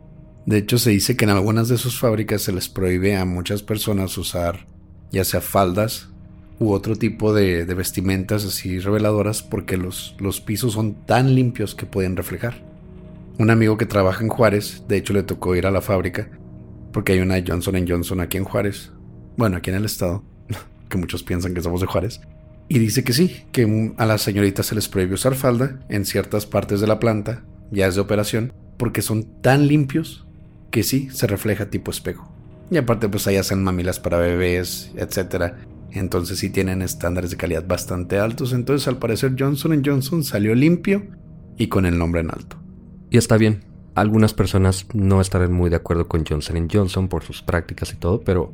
De 0.45 0.57
hecho, 0.57 0.77
se 0.77 0.89
dice 0.89 1.15
que 1.15 1.23
en 1.23 1.31
algunas 1.31 1.69
de 1.69 1.77
sus 1.77 1.97
fábricas 1.97 2.41
se 2.41 2.51
les 2.51 2.67
prohíbe 2.67 3.15
a 3.15 3.23
muchas 3.23 3.63
personas 3.63 4.17
usar 4.17 4.67
ya 5.09 5.23
sea 5.23 5.39
faldas 5.39 6.09
u 6.59 6.73
otro 6.73 6.97
tipo 6.97 7.33
de, 7.33 7.63
vestimentas 7.63 8.43
así 8.43 8.79
reveladoras 8.79 9.41
porque 9.41 9.77
los, 9.77 10.17
los 10.19 10.41
pisos 10.41 10.73
son 10.73 11.05
tan 11.05 11.33
limpios 11.33 11.75
que 11.75 11.85
pueden 11.85 12.17
reflejar. 12.17 12.61
Un 13.39 13.51
amigo 13.51 13.77
que 13.77 13.85
trabaja 13.85 14.21
en 14.21 14.29
Juárez, 14.29 14.83
de 14.89 14.97
hecho 14.97 15.13
le 15.13 15.23
tocó 15.23 15.55
ir 15.55 15.65
a 15.65 15.71
la 15.71 15.79
fábrica 15.79 16.29
porque 16.91 17.13
hay 17.13 17.19
una 17.19 17.41
Johnson 17.47 17.85
Johnson 17.87 18.19
aquí 18.19 18.35
en 18.35 18.43
Juárez, 18.43 18.91
bueno, 19.37 19.55
aquí 19.55 19.69
en 19.69 19.77
el 19.77 19.85
estado, 19.85 20.25
que 20.91 20.99
muchos 20.99 21.23
piensan 21.23 21.55
que 21.55 21.61
somos 21.63 21.81
de 21.81 21.87
Juárez, 21.87 22.21
y 22.73 22.79
dice 22.79 23.03
que 23.03 23.11
sí, 23.11 23.43
que 23.51 23.93
a 23.97 24.05
las 24.05 24.21
señoritas 24.21 24.67
se 24.67 24.75
les 24.75 24.87
prohíbe 24.87 25.15
usar 25.15 25.35
falda 25.35 25.79
en 25.89 26.05
ciertas 26.05 26.45
partes 26.45 26.79
de 26.79 26.87
la 26.87 26.99
planta, 26.99 27.43
ya 27.69 27.87
es 27.87 27.95
de 27.95 28.01
operación, 28.01 28.53
porque 28.77 29.01
son 29.01 29.25
tan 29.41 29.67
limpios 29.67 30.25
que 30.69 30.83
sí 30.83 31.09
se 31.11 31.27
refleja 31.27 31.69
tipo 31.69 31.91
espejo. 31.91 32.31
Y 32.69 32.77
aparte 32.77 33.09
pues 33.09 33.27
ahí 33.27 33.35
hacen 33.35 33.61
mamilas 33.61 33.99
para 33.99 34.19
bebés, 34.19 34.91
etc. 34.95 35.53
Entonces 35.91 36.39
sí 36.39 36.49
tienen 36.49 36.81
estándares 36.81 37.31
de 37.31 37.35
calidad 37.35 37.67
bastante 37.67 38.17
altos. 38.17 38.53
Entonces 38.53 38.87
al 38.87 38.99
parecer 38.99 39.35
Johnson 39.37 39.83
Johnson 39.85 40.23
salió 40.23 40.55
limpio 40.55 41.03
y 41.57 41.67
con 41.67 41.85
el 41.85 41.97
nombre 41.97 42.21
en 42.21 42.31
alto. 42.31 42.55
Y 43.09 43.17
está 43.17 43.35
bien. 43.35 43.65
Algunas 43.95 44.33
personas 44.33 44.87
no 44.93 45.19
estarán 45.19 45.51
muy 45.51 45.69
de 45.69 45.75
acuerdo 45.75 46.07
con 46.07 46.25
Johnson 46.25 46.69
Johnson 46.71 47.09
por 47.09 47.23
sus 47.23 47.41
prácticas 47.41 47.91
y 47.91 47.97
todo, 47.97 48.21
pero 48.21 48.53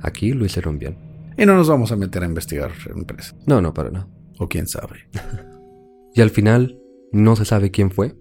aquí 0.00 0.32
lo 0.32 0.46
hicieron 0.46 0.78
bien. 0.78 1.09
Y 1.40 1.46
no 1.46 1.56
nos 1.56 1.70
vamos 1.70 1.90
a 1.90 1.96
meter 1.96 2.22
a 2.22 2.26
investigar 2.26 2.70
empresas. 2.94 3.34
No, 3.46 3.62
no, 3.62 3.72
para 3.72 3.90
nada. 3.90 4.06
O 4.38 4.46
quién 4.46 4.66
sabe. 4.66 5.08
y 6.14 6.20
al 6.20 6.28
final 6.28 6.78
no 7.12 7.34
se 7.34 7.46
sabe 7.46 7.70
quién 7.70 7.90
fue. 7.90 8.14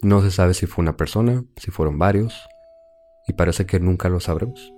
No 0.00 0.22
se 0.22 0.30
sabe 0.30 0.54
si 0.54 0.64
fue 0.64 0.82
una 0.82 0.96
persona, 0.96 1.44
si 1.56 1.70
fueron 1.70 1.98
varios, 1.98 2.34
y 3.26 3.34
parece 3.34 3.66
que 3.66 3.80
nunca 3.80 4.08
lo 4.08 4.18
sabremos. 4.18 4.72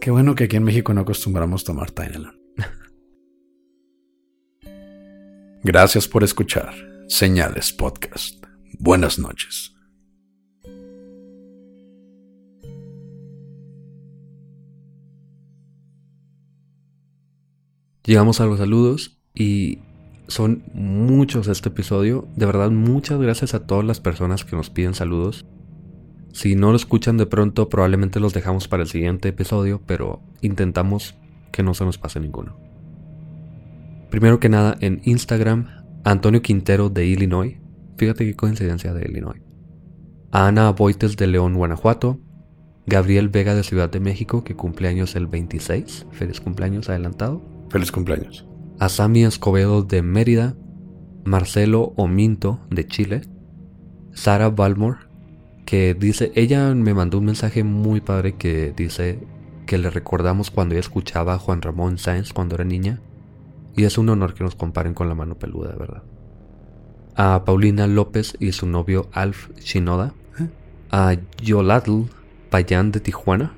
Qué 0.00 0.12
bueno 0.12 0.36
que 0.36 0.44
aquí 0.44 0.54
en 0.54 0.62
México 0.62 0.94
no 0.94 1.00
acostumbramos 1.00 1.64
tomar 1.64 1.90
Tylenol. 1.90 2.40
Gracias 5.64 6.06
por 6.06 6.22
escuchar 6.22 6.72
Señales 7.08 7.72
Podcast. 7.72 8.44
Buenas 8.78 9.18
noches. 9.18 9.75
Llegamos 18.06 18.40
a 18.40 18.46
los 18.46 18.58
saludos 18.58 19.18
y 19.34 19.80
son 20.28 20.62
muchos 20.72 21.48
este 21.48 21.70
episodio. 21.70 22.28
De 22.36 22.46
verdad, 22.46 22.70
muchas 22.70 23.20
gracias 23.20 23.52
a 23.52 23.66
todas 23.66 23.84
las 23.84 23.98
personas 23.98 24.44
que 24.44 24.54
nos 24.54 24.70
piden 24.70 24.94
saludos. 24.94 25.44
Si 26.32 26.54
no 26.54 26.70
lo 26.70 26.76
escuchan 26.76 27.16
de 27.16 27.26
pronto, 27.26 27.68
probablemente 27.68 28.20
los 28.20 28.32
dejamos 28.32 28.68
para 28.68 28.84
el 28.84 28.88
siguiente 28.88 29.30
episodio, 29.30 29.82
pero 29.86 30.22
intentamos 30.40 31.16
que 31.50 31.64
no 31.64 31.74
se 31.74 31.84
nos 31.84 31.98
pase 31.98 32.20
ninguno. 32.20 32.56
Primero 34.08 34.38
que 34.38 34.48
nada, 34.48 34.76
en 34.80 35.00
Instagram, 35.04 35.66
Antonio 36.04 36.42
Quintero 36.42 36.90
de 36.90 37.06
Illinois. 37.06 37.56
Fíjate 37.96 38.24
qué 38.24 38.36
coincidencia 38.36 38.94
de 38.94 39.04
Illinois. 39.08 39.42
Ana 40.30 40.70
Boites 40.70 41.16
de 41.16 41.26
León, 41.26 41.54
Guanajuato. 41.54 42.20
Gabriel 42.86 43.30
Vega 43.30 43.56
de 43.56 43.64
Ciudad 43.64 43.90
de 43.90 43.98
México, 43.98 44.44
que 44.44 44.54
cumple 44.54 44.86
años 44.86 45.16
el 45.16 45.26
26. 45.26 46.06
Feliz 46.12 46.40
cumpleaños 46.40 46.88
adelantado. 46.88 47.55
Feliz 47.76 47.92
cumpleaños. 47.92 48.46
A 48.78 48.88
Sami 48.88 49.24
Escobedo 49.24 49.82
de 49.82 50.00
Mérida. 50.00 50.56
Marcelo 51.26 51.92
Ominto 51.96 52.58
de 52.70 52.86
Chile. 52.86 53.20
Sara 54.14 54.48
Balmore 54.48 55.00
que 55.66 55.92
dice, 55.92 56.32
ella 56.36 56.74
me 56.74 56.94
mandó 56.94 57.18
un 57.18 57.26
mensaje 57.26 57.64
muy 57.64 58.00
padre 58.00 58.36
que 58.36 58.72
dice 58.74 59.20
que 59.66 59.76
le 59.76 59.90
recordamos 59.90 60.50
cuando 60.50 60.74
ella 60.74 60.80
escuchaba 60.80 61.34
a 61.34 61.38
Juan 61.38 61.60
Ramón 61.60 61.98
Sáenz 61.98 62.32
cuando 62.32 62.54
era 62.54 62.64
niña. 62.64 63.02
Y 63.76 63.84
es 63.84 63.98
un 63.98 64.08
honor 64.08 64.32
que 64.32 64.42
nos 64.42 64.54
comparen 64.54 64.94
con 64.94 65.10
la 65.10 65.14
mano 65.14 65.34
peluda, 65.34 65.72
de 65.72 65.76
verdad. 65.76 66.02
A 67.14 67.44
Paulina 67.44 67.86
López 67.86 68.38
y 68.40 68.52
su 68.52 68.66
novio 68.66 69.10
Alf 69.12 69.50
Shinoda. 69.58 70.14
A 70.90 71.14
Yolatl 71.42 72.04
Payán 72.48 72.90
de 72.90 73.00
Tijuana. 73.00 73.52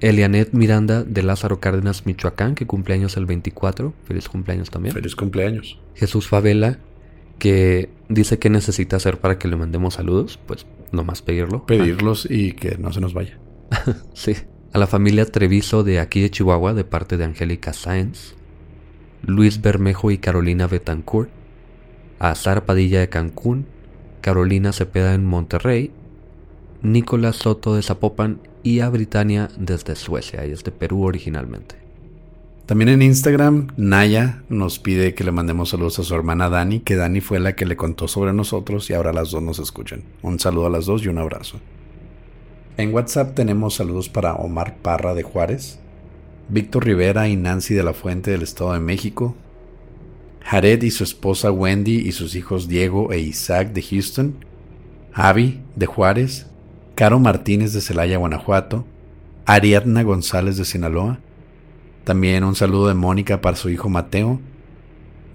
Elianet 0.00 0.52
Miranda 0.52 1.04
de 1.04 1.22
Lázaro 1.22 1.60
Cárdenas, 1.60 2.06
Michoacán, 2.06 2.54
que 2.54 2.66
cumpleaños 2.66 3.16
el 3.16 3.26
24. 3.26 3.94
Feliz 4.04 4.28
cumpleaños 4.28 4.70
también. 4.70 4.94
Feliz 4.94 5.16
cumpleaños. 5.16 5.78
Jesús 5.94 6.28
Favela, 6.28 6.78
que 7.38 7.88
dice 8.08 8.38
que 8.38 8.50
necesita 8.50 8.96
hacer 8.96 9.18
para 9.18 9.38
que 9.38 9.48
le 9.48 9.56
mandemos 9.56 9.94
saludos. 9.94 10.38
Pues 10.46 10.66
más 11.02 11.22
pedirlo. 11.22 11.66
Pedirlos 11.66 12.28
y 12.30 12.52
que 12.52 12.78
no 12.78 12.92
se 12.92 13.00
nos 13.00 13.14
vaya. 13.14 13.38
sí. 14.14 14.34
A 14.72 14.78
la 14.78 14.86
familia 14.86 15.24
Treviso 15.26 15.82
de 15.82 16.00
aquí 16.00 16.20
de 16.20 16.30
Chihuahua, 16.30 16.74
de 16.74 16.84
parte 16.84 17.16
de 17.16 17.24
Angélica 17.24 17.72
Sáenz. 17.72 18.34
Luis 19.22 19.60
Bermejo 19.60 20.10
y 20.10 20.18
Carolina 20.18 20.66
Betancourt. 20.66 21.30
A 22.18 22.34
Sara 22.34 22.66
Padilla 22.66 23.00
de 23.00 23.08
Cancún. 23.08 23.66
Carolina 24.20 24.72
Cepeda 24.72 25.14
en 25.14 25.24
Monterrey. 25.24 25.90
Nicolás 26.82 27.36
Soto 27.36 27.74
de 27.74 27.82
Zapopan 27.82 28.40
y 28.64 28.80
a 28.80 28.88
Britania 28.88 29.50
desde 29.56 29.94
Suecia, 29.94 30.44
y 30.44 30.50
es 30.50 30.64
de 30.64 30.72
Perú 30.72 31.04
originalmente. 31.04 31.76
También 32.66 32.88
en 32.88 33.02
Instagram, 33.02 33.68
Naya 33.76 34.42
nos 34.48 34.78
pide 34.78 35.14
que 35.14 35.22
le 35.22 35.32
mandemos 35.32 35.68
saludos 35.68 35.98
a 35.98 36.02
su 36.02 36.14
hermana 36.14 36.48
Dani, 36.48 36.80
que 36.80 36.96
Dani 36.96 37.20
fue 37.20 37.38
la 37.38 37.54
que 37.54 37.66
le 37.66 37.76
contó 37.76 38.08
sobre 38.08 38.32
nosotros 38.32 38.88
y 38.88 38.94
ahora 38.94 39.12
las 39.12 39.30
dos 39.30 39.42
nos 39.42 39.58
escuchan. 39.58 40.02
Un 40.22 40.40
saludo 40.40 40.66
a 40.66 40.70
las 40.70 40.86
dos 40.86 41.04
y 41.04 41.08
un 41.08 41.18
abrazo. 41.18 41.60
En 42.78 42.94
WhatsApp 42.94 43.34
tenemos 43.34 43.74
saludos 43.74 44.08
para 44.08 44.34
Omar 44.34 44.78
Parra 44.78 45.12
de 45.12 45.22
Juárez, 45.22 45.78
Víctor 46.48 46.86
Rivera 46.86 47.28
y 47.28 47.36
Nancy 47.36 47.74
de 47.74 47.82
la 47.82 47.92
Fuente 47.92 48.30
del 48.30 48.42
Estado 48.42 48.72
de 48.72 48.80
México, 48.80 49.36
Jared 50.40 50.82
y 50.82 50.90
su 50.90 51.04
esposa 51.04 51.52
Wendy 51.52 51.98
y 51.98 52.12
sus 52.12 52.34
hijos 52.34 52.66
Diego 52.66 53.12
e 53.12 53.20
Isaac 53.20 53.72
de 53.74 53.82
Houston, 53.82 54.36
Avi 55.12 55.60
de 55.76 55.84
Juárez, 55.84 56.46
Caro 56.94 57.18
Martínez 57.18 57.72
de 57.72 57.80
Celaya, 57.80 58.18
Guanajuato, 58.18 58.84
Ariadna 59.46 60.02
González 60.02 60.56
de 60.56 60.64
Sinaloa, 60.64 61.18
también 62.04 62.44
un 62.44 62.54
saludo 62.54 62.88
de 62.88 62.94
Mónica 62.94 63.40
para 63.40 63.56
su 63.56 63.70
hijo 63.70 63.88
Mateo, 63.88 64.40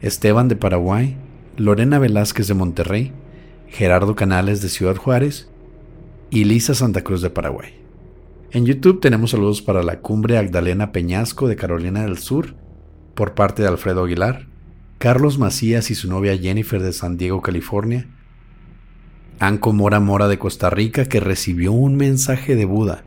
Esteban 0.01 0.47
de 0.47 0.55
Paraguay, 0.55 1.17
Lorena 1.57 1.99
Velázquez 1.99 2.47
de 2.47 2.53
Monterrey, 2.53 3.11
Gerardo 3.67 4.15
Canales 4.15 4.61
de 4.61 4.69
Ciudad 4.69 4.95
Juárez. 4.95 5.49
Y 6.31 6.43
Lisa 6.43 6.75
Santa 6.75 7.03
Cruz 7.03 7.23
de 7.23 7.31
Paraguay. 7.31 7.73
En 8.51 8.63
YouTube 8.67 9.01
tenemos 9.01 9.31
saludos 9.31 9.63
para 9.63 9.81
la 9.81 9.99
cumbre 9.99 10.37
Agdalena 10.37 10.91
Peñasco 10.91 11.47
de 11.47 11.55
Carolina 11.55 12.03
del 12.03 12.19
Sur 12.19 12.53
por 13.15 13.33
parte 13.33 13.63
de 13.63 13.67
Alfredo 13.67 14.03
Aguilar, 14.03 14.45
Carlos 14.99 15.39
Macías 15.39 15.89
y 15.89 15.95
su 15.95 16.07
novia 16.07 16.37
Jennifer 16.37 16.83
de 16.83 16.93
San 16.93 17.17
Diego, 17.17 17.41
California, 17.41 18.07
Anco 19.39 19.73
Mora 19.73 19.99
Mora 19.99 20.27
de 20.27 20.37
Costa 20.37 20.69
Rica 20.69 21.05
que 21.05 21.19
recibió 21.19 21.71
un 21.71 21.95
mensaje 21.95 22.55
de 22.55 22.65
Buda. 22.65 23.03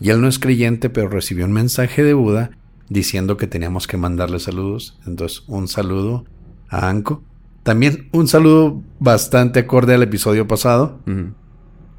Y 0.00 0.10
él 0.10 0.20
no 0.20 0.28
es 0.28 0.38
creyente, 0.38 0.90
pero 0.90 1.08
recibió 1.08 1.46
un 1.46 1.52
mensaje 1.52 2.02
de 2.02 2.14
Buda 2.14 2.50
diciendo 2.88 3.36
que 3.36 3.46
teníamos 3.46 3.86
que 3.86 3.96
mandarle 3.96 4.38
saludos. 4.40 4.98
Entonces, 5.06 5.44
un 5.46 5.68
saludo 5.68 6.24
a 6.68 6.88
Anko. 6.88 7.22
También 7.62 8.08
un 8.12 8.28
saludo 8.28 8.82
bastante 9.00 9.60
acorde 9.60 9.94
al 9.94 10.02
episodio 10.02 10.46
pasado. 10.46 11.00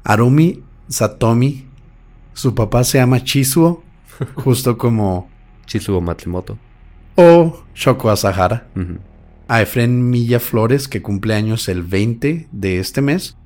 Arumi 0.04 0.62
Satomi. 0.88 1.66
Su 2.32 2.54
papá 2.54 2.84
se 2.84 2.98
llama 2.98 3.24
Chizuo, 3.24 3.82
justo 4.36 4.78
como 4.78 5.28
Chizuo 5.66 6.00
Matsumoto. 6.00 6.56
O 7.16 7.64
Shoko 7.74 8.10
Asahara. 8.10 8.68
A 9.48 9.62
Efren 9.62 10.08
Milla 10.08 10.40
Flores, 10.40 10.88
que 10.88 11.02
cumple 11.02 11.34
años 11.34 11.68
el 11.68 11.82
20 11.82 12.48
de 12.52 12.78
este 12.78 13.00
mes, 13.00 13.37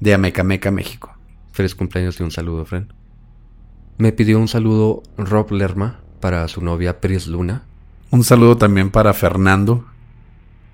de 0.00 0.14
Amecameca, 0.14 0.70
México. 0.70 1.16
Feliz 1.52 1.74
cumpleaños 1.74 2.18
y 2.20 2.22
un 2.22 2.30
saludo, 2.30 2.62
Efren. 2.62 2.92
Me 3.98 4.12
pidió 4.12 4.38
un 4.38 4.48
saludo 4.48 5.02
Rob 5.16 5.50
Lerma, 5.52 6.00
para 6.20 6.46
su 6.48 6.60
novia 6.60 7.00
Pris 7.00 7.26
Luna. 7.26 7.64
Un 8.10 8.24
saludo 8.24 8.56
también 8.56 8.90
para 8.90 9.12
Fernando, 9.12 9.86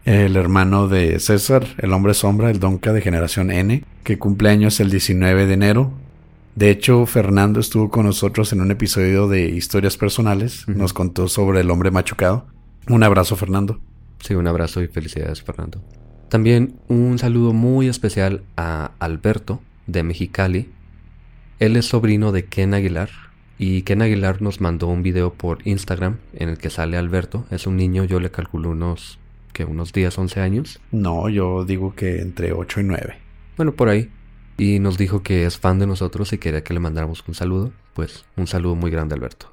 el 0.05 0.37
hermano 0.37 0.89
de 0.89 1.18
César, 1.18 1.66
el 1.79 1.93
hombre 1.93 2.14
sombra, 2.14 2.51
el 2.51 2.61
Donca 2.61 2.93
de 2.93 3.01
generación 3.01 3.51
N, 3.51 3.85
que 4.03 4.18
cumple 4.18 4.51
años 4.51 4.79
el 4.81 4.91
19 4.91 5.47
de 5.47 5.55
enero. 5.55 5.93
De 6.55 6.70
hecho, 6.70 7.05
Fernando 7.07 7.59
estuvo 7.59 7.91
con 7.91 8.07
nosotros 8.07 8.53
en 8.53 8.61
un 8.61 8.70
episodio 8.70 9.27
de 9.27 9.49
Historias 9.49 9.97
Personales. 9.97 10.68
Nos 10.68 10.93
contó 10.93 11.27
sobre 11.27 11.61
el 11.61 11.70
hombre 11.70 11.91
machucado. 11.91 12.47
Un 12.89 13.03
abrazo, 13.03 13.35
Fernando. 13.35 13.81
Sí, 14.20 14.35
un 14.35 14.47
abrazo 14.47 14.81
y 14.83 14.89
felicidades, 14.89 15.43
Fernando. 15.43 15.83
También 16.29 16.77
un 16.89 17.18
saludo 17.18 17.53
muy 17.53 17.89
especial 17.89 18.43
a 18.57 18.93
Alberto 18.99 19.61
de 19.87 20.03
Mexicali. 20.03 20.70
Él 21.59 21.77
es 21.77 21.87
sobrino 21.87 22.33
de 22.33 22.47
Ken 22.47 22.75
Aguilar 22.75 23.11
y 23.59 23.83
Ken 23.83 24.03
Aguilar 24.03 24.43
nos 24.43 24.61
mandó 24.61 24.89
un 24.89 25.03
video 25.03 25.33
por 25.33 25.66
Instagram 25.66 26.18
en 26.33 26.49
el 26.49 26.59
que 26.59 26.70
sale 26.70 26.97
Alberto. 26.97 27.47
Es 27.51 27.66
un 27.66 27.77
niño, 27.77 28.05
yo 28.05 28.20
le 28.20 28.31
calculo 28.31 28.70
unos 28.70 29.18
que 29.53 29.64
unos 29.64 29.93
10, 29.93 30.18
11 30.18 30.41
años. 30.41 30.81
No, 30.91 31.29
yo 31.29 31.64
digo 31.64 31.95
que 31.95 32.20
entre 32.20 32.53
8 32.53 32.81
y 32.81 32.85
9. 32.85 33.14
Bueno, 33.57 33.72
por 33.72 33.89
ahí. 33.89 34.11
Y 34.59 34.81
nos 34.81 34.99
dijo 34.99 35.22
que 35.22 35.47
es 35.47 35.59
fan 35.59 35.79
de 35.79 35.87
nosotros 35.87 36.33
y 36.33 36.39
quería 36.39 36.62
que 36.62 36.75
le 36.75 36.81
mandáramos 36.81 37.25
un 37.27 37.35
saludo. 37.35 37.72
Pues 37.95 38.25
un 38.37 38.47
saludo 38.47 38.75
muy 38.75 38.91
grande, 38.91 39.14
Alberto. 39.14 39.53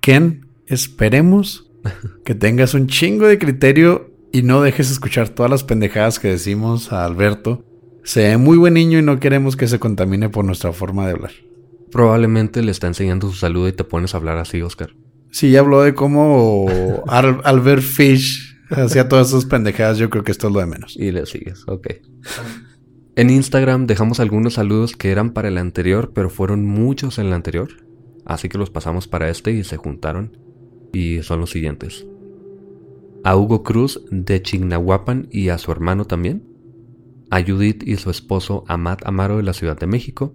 Ken, 0.00 0.46
esperemos 0.66 1.70
que 2.24 2.34
tengas 2.34 2.74
un 2.74 2.86
chingo 2.86 3.26
de 3.26 3.38
criterio 3.38 4.11
y 4.32 4.42
no 4.42 4.62
dejes 4.62 4.90
escuchar 4.90 5.28
todas 5.28 5.50
las 5.50 5.62
pendejadas 5.62 6.18
que 6.18 6.28
decimos 6.28 6.92
a 6.92 7.04
Alberto. 7.04 7.64
Se 8.02 8.22
ve 8.28 8.36
muy 8.38 8.56
buen 8.56 8.74
niño 8.74 8.98
y 8.98 9.02
no 9.02 9.20
queremos 9.20 9.56
que 9.56 9.68
se 9.68 9.78
contamine 9.78 10.30
por 10.30 10.44
nuestra 10.44 10.72
forma 10.72 11.06
de 11.06 11.12
hablar. 11.12 11.32
Probablemente 11.90 12.62
le 12.62 12.70
está 12.70 12.86
enseñando 12.86 13.28
su 13.28 13.34
saludo 13.34 13.68
y 13.68 13.72
te 13.72 13.84
pones 13.84 14.14
a 14.14 14.16
hablar 14.16 14.38
así, 14.38 14.62
Oscar. 14.62 14.94
Sí, 15.30 15.54
habló 15.56 15.82
de 15.82 15.94
cómo 15.94 16.66
Albert 17.06 17.82
Fish 17.82 18.58
hacía 18.70 19.08
todas 19.08 19.28
esas 19.28 19.44
pendejadas. 19.44 19.98
Yo 19.98 20.08
creo 20.08 20.24
que 20.24 20.32
esto 20.32 20.48
es 20.48 20.54
lo 20.54 20.60
de 20.60 20.66
menos. 20.66 20.96
Y 20.96 21.12
le 21.12 21.26
sigues, 21.26 21.64
ok. 21.68 21.88
En 23.14 23.28
Instagram 23.28 23.86
dejamos 23.86 24.18
algunos 24.20 24.54
saludos 24.54 24.96
que 24.96 25.10
eran 25.10 25.32
para 25.32 25.48
el 25.48 25.58
anterior, 25.58 26.12
pero 26.14 26.30
fueron 26.30 26.64
muchos 26.64 27.18
en 27.18 27.26
el 27.26 27.34
anterior. 27.34 27.68
Así 28.24 28.48
que 28.48 28.56
los 28.56 28.70
pasamos 28.70 29.06
para 29.08 29.28
este 29.28 29.52
y 29.52 29.62
se 29.62 29.76
juntaron. 29.76 30.38
Y 30.94 31.22
son 31.22 31.40
los 31.40 31.50
siguientes. 31.50 32.06
A 33.24 33.36
Hugo 33.36 33.62
Cruz 33.62 34.02
de 34.10 34.42
Chignahuapan 34.42 35.28
y 35.30 35.48
a 35.48 35.58
su 35.58 35.70
hermano 35.72 36.04
también. 36.04 36.44
A 37.30 37.42
Judith 37.42 37.82
y 37.86 37.96
su 37.96 38.10
esposo 38.10 38.64
Amat 38.68 39.06
Amaro 39.06 39.36
de 39.36 39.42
la 39.42 39.52
Ciudad 39.52 39.78
de 39.78 39.86
México. 39.86 40.34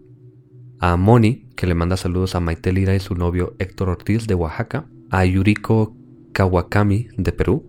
A 0.80 0.96
Moni, 0.96 1.50
que 1.56 1.68
le 1.68 1.76
manda 1.76 1.98
saludos 1.98 2.36
a 2.36 2.40
Maite 2.40 2.72
Lira 2.72 2.96
y 2.96 3.00
su 3.00 3.16
novio 3.16 3.56
Héctor 3.60 3.90
Ortiz 3.90 4.28
de 4.28 4.36
Oaxaca. 4.36 4.88
A 5.10 5.26
Yuriko 5.26 5.96
Kawakami 6.34 7.08
de 7.18 7.32
Perú. 7.32 7.66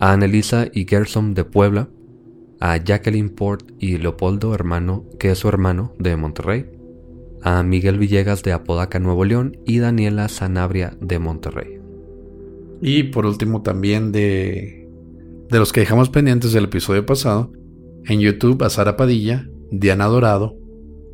A 0.00 0.12
Annelisa 0.12 0.66
y 0.72 0.86
Gerson 0.86 1.34
de 1.34 1.44
Puebla 1.44 1.88
a 2.64 2.78
Jacqueline 2.78 3.28
Port 3.28 3.72
y 3.78 3.98
Leopoldo, 3.98 4.54
hermano, 4.54 5.04
que 5.18 5.30
es 5.30 5.38
su 5.38 5.48
hermano 5.48 5.92
de 5.98 6.16
Monterrey, 6.16 6.64
a 7.42 7.62
Miguel 7.62 7.98
Villegas 7.98 8.42
de 8.42 8.52
Apodaca, 8.52 8.98
Nuevo 8.98 9.26
León 9.26 9.58
y 9.66 9.80
Daniela 9.80 10.28
Sanabria 10.28 10.96
de 10.98 11.18
Monterrey. 11.18 11.83
Y 12.82 13.04
por 13.04 13.26
último 13.26 13.62
también 13.62 14.12
de, 14.12 14.88
de 15.48 15.58
los 15.58 15.72
que 15.72 15.80
dejamos 15.80 16.10
pendientes 16.10 16.52
del 16.52 16.64
episodio 16.64 17.06
pasado, 17.06 17.52
en 18.06 18.20
YouTube 18.20 18.62
a 18.62 18.70
Sara 18.70 18.96
Padilla, 18.96 19.48
Diana 19.70 20.06
Dorado, 20.06 20.56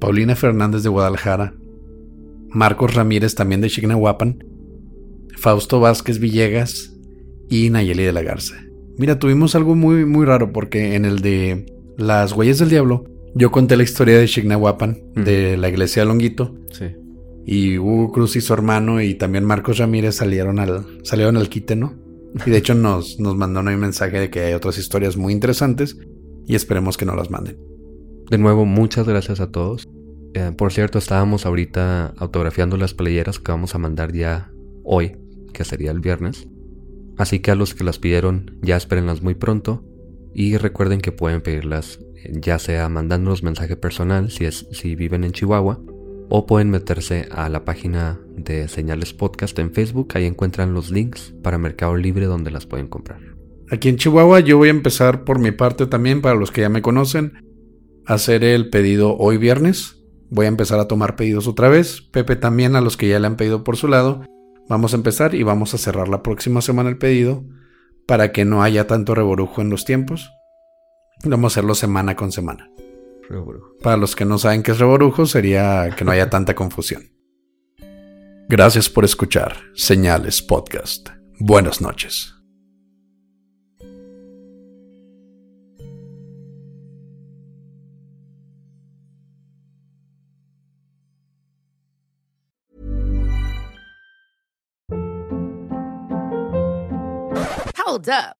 Paulina 0.00 0.34
Fernández 0.34 0.82
de 0.82 0.88
Guadalajara, 0.88 1.54
Marcos 2.48 2.94
Ramírez 2.94 3.34
también 3.34 3.60
de 3.60 3.68
Chignahuapan, 3.68 4.44
Fausto 5.36 5.80
Vázquez 5.80 6.18
Villegas 6.18 6.96
y 7.48 7.70
Nayeli 7.70 8.02
de 8.02 8.12
la 8.12 8.22
Garza. 8.22 8.56
Mira, 8.98 9.18
tuvimos 9.18 9.54
algo 9.54 9.74
muy, 9.74 10.04
muy 10.04 10.26
raro 10.26 10.52
porque 10.52 10.94
en 10.94 11.04
el 11.04 11.20
de 11.20 11.66
Las 11.96 12.32
Huellas 12.32 12.58
del 12.58 12.70
Diablo, 12.70 13.04
yo 13.34 13.50
conté 13.50 13.76
la 13.76 13.84
historia 13.84 14.18
de 14.18 14.26
Chignahuapan, 14.26 14.98
de 15.14 15.56
la 15.56 15.68
iglesia 15.68 16.02
de 16.02 16.08
Longuito. 16.08 16.54
Sí. 16.72 16.86
Y 17.46 17.78
Hugo 17.78 18.12
Cruz 18.12 18.36
y 18.36 18.40
su 18.40 18.52
hermano 18.52 19.00
y 19.00 19.14
también 19.14 19.44
Marcos 19.44 19.78
Ramírez 19.78 20.16
salieron 20.16 20.58
al, 20.58 20.86
salieron 21.04 21.36
al 21.36 21.48
quite, 21.48 21.76
¿no? 21.76 21.94
Y 22.46 22.50
de 22.50 22.58
hecho 22.58 22.74
nos, 22.74 23.18
nos 23.18 23.36
mandaron 23.36 23.72
un 23.72 23.80
mensaje 23.80 24.20
de 24.20 24.30
que 24.30 24.40
hay 24.40 24.52
otras 24.52 24.78
historias 24.78 25.16
muy 25.16 25.32
interesantes 25.32 25.96
y 26.46 26.54
esperemos 26.54 26.96
que 26.96 27.06
no 27.06 27.16
las 27.16 27.30
manden. 27.30 27.58
De 28.30 28.38
nuevo, 28.38 28.64
muchas 28.64 29.08
gracias 29.08 29.40
a 29.40 29.50
todos. 29.50 29.88
Eh, 30.34 30.52
por 30.56 30.72
cierto, 30.72 30.98
estábamos 30.98 31.46
ahorita 31.46 32.14
autografiando 32.16 32.76
las 32.76 32.94
playeras 32.94 33.40
que 33.40 33.50
vamos 33.50 33.74
a 33.74 33.78
mandar 33.78 34.12
ya 34.12 34.52
hoy, 34.84 35.16
que 35.52 35.64
sería 35.64 35.90
el 35.90 36.00
viernes. 36.00 36.46
Así 37.16 37.40
que 37.40 37.50
a 37.50 37.56
los 37.56 37.74
que 37.74 37.84
las 37.84 37.98
pidieron 37.98 38.58
ya 38.62 38.76
espérenlas 38.76 39.22
muy 39.22 39.34
pronto 39.34 39.84
y 40.32 40.56
recuerden 40.56 41.00
que 41.00 41.12
pueden 41.12 41.40
pedirlas 41.42 41.98
eh, 42.14 42.32
ya 42.40 42.58
sea 42.58 42.88
mandándonos 42.88 43.42
mensaje 43.42 43.76
personal 43.76 44.30
si, 44.30 44.44
es, 44.44 44.68
si 44.70 44.94
viven 44.94 45.24
en 45.24 45.32
Chihuahua 45.32 45.80
o 46.30 46.46
pueden 46.46 46.70
meterse 46.70 47.28
a 47.32 47.48
la 47.48 47.64
página 47.64 48.18
de 48.36 48.68
Señales 48.68 49.12
Podcast 49.12 49.58
en 49.58 49.72
Facebook, 49.72 50.12
ahí 50.14 50.24
encuentran 50.24 50.72
los 50.72 50.90
links 50.90 51.34
para 51.42 51.58
Mercado 51.58 51.96
Libre 51.96 52.26
donde 52.26 52.50
las 52.52 52.66
pueden 52.66 52.86
comprar. 52.86 53.20
Aquí 53.70 53.88
en 53.88 53.96
Chihuahua 53.96 54.40
yo 54.40 54.56
voy 54.56 54.68
a 54.68 54.72
empezar 54.72 55.24
por 55.24 55.38
mi 55.38 55.50
parte 55.50 55.86
también, 55.86 56.22
para 56.22 56.36
los 56.36 56.50
que 56.50 56.62
ya 56.62 56.68
me 56.68 56.82
conocen, 56.82 57.32
hacer 58.06 58.44
el 58.44 58.70
pedido 58.70 59.16
hoy 59.16 59.38
viernes. 59.38 59.96
Voy 60.30 60.46
a 60.46 60.48
empezar 60.48 60.78
a 60.80 60.88
tomar 60.88 61.16
pedidos 61.16 61.46
otra 61.46 61.68
vez. 61.68 62.00
Pepe 62.00 62.36
también 62.36 62.76
a 62.76 62.80
los 62.80 62.96
que 62.96 63.08
ya 63.08 63.18
le 63.18 63.26
han 63.26 63.36
pedido 63.36 63.64
por 63.64 63.76
su 63.76 63.88
lado. 63.88 64.24
Vamos 64.68 64.92
a 64.92 64.96
empezar 64.96 65.34
y 65.34 65.42
vamos 65.42 65.74
a 65.74 65.78
cerrar 65.78 66.08
la 66.08 66.22
próxima 66.22 66.62
semana 66.62 66.88
el 66.88 66.98
pedido 66.98 67.44
para 68.06 68.32
que 68.32 68.44
no 68.44 68.62
haya 68.62 68.86
tanto 68.86 69.14
reborujo 69.14 69.60
en 69.60 69.70
los 69.70 69.84
tiempos. 69.84 70.30
Vamos 71.24 71.52
a 71.52 71.54
hacerlo 71.54 71.74
semana 71.74 72.16
con 72.16 72.32
semana. 72.32 72.70
Para 73.82 73.96
los 73.96 74.16
que 74.16 74.24
no 74.24 74.38
saben 74.38 74.62
qué 74.62 74.72
es 74.72 74.78
reborujo, 74.78 75.26
sería 75.26 75.90
que 75.96 76.04
no 76.04 76.12
haya 76.12 76.28
tanta 76.30 76.54
confusión. 76.54 77.10
Gracias 78.48 78.88
por 78.88 79.04
escuchar 79.04 79.56
Señales 79.74 80.42
Podcast. 80.42 81.10
Buenas 81.38 81.80
noches. 81.80 82.34
Hold 97.76 98.08
up. 98.08 98.39